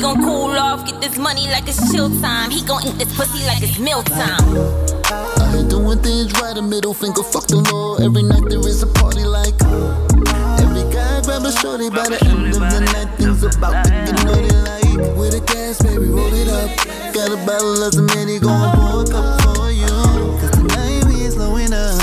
[0.00, 2.50] Gon' cool off, get this money like it's chill time.
[2.50, 4.40] He gon' eat this pussy like it's meal time.
[5.04, 7.96] I ain't doing things right, a middle finger, fuck the law.
[7.96, 9.52] Every night there is a party like.
[10.56, 13.12] Every guy grab a shorty by the end of the night.
[13.18, 15.18] Things about to get naughty like.
[15.20, 16.70] With a gas, baby, roll it up.
[17.12, 19.84] Got a bottle of some Henny, gon' pour a cup for you.
[20.40, 22.00] Cause tonight we ain't slowing up.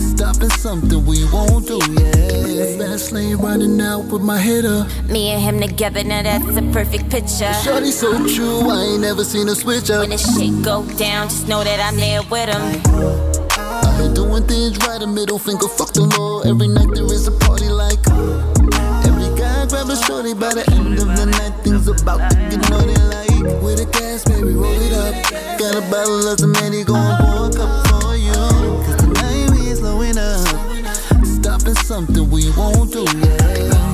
[0.00, 2.19] Stopping something we won't do, yeah.
[2.50, 4.88] Fast lane running out with my head up.
[5.04, 7.52] Me and him together, now that's a perfect picture.
[7.62, 10.00] Shorty so true, I ain't never seen her switch up.
[10.00, 12.62] When the shit go down, just know that I'm there with him.
[13.56, 16.40] I ain't doing things right, a middle finger, fuck the law.
[16.42, 18.00] Every night there is a party like.
[19.06, 21.54] Every guy grab a shorty by the end of the night.
[21.62, 23.62] Things about to get naughty like.
[23.62, 25.14] With a gas, baby, roll it up.
[25.58, 27.89] Got a bottle of some Henny, gon' pour a cup
[31.90, 33.90] something we won't do, yeah.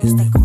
[0.00, 0.41] When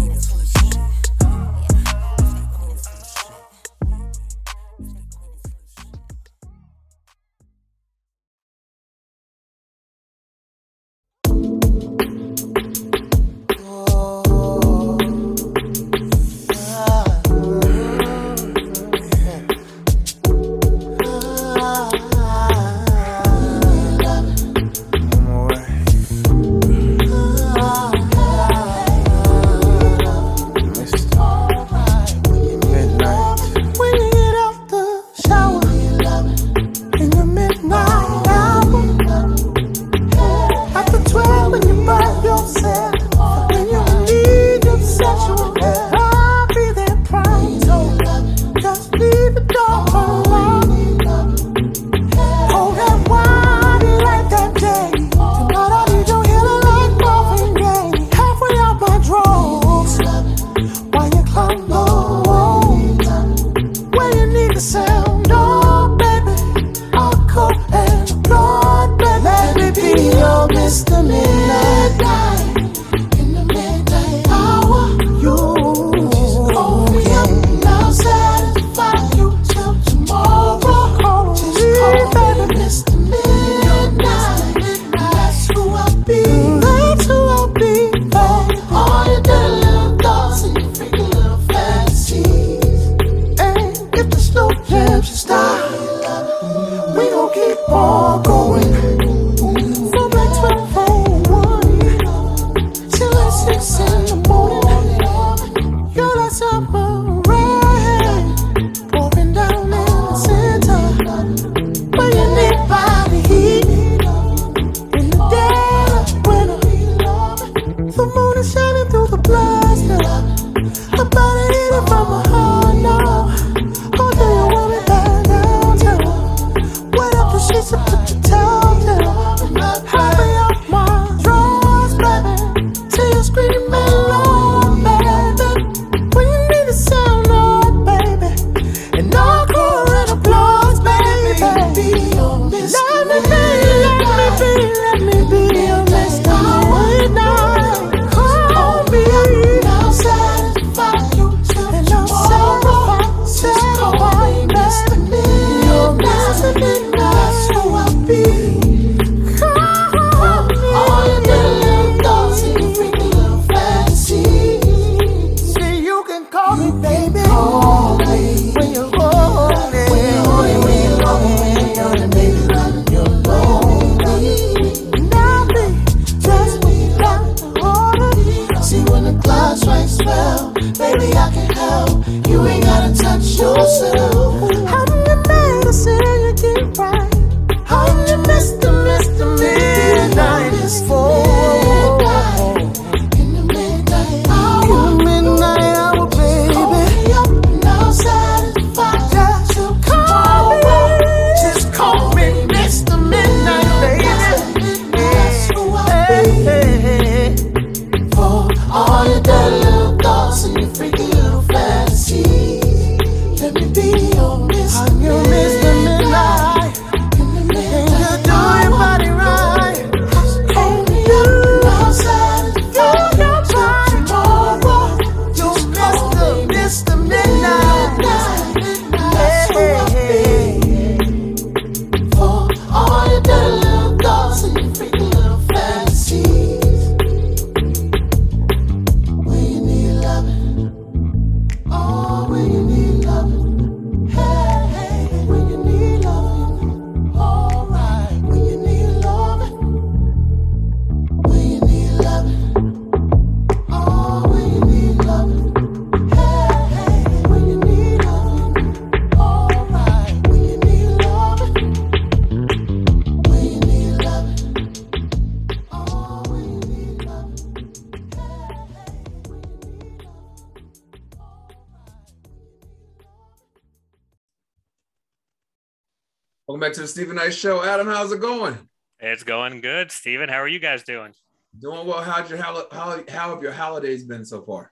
[276.57, 277.63] Welcome back to the Steven Knight Show.
[277.63, 278.57] Adam, how's it going?
[278.99, 280.27] It's going good, Steven.
[280.27, 281.13] How are you guys doing?
[281.61, 282.01] Doing well.
[282.01, 284.71] How's your how, how, how have your holidays been so far?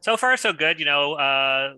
[0.00, 0.80] So far, so good.
[0.80, 1.74] You know, uh,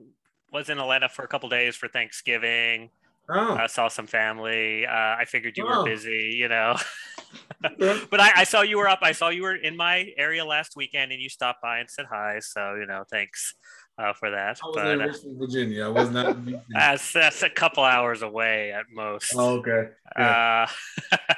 [0.51, 2.89] was in Atlanta for a couple days for Thanksgiving.
[3.28, 3.55] Oh.
[3.55, 4.86] I saw some family.
[4.86, 5.80] Uh, I figured you Oh.
[5.80, 6.78] were busy, you know.
[7.60, 9.01] but I, I saw you were up.
[9.02, 12.06] I saw you were in my area last weekend, and you stopped by and said
[12.10, 12.39] hi.
[12.40, 13.56] So you know, thanks
[13.98, 14.59] uh, for that.
[14.62, 15.85] I was but in uh, Richmond, Virginia.
[15.86, 16.36] I was not.
[16.70, 19.32] that's that's a couple hours away at most.
[19.36, 19.90] Oh, okay.
[20.16, 20.66] Uh,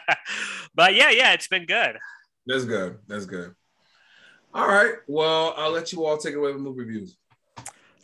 [0.75, 1.99] but yeah, yeah, it's been good.
[2.47, 2.99] That's good.
[3.07, 3.55] That's good.
[4.53, 4.95] All right.
[5.09, 7.17] Well, I'll let you all take away with movie reviews.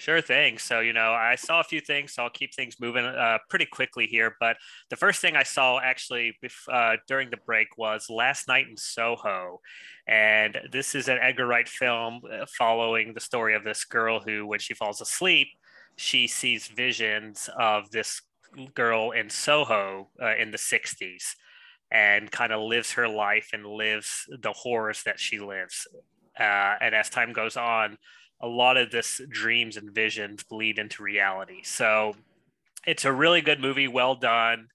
[0.00, 0.56] Sure thing.
[0.56, 3.66] So, you know, I saw a few things, so I'll keep things moving uh, pretty
[3.66, 4.34] quickly here.
[4.40, 4.56] But
[4.88, 6.38] the first thing I saw actually
[6.72, 9.60] uh, during the break was Last Night in Soho.
[10.08, 14.46] And this is an Edgar Wright film uh, following the story of this girl who,
[14.46, 15.48] when she falls asleep,
[15.96, 18.22] she sees visions of this
[18.74, 21.36] girl in Soho uh, in the 60s
[21.92, 25.86] and kind of lives her life and lives the horrors that she lives.
[26.38, 27.98] Uh, and as time goes on,
[28.40, 31.60] a lot of this dreams and visions bleed into reality.
[31.62, 32.14] So
[32.86, 34.68] it's a really good movie, well done,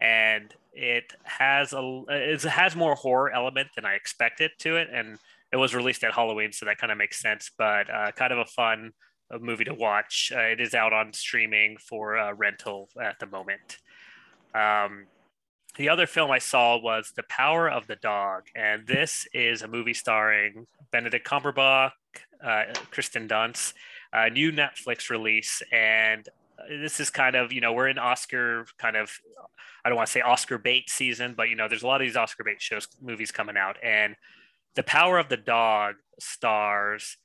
[0.00, 5.18] and it has a it has more horror element than I expected to it, and
[5.52, 7.50] it was released at Halloween, so that kind of makes sense.
[7.56, 8.92] But uh, kind of a fun
[9.30, 10.32] uh, movie to watch.
[10.34, 13.78] Uh, it is out on streaming for uh, rental at the moment.
[14.54, 15.06] Um,
[15.76, 19.68] the other film I saw was The Power of the Dog, and this is a
[19.68, 21.92] movie starring Benedict Cumberbatch,
[22.44, 23.74] uh, Kirsten Dunst,
[24.12, 26.28] a new Netflix release, and
[26.68, 29.10] this is kind of you know we're in Oscar kind of
[29.84, 32.06] I don't want to say Oscar bait season, but you know there's a lot of
[32.06, 34.16] these Oscar bait shows movies coming out, and
[34.74, 37.16] The Power of the Dog stars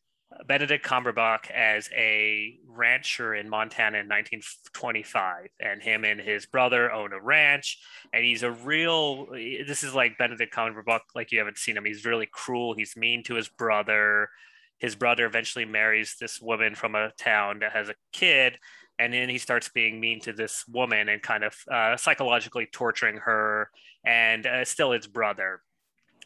[0.48, 7.14] Benedict Cumberbatch as a rancher in Montana in 1925, and him and his brother own
[7.14, 7.80] a ranch.
[8.12, 9.28] And he's a real.
[9.28, 11.86] This is like Benedict Cumberbatch, like you haven't seen him.
[11.86, 12.74] He's really cruel.
[12.74, 14.30] He's mean to his brother.
[14.77, 18.57] His brother eventually marries this woman from a town that has a kid,
[18.99, 23.18] and then he starts being mean to this woman and kind of uh, psychologically torturing
[23.18, 23.69] her,
[24.06, 25.61] and uh, still his brother.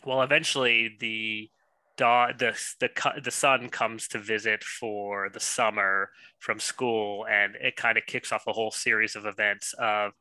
[0.05, 1.49] Well, eventually the
[1.97, 2.89] da- the the
[3.23, 6.09] the son comes to visit for the summer
[6.39, 10.13] from school, and it kind of kicks off a whole series of events of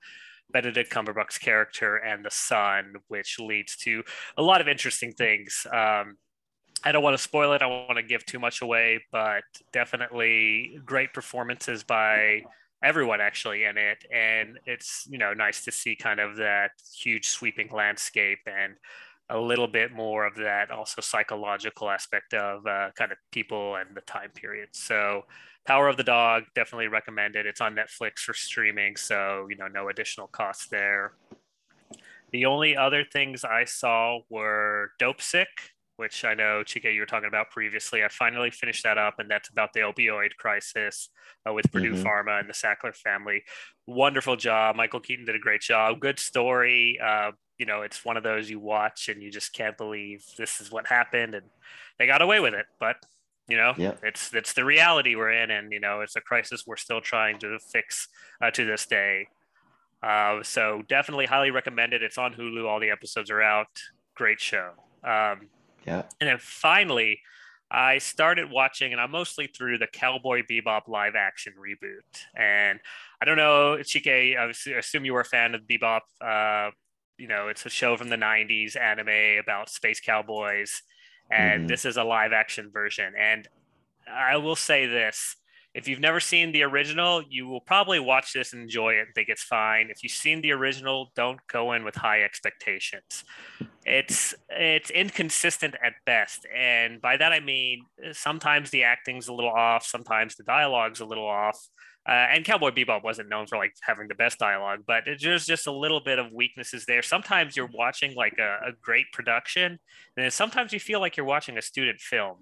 [0.51, 4.03] Benedict Cumberbatch's character and the son, which leads to
[4.37, 5.67] a lot of interesting things.
[5.73, 6.17] Um,
[6.85, 7.57] I don't want to spoil it.
[7.57, 9.43] I don't want to give too much away, but
[9.73, 12.43] definitely great performances by
[12.83, 17.29] everyone actually in it, and it's you know nice to see kind of that huge
[17.29, 18.75] sweeping landscape and
[19.31, 23.95] a little bit more of that also psychological aspect of uh, kind of people and
[23.95, 24.71] the time period.
[24.73, 25.25] So,
[25.67, 27.45] Power of the Dog definitely recommended.
[27.45, 31.13] It's on Netflix for streaming, so you know no additional costs there.
[32.31, 35.47] The only other things I saw were Dopesick,
[35.99, 38.05] which I know Chike you were talking about previously.
[38.05, 41.11] I finally finished that up, and that's about the opioid crisis
[41.47, 42.03] uh, with Purdue Mhm.
[42.05, 43.43] Pharma and the Sackler family.
[43.87, 44.77] Wonderful job.
[44.77, 45.99] Michael Keaton did a great job.
[46.01, 46.99] Good story.
[47.03, 50.61] Uh, you know, it's one of those you watch and you just can't believe this
[50.61, 51.47] is what happened, and
[51.99, 52.67] they got away with it.
[52.79, 52.97] But
[53.49, 54.01] you know, Yep.
[54.05, 57.39] it's it's the reality we're in, and you know, it's a crisis we're still trying
[57.41, 58.09] to fix
[58.41, 59.27] uh, to this day.
[60.03, 62.03] Uh, so definitely highly recommended.
[62.05, 62.69] It's on Hulu.
[62.69, 63.67] All the episodes are out.
[64.15, 64.75] Great show.
[65.03, 65.49] Um,
[65.89, 66.05] Yeah.
[66.21, 67.21] and then finally,
[67.71, 72.25] I started watching, and I'm mostly through the Cowboy Bebop live action reboot.
[72.35, 72.81] And
[73.21, 76.01] I don't know, Chike, I assume you were a fan of Bebop.
[76.21, 76.71] Uh,
[77.19, 80.83] you know, it's a show from the 90s anime about space cowboys.
[81.31, 81.69] And Mhm.
[81.69, 83.15] this is a live action version.
[83.19, 83.49] And
[84.07, 85.37] I will say this
[85.79, 89.15] if you've never seen the original, you will probably watch this and enjoy it and
[89.15, 89.91] think it's fine.
[89.91, 93.23] If you've seen the original, don't go in with high expectations.
[93.87, 99.53] It's it's inconsistent at best, and by that I mean sometimes the acting's a little
[99.53, 101.59] off, sometimes the dialogue's a little off.
[102.09, 105.69] Uh, and Cowboy Bebop wasn't known for like having the best dialogue, but there's just
[105.69, 107.03] a little bit of weaknesses there.
[107.03, 109.79] Sometimes you're watching like a, a great production, and
[110.17, 112.39] then sometimes you feel like you're watching a student film.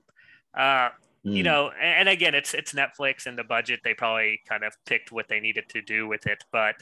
[0.57, 0.89] Uh,
[1.27, 1.45] you Mm.
[1.45, 5.11] know and and again it's it's netflix and the budget they probably kind of picked
[5.11, 6.77] what they needed to do with it but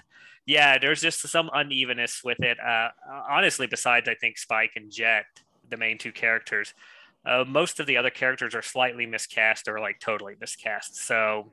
[0.44, 2.88] yeah there's just some unevenness with it uh
[3.30, 5.24] honestly besides i think spike and jet
[5.70, 6.74] the main two characters
[7.26, 11.50] uh, most of the other characters are slightly miscast or like totally miscast so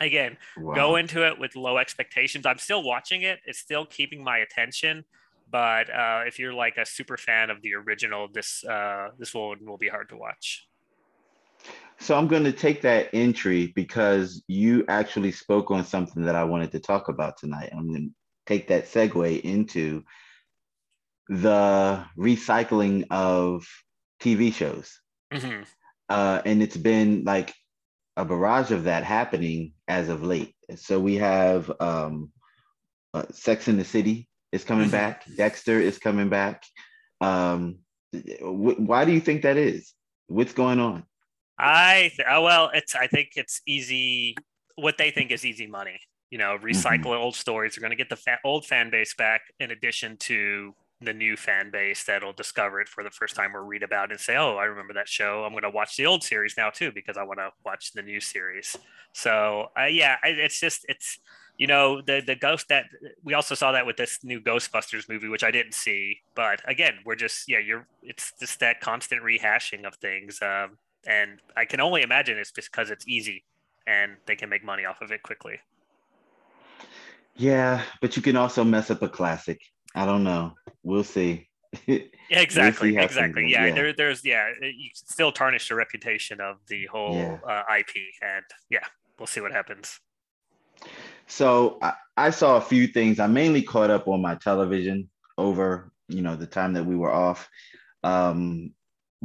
[0.00, 0.38] again
[0.74, 2.46] go into it with low expectations.
[2.46, 5.04] I'm still watching it it's still keeping my attention
[5.50, 9.66] but uh, if you're like a super fan of the original this uh, this one
[9.66, 10.66] will be hard to watch
[11.98, 16.44] So I'm going to take that entry because you actually spoke on something that I
[16.44, 17.70] wanted to talk about tonight.
[17.72, 18.14] I'm going to
[18.46, 20.04] take that segue into
[21.28, 23.66] the recycling of
[24.20, 25.00] TV shows.
[25.32, 25.62] Mm-hmm.
[26.08, 27.54] Uh, and it's been like
[28.16, 30.54] a barrage of that happening as of late.
[30.76, 32.32] So we have um,
[33.14, 34.92] uh, Sex in the City is coming Mhm.
[34.92, 36.62] back, Dexter is coming back.
[37.20, 37.78] Um,
[38.12, 39.92] wh- why do you think that is?
[40.26, 41.04] What's going on?
[41.58, 44.36] I th- oh, well, it's I think it's easy.
[44.76, 45.98] What they think is easy money.
[46.30, 47.74] You know, recycle old stories.
[47.74, 51.36] They're going to get the fa- old fan base back, in addition to the new
[51.36, 54.36] fan base that'll discover it for the first time or read about it and say,
[54.36, 55.44] "Oh, I remember that show.
[55.44, 58.02] I'm going to watch the old series now too because I want to watch the
[58.02, 58.76] new series."
[59.12, 61.18] So, uh, yeah, I, it's just it's
[61.56, 62.86] you know the the ghost that
[63.22, 66.18] we also saw that with this new Ghostbusters movie, which I didn't see.
[66.34, 70.40] But again, we're just yeah, you're it's just that constant rehashing of things.
[70.42, 73.44] Um, and I can only imagine it's because it's easy
[73.86, 75.60] and they can make money off of it quickly.
[77.36, 79.60] Yeah, but you can also mess up a classic.
[79.94, 80.54] I don't know.
[80.82, 81.48] We'll see.
[82.30, 83.42] Yeah, exactly, how things exactly.
[83.42, 83.48] go.
[83.48, 87.38] Yeah, There, there's yeah, you can still tarnish the reputation of the whole Yeah.
[87.46, 87.90] uh, IP,
[88.22, 88.84] and yeah,
[89.18, 90.00] we'll see what happens.
[91.26, 93.20] So I, I saw a few things.
[93.20, 97.12] I mainly caught up on my television over, you know, the time that we were
[97.12, 97.48] off.
[98.02, 98.72] Um,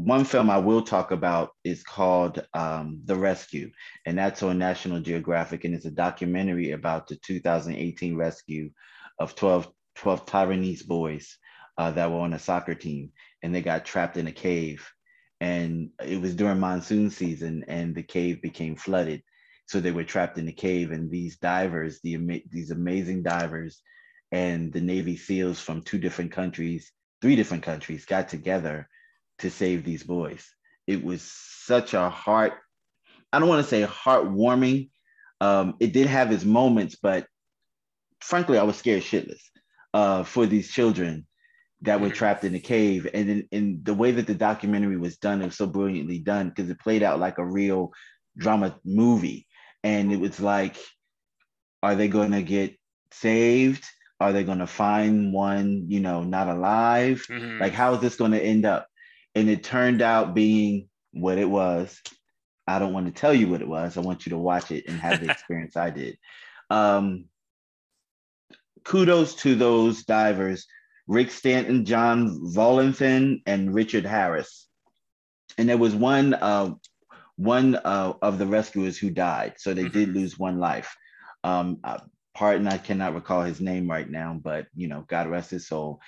[0.05, 3.71] one film I will talk about is called um, The Rescue,
[4.05, 8.71] and that's on National Geographic, and it's a documentary about the 2018 rescue
[9.19, 11.37] of 12, 12 Taiwanese boys
[11.77, 13.11] uh, that were on a soccer team,
[13.43, 14.89] and they got trapped in a cave.
[15.41, 19.23] And it was during monsoon season, and the cave became flooded
[19.69, 23.83] so they were trapped in the cave and these divers the these amazing divers
[24.31, 28.89] and the navy seals from two different countries three different countries got together
[29.39, 30.47] to save these boys.
[30.87, 32.53] It was such a heart
[33.31, 34.89] i don't want to say heartwarming
[35.41, 37.27] um, it did have its moments but
[38.21, 39.41] frankly i was scared shitless
[39.93, 41.27] uh, for these children
[41.81, 43.07] that were trapped in the cave.
[43.13, 46.49] And in, in the way that the documentary was done it was so brilliantly done
[46.49, 47.91] because it played out like a real
[48.37, 49.47] drama movie.
[49.83, 50.77] And it was like
[51.81, 52.75] are they going to get
[53.11, 53.85] saved?
[54.19, 57.25] Are they going to find one you know not alive?
[57.29, 57.59] Mhm.
[57.61, 58.88] like how is this going to end up
[59.35, 62.01] and it turned out being what it was
[62.67, 64.87] i don't want to tell you what it was i want you to watch it
[64.87, 66.17] and have the experience i did
[66.69, 67.25] um
[68.83, 70.67] kudos to those divers
[71.07, 74.67] rick stanton john volanthen and richard harris
[75.57, 76.73] and there was one uh,
[77.35, 79.53] one uh, of the rescuers who died.
[79.57, 80.95] So they did lose one life.
[81.43, 81.99] Um, uh,
[82.33, 86.01] pardon, I cannot recall his name right now, but you know, God rest his soul.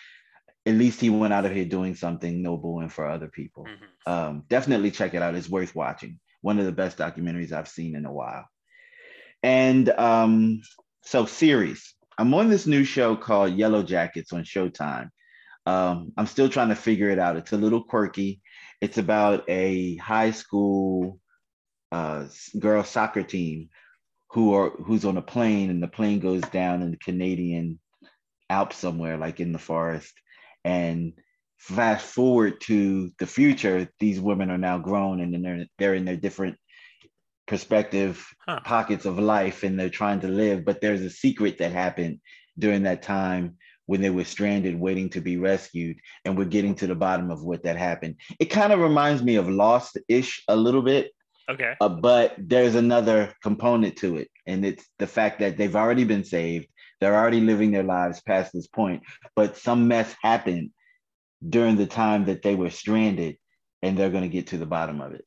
[0.66, 3.66] At least he went out of here doing something noble and for other people.
[4.06, 5.36] Um, definitely check it out.
[5.36, 6.20] It's worth watching.
[6.42, 8.46] One of the best documentaries I've seen in a while.
[9.44, 10.62] And um,
[11.04, 11.96] so, series.
[12.18, 15.10] I'm on this new show called Yellowjackets on Showtime.
[15.66, 17.38] Um, I'm still trying to figure it out.
[17.38, 18.42] It's a little quirky.
[18.82, 21.20] It's about a high school
[21.92, 22.26] uh,
[22.58, 23.70] girl soccer team
[24.32, 27.80] who are who's on a plane, and the plane goes down in the Canadian
[28.50, 30.14] Alps somewhere, like in the forest.
[30.64, 31.14] And
[31.58, 36.06] fast forward to the future, these women are now grown, and then they're they're in
[36.06, 36.58] their different
[37.48, 38.26] perspective
[38.64, 40.66] pockets of life, and they're trying to live.
[40.66, 42.20] But there's a secret that happened
[42.58, 43.58] during that time
[43.88, 45.98] when they were stranded waiting to be rescued.
[46.24, 48.16] And we're getting to the bottom of what that happened.
[48.40, 51.12] It kind of reminds me of lost-ish a little bit
[51.50, 51.74] Okay.
[51.82, 54.30] uh, but there's another component to it.
[54.46, 56.68] And it's the fact that they've already been saved
[57.02, 59.02] they're already living their lives past this point
[59.36, 60.70] but some mess happened
[61.50, 63.36] during the time that they were stranded
[63.82, 65.26] and they're going to get to the bottom of it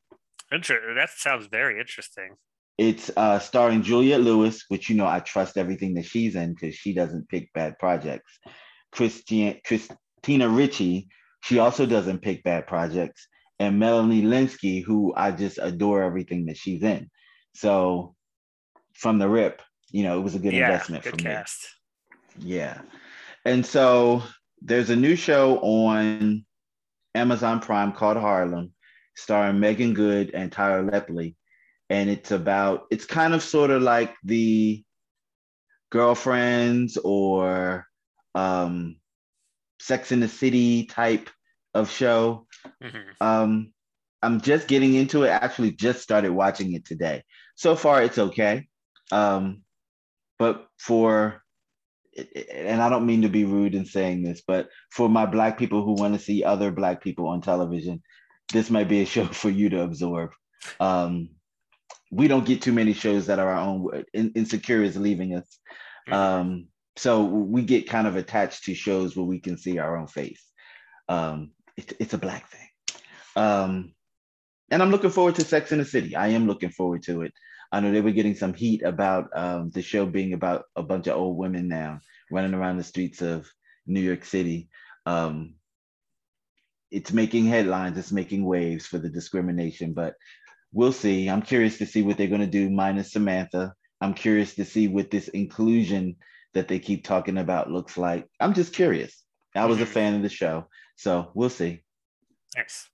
[0.52, 2.30] Inter- that sounds very interesting.
[2.78, 6.74] it's uh, starring Juliette Lewis, which you know I trust everything that she's in because
[6.74, 8.38] she doesn't pick bad projects.
[8.92, 11.09] Christian Christina Ricci,
[11.42, 13.26] she also doesn't pick bad projects,
[13.59, 17.10] and Melanie Lynskey, who I just adore everything that she's in.
[17.55, 18.14] So
[18.94, 19.60] from the rip,
[19.95, 21.23] you know, it was a good yeah, investment good for me.
[21.23, 21.69] cast.
[22.41, 22.81] Yeah.
[23.45, 24.25] And so
[24.61, 26.45] there's a new show on
[27.15, 28.73] Amazon Prime called Harlem,
[29.15, 31.37] starring Meagan Good and Tyler Lepley.
[31.91, 34.83] And it's about, it's kind of sort of like the
[35.93, 37.87] girlfriends or
[38.35, 38.97] um,
[39.79, 41.31] Sex in the City type
[41.73, 42.49] of show.
[43.21, 43.73] Um,
[44.21, 45.29] I'm just getting into it.
[45.29, 47.23] Actually, just started watching it today.
[47.55, 48.66] So far, it's okay.
[49.12, 49.61] Um,
[50.45, 51.43] but for
[52.55, 55.83] and I don't mean to be rude in saying this, but for my black people
[55.83, 58.03] who want to see other black people on television,
[58.53, 60.33] this might be a show for you to absorb.
[60.81, 61.31] Um,
[62.11, 64.05] we don't get too many shows that are our own.
[64.12, 65.59] In- Insecure is leaving us.
[66.12, 66.66] Um,
[66.97, 70.45] so we get kind of attached to shows where we can see our own face.
[71.09, 72.69] Um, it, it's a black thing.
[73.35, 73.95] Um,
[74.71, 76.15] and I'm looking forward to Sex in the City.
[76.15, 77.33] I am looking forward to it.
[77.73, 81.07] I know they were getting some heat about um, the show being about a bunch
[81.07, 82.01] of old women now
[82.31, 83.47] running around the streets of
[83.86, 84.69] New York City.
[85.07, 85.55] Um,
[86.91, 90.15] it's making headlines, it's making waves for the discrimination, but
[90.73, 91.28] we'll see.
[91.28, 93.74] I'm curious to see what they're going to do minus Samantha.
[94.01, 96.16] I'm curious to see what this inclusion
[96.53, 98.28] that they keep talking about looks like.
[98.41, 99.23] I'm just curious.
[99.57, 101.82] I was a fan of the show, so we'll see.
[102.57, 102.89] Nice.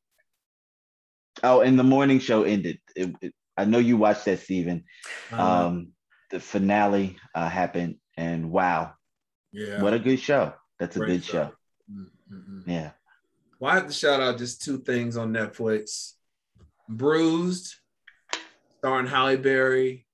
[1.42, 2.78] Oh, and the morning show ended.
[2.94, 4.84] It, it, I know you watched that, Steven.
[5.32, 5.66] Uh-huh.
[5.66, 5.88] Um,
[6.30, 8.92] the finale uh, happened, and wow,
[9.52, 9.82] Yeah.
[9.82, 10.54] what a good show!
[10.78, 11.52] That's a Great good show.
[11.88, 12.04] show.
[12.66, 12.90] Yeah.
[13.58, 16.12] Well, I have to shout out just two things on Netflix.
[16.88, 17.74] Bruised,
[18.78, 20.06] starring Halle Berry,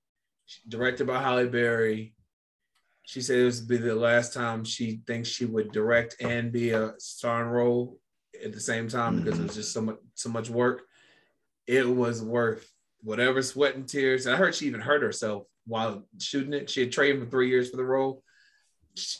[0.67, 2.13] directed by Halle Berry.
[3.03, 6.71] She said this would be the last time she thinks she would direct and be
[6.71, 7.99] a starring role
[8.43, 10.81] at the same time because it was just so much so much work.
[11.67, 12.69] It was worth
[13.03, 14.27] whatever sweat and tears.
[14.27, 16.69] I heard she even hurt herself while shooting it.
[16.69, 18.23] She had trained for three years for the role.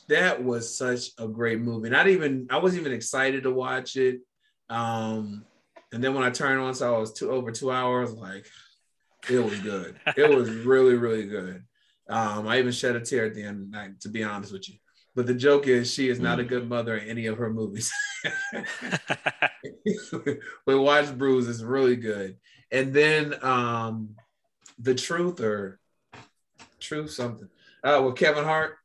[0.09, 1.89] That was such a great movie.
[1.89, 4.21] Not even I wasn't even excited to watch it.
[4.69, 5.45] Um,
[5.93, 8.11] and then when I turned on, so I was two over two hours.
[8.13, 8.47] Like
[9.29, 9.95] it was good.
[10.15, 11.63] It was really really good.
[12.09, 14.53] Um, I even shed a tear at the end of the night, to be honest
[14.53, 14.75] with you.
[15.15, 17.91] But the joke is, she is not a good mother in any of her movies.
[20.65, 22.37] but watch Bruise is really good.
[22.71, 24.15] And then um,
[24.79, 25.79] the truth or
[26.79, 27.49] truth something.
[27.83, 28.75] Uh, with Kevin Hart.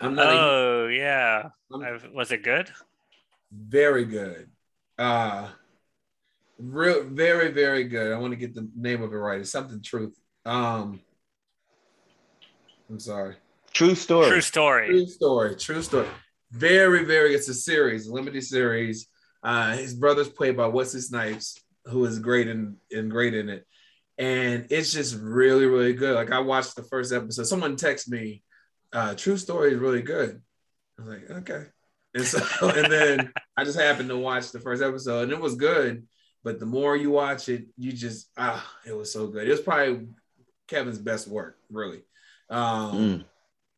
[0.00, 1.48] I'm not a- Oh yeah.
[1.74, 2.70] I've- was it good?
[3.54, 4.48] very good.
[4.98, 5.48] Uh
[6.58, 8.12] real very, very good.
[8.12, 9.40] I want to get the name of it right.
[9.40, 10.18] It's something truth.
[10.46, 11.00] Um
[12.88, 13.36] I'm sorry.
[13.72, 14.28] True story.
[14.28, 14.86] True story.
[14.88, 15.56] True story.
[15.56, 16.08] True story.
[16.50, 17.34] Very, very.
[17.34, 19.08] It's a series, a limited series.
[19.42, 23.48] Uh, his brother's played by what's his Snipes, who is great in, in great in
[23.48, 23.66] it,
[24.18, 26.14] and it's just really, really good.
[26.14, 27.44] Like I watched the first episode.
[27.46, 28.42] Someone texted me,
[28.92, 30.40] uh, "True story is really good."
[30.98, 31.64] I was like, "Okay,"
[32.14, 35.54] and so and then I just happened to watch the first episode, and it was
[35.56, 36.06] good.
[36.44, 39.46] But the more you watch it, you just ah, it was so good.
[39.46, 40.08] It was probably
[40.68, 42.02] Kevin's best work, really.
[42.50, 43.24] Um, Mm.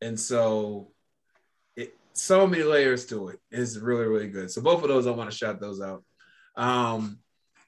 [0.00, 0.90] and so
[1.76, 3.38] it so many layers to it.
[3.50, 4.50] It's really, really good.
[4.50, 6.02] So both of those, I want to shout those out.
[6.56, 7.18] Um,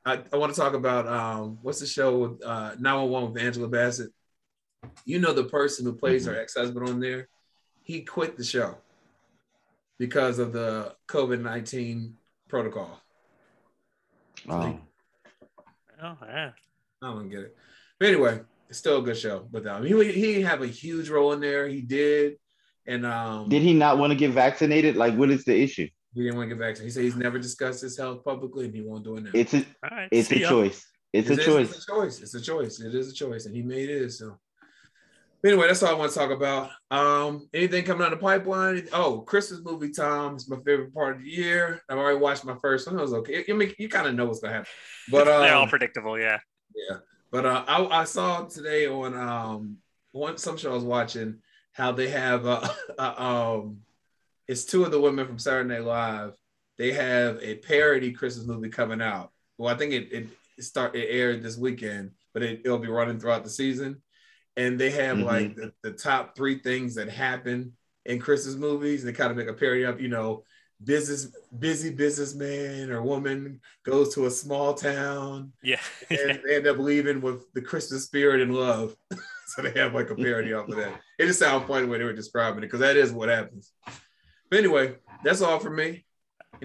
[0.07, 3.69] I, I want to talk about um, what's the show with uh, 911 with Angela
[3.69, 4.13] Bassett.
[5.05, 7.29] You know the person who plays her ex-husband on there.
[7.83, 8.77] He quit the show
[9.99, 12.15] because of the COVID 19
[12.49, 13.01] protocol.
[14.49, 14.79] Oh.
[16.01, 16.53] Oh yeah.
[17.03, 17.57] I don't get it.
[17.99, 19.49] But anyway, it's still a good show.
[19.51, 21.67] But um, he he didn't have a huge role in there.
[21.67, 22.37] He did,
[22.87, 24.97] and um, Did he not want to get vaccinated?
[24.97, 25.89] Like, what is the issue?
[26.17, 26.85] He didn't want to get back vaccinated.
[26.87, 29.31] He said he's never discussed his health publicly, and he won't do it now.
[29.35, 30.49] It's a right, it's a ya.
[30.49, 30.87] choice.
[31.13, 31.71] It's It a is- choice.
[31.71, 32.21] It's a choice.
[32.23, 32.81] It's a choice.
[32.81, 34.11] It is a choice, and he made it.
[34.13, 34.39] So,
[35.45, 36.71] anyway, that's all I want to talk about.
[36.91, 38.89] Um, anything coming out of the pipeline?
[38.95, 41.83] Oh, Christmas movie time is my favorite part of the year.
[41.91, 42.99] I've already watched my first one.
[42.99, 43.45] It was okay.
[43.47, 44.71] I mean, you kind of know what's gonna happen,
[45.11, 46.39] but They're all um, predictable, yeah.
[46.75, 46.97] yeah.
[47.31, 49.77] But uh, I, I saw today on um
[50.13, 51.41] one some show I was watching
[51.73, 52.67] how they have uh,
[52.99, 53.81] uh um
[54.49, 56.35] it's two of the women from Saturday Night Live.
[56.79, 59.31] They have a parody Christmas movie coming out.
[59.59, 60.27] Well, I think it it,
[60.59, 64.03] it start it aired this weekend, but it, it'll be running throughout the season.
[64.57, 65.25] And they have Mhm.
[65.25, 67.73] like the, the top three things that happen
[68.05, 69.03] in Christmas movies.
[69.05, 70.45] And They kind of make a parody of, you know,
[70.85, 71.29] business
[71.59, 75.81] busy businessman or woman goes to a small town Yeah.
[76.11, 78.95] and they end up leaving with the Christmas spirit and love.
[79.47, 81.01] so they have like a parody off of that.
[81.19, 83.73] It just sounds funny when they were describing it because that is what happens.
[84.51, 86.05] But anyway, that's all for me.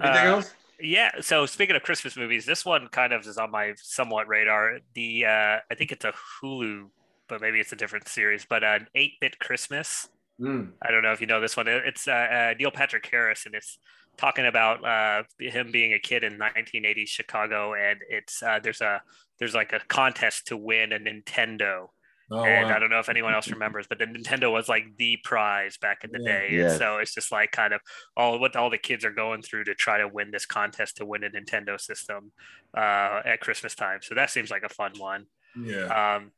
[0.00, 0.54] Anything Uh, else?
[0.80, 1.10] Yeah.
[1.20, 4.78] So speaking of Christmas movies, this one kind of is on my somewhat radar.
[4.94, 6.88] The uh, I think it's a Hulu,
[7.28, 8.44] but maybe it's a different series.
[8.48, 10.08] But an Eight Bit Christmas.
[10.40, 10.72] Mm.
[10.82, 11.68] I don't know if you know this one.
[11.68, 13.78] It's uh, uh, Neil Patrick Harris, and it's
[14.16, 19.02] talking about uh, him being a kid in 1980s Chicago, and it's uh, there's a
[19.38, 21.88] there's like a contest to win a Nintendo.
[22.32, 22.76] Oh, and wow.
[22.76, 26.04] I don't know if anyone else remembers, but the Nintendo was like the prize back
[26.04, 26.32] in the Yeah.
[26.32, 26.48] day.
[26.52, 26.78] Yes.
[26.78, 27.80] So it's just like kind of
[28.16, 31.06] all what all the kids are going through to try to win this contest to
[31.06, 32.32] win a Nintendo system
[32.76, 34.00] uh, at Christmas time.
[34.02, 35.26] So that seems like a fun one.
[35.56, 36.16] Yeah.
[36.16, 36.32] Um,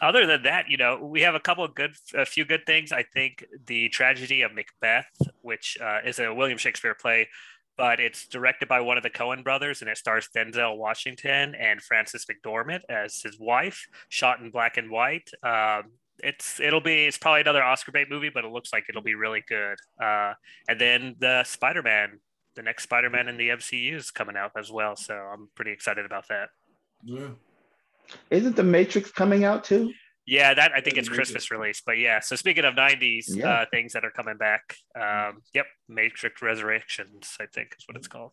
[0.00, 2.90] other than that, you know, we have a couple of good, a few good things.
[2.90, 5.06] I think the tragedy of Macbeth,
[5.40, 7.28] which uh, is a William Shakespeare play,
[7.76, 11.82] but it's directed by one of the Coen brothers, and it stars Denzel Washington and
[11.82, 15.30] Frances McDormand as his wife, shot in black and white.
[15.42, 15.92] Um,
[16.22, 19.14] it's it'll be it's probably another Oscar bait movie, but it looks like it'll be
[19.14, 19.76] really good.
[20.02, 20.34] Uh,
[20.68, 22.20] and then the Spider Man,
[22.54, 25.72] the next Spider Man in the MCU is coming out as well, so I'm pretty
[25.72, 26.50] excited about that.
[27.02, 27.30] Yeah.
[28.30, 29.92] Isn't the Matrix coming out too?
[30.26, 31.82] Yeah, that I think it's Christmas release.
[31.84, 33.48] But yeah, so speaking of '90s Yeah.
[33.48, 38.08] uh, things that are coming back, um, yep, Matrix Resurrections, I think is what it's
[38.08, 38.32] called.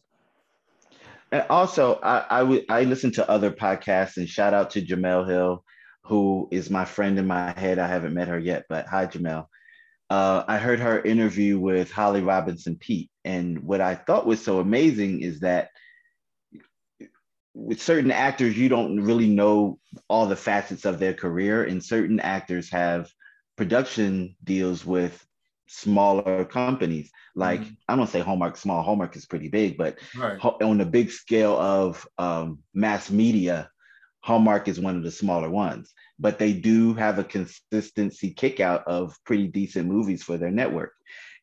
[1.31, 5.27] And also, I, I w- I listen to other podcasts and shout out to Jemele
[5.27, 5.63] Hill,
[6.03, 7.80] who is my friend in my head.
[7.80, 9.47] I haven't met her yet, but hi, Jemele.
[10.09, 14.59] Uh, I heard her interview with Holly Robinson Peete, and what I thought was so
[14.59, 15.69] amazing is that
[17.53, 22.19] with certain actors, you don't really know all the facets of their career, and certain
[22.19, 23.11] actors have
[23.57, 25.26] production deals with
[25.68, 27.11] smaller companies.
[27.36, 28.82] Like I don't say Hallmark small.
[28.84, 30.38] Hallmark is pretty big, but Right.
[30.44, 33.69] on the big scale of um, mass media,
[34.22, 35.94] Hallmark is one of the smaller ones.
[36.19, 40.94] But they do have a consistency kick out of pretty decent movies for their network.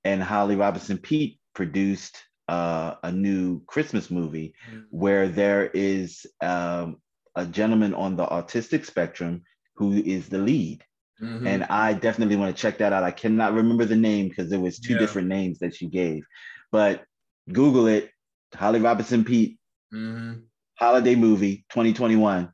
[0.05, 4.55] And Holly Robinson Peete produced uh, a new Christmas movie
[4.91, 6.97] where there is um,
[7.37, 9.43] a gentleman on the autistic spectrum
[9.77, 10.83] who is the lead.
[11.23, 11.47] Mhm.
[11.47, 13.03] And I definitely want to check that out.
[13.03, 14.99] I cannot remember the name because there was two Yeah.
[15.01, 16.25] different names that she gave,
[16.73, 17.05] but
[17.53, 18.11] Google it.
[18.55, 19.59] Holly Robinson Peete
[19.93, 20.45] Mhm.
[20.79, 22.51] holiday movie 2021.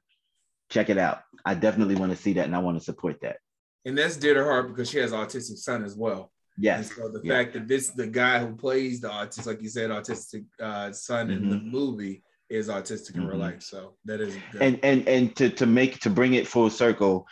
[0.71, 1.23] Check it out.
[1.45, 3.37] I definitely want to see that and I want to support that.
[3.85, 6.33] And that's dear to her because she has autistic son as well.
[6.57, 6.89] Yes.
[6.91, 7.35] And so the Yeah.
[7.35, 11.31] fact that this the guy who plays the autistic, like you said, autistic uh, son
[11.31, 13.41] in the movie is autistic in real Mhm.
[13.41, 13.63] life.
[13.63, 14.63] So that is good.
[14.63, 17.27] And and and to to make to bring it full circle,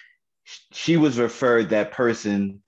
[0.73, 2.63] she was referred that person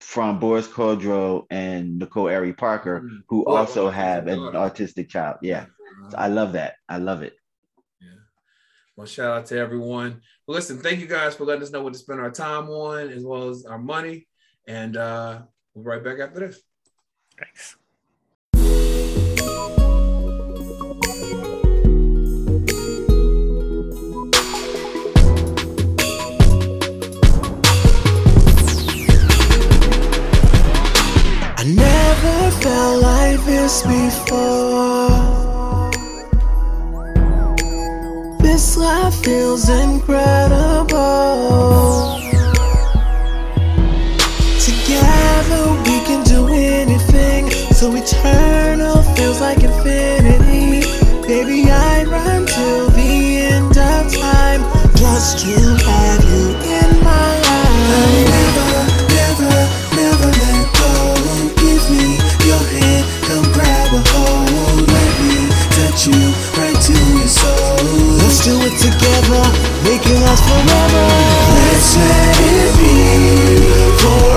[0.00, 3.16] from Boris Kodjoe and Nicole Ari Parker, Mm-hmm.
[3.28, 5.38] who Oh, also have an autistic child.
[5.42, 5.66] Yeah.
[6.10, 6.74] So I love that.
[6.88, 7.34] I love it.
[8.00, 8.08] Yeah.
[8.96, 10.20] Well, shout out to everyone.
[10.46, 13.08] Well, listen, thank you guys for letting us know what to spend our time on
[13.08, 14.28] as well as our money.
[14.68, 15.42] And uh,
[15.74, 16.62] we'll be right back after this.
[17.38, 17.76] Thanks.
[31.56, 35.08] I never felt like this before.
[38.40, 40.94] This life feels incredible.
[48.04, 50.84] Eternal feels like infinity.
[51.26, 53.12] Baby, I run till the
[53.48, 54.60] end of time
[54.94, 55.54] just to
[55.88, 57.88] have you in my life.
[57.96, 58.72] I'll never,
[59.08, 59.56] never,
[59.96, 60.92] never let go.
[61.64, 64.84] Give me your hand, come grab a hold.
[64.84, 66.20] Let me touch you
[66.60, 67.88] right to your soul.
[68.20, 69.44] Let's do it together,
[69.80, 71.06] make it last forever.
[71.56, 72.92] Let's let it be
[73.96, 74.33] for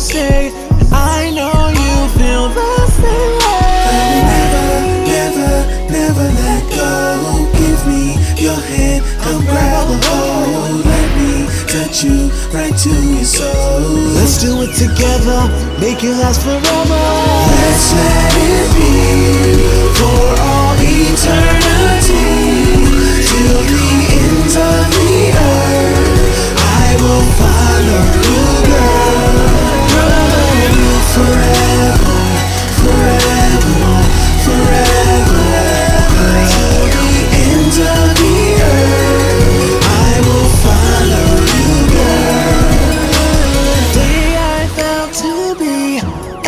[0.00, 0.50] stay,
[0.90, 4.24] I know you feel the same way.
[4.32, 4.68] Never,
[5.12, 5.50] never,
[5.92, 6.92] never let go.
[7.60, 10.86] Give me your hand, come grab a hold.
[10.86, 13.80] Let me touch you right to your soul.
[14.16, 15.40] Let's do it together,
[15.78, 17.02] make it last forever.
[17.60, 19.60] Let's let it be
[20.00, 22.24] for all eternity.
[23.28, 23.84] Till the
[24.16, 25.12] ends of the
[25.44, 29.79] earth, I will follow you, girl.
[29.92, 32.18] Love you forever,
[32.80, 33.92] forever,
[34.46, 35.46] forever.
[36.50, 38.38] Till the ends of the
[38.70, 42.64] earth, I will follow you, girl.
[43.74, 45.76] The day I felt to be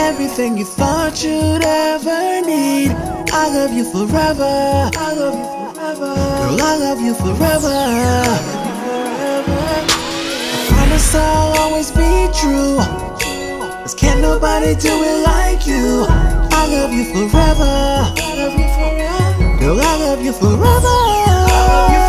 [0.01, 2.91] everything you thought you'd ever need.
[3.33, 4.91] I love you forever.
[4.97, 6.15] I love you forever.
[6.15, 7.79] Girl, I love you forever.
[10.55, 13.02] I promise I'll always be true
[14.33, 16.07] nobody do it like you.
[16.09, 17.73] I love you forever.
[18.17, 19.59] I love you forever.
[19.61, 20.97] Girl, I love you forever.
[21.93, 22.03] You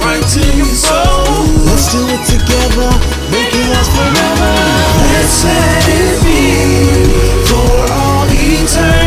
[0.00, 1.42] right to your soul.
[1.66, 2.90] Let's do it together,
[3.32, 4.52] make it last forever.
[5.10, 6.40] Let's let it be
[7.48, 8.99] for all eternity.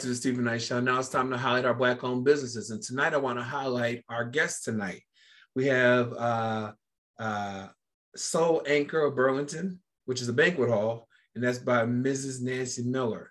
[0.00, 0.80] To the Steven Knight Show.
[0.80, 2.70] Now it's time to highlight our Black owned businesses.
[2.70, 5.02] And tonight I want to highlight our guest tonight.
[5.54, 6.72] We have uh,
[7.18, 7.66] uh,
[8.16, 12.40] Soul Anchor of Burlington, which is a banquet hall, and that's by Mrs.
[12.40, 13.30] Nancy Miller.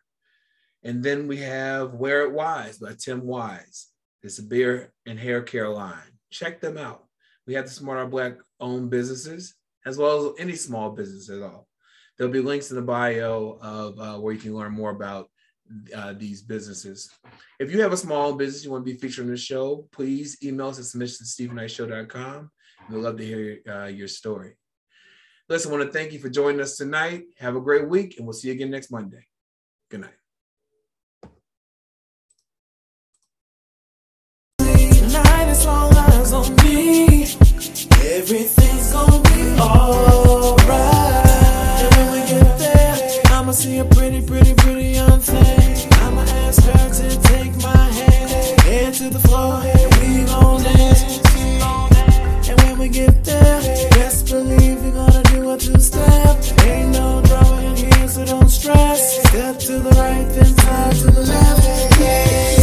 [0.84, 3.88] And then we have Wear It Wyse by Tim Wyse.
[4.22, 6.20] It's a beer and hair care line.
[6.30, 7.04] Check them out.
[7.48, 9.56] We have to support our Black owned businesses
[9.88, 11.68] as well as any small business at all.
[12.18, 15.32] There'll be links in the bio of uh, where you can learn more about
[15.96, 17.10] uh, these businesses.
[17.60, 20.38] If you have a small business you want to be featured on the show, please
[20.44, 22.52] email us at submission at stevenknightshow.com.
[22.90, 24.56] We'd love to hear uh, your story.
[25.48, 27.24] Listen, I want to thank you for joining us tonight.
[27.40, 29.26] Have a great week, and we'll see you again next Monday.
[29.90, 30.14] Good night.
[38.02, 41.19] Everything's gonna be alright.
[43.50, 45.88] There, I'ma see a pretty, pretty, pretty young thing.
[45.94, 48.62] I'ma ask her to take my hand.
[48.62, 51.20] Head to the floor, and we gon' dance.
[52.50, 53.62] And when we get there,
[53.92, 56.38] best believe we're gonna do a two-step.
[56.66, 59.28] Ain't no drama in here, so don't stress.
[59.30, 62.59] Step to the right, then side to the left.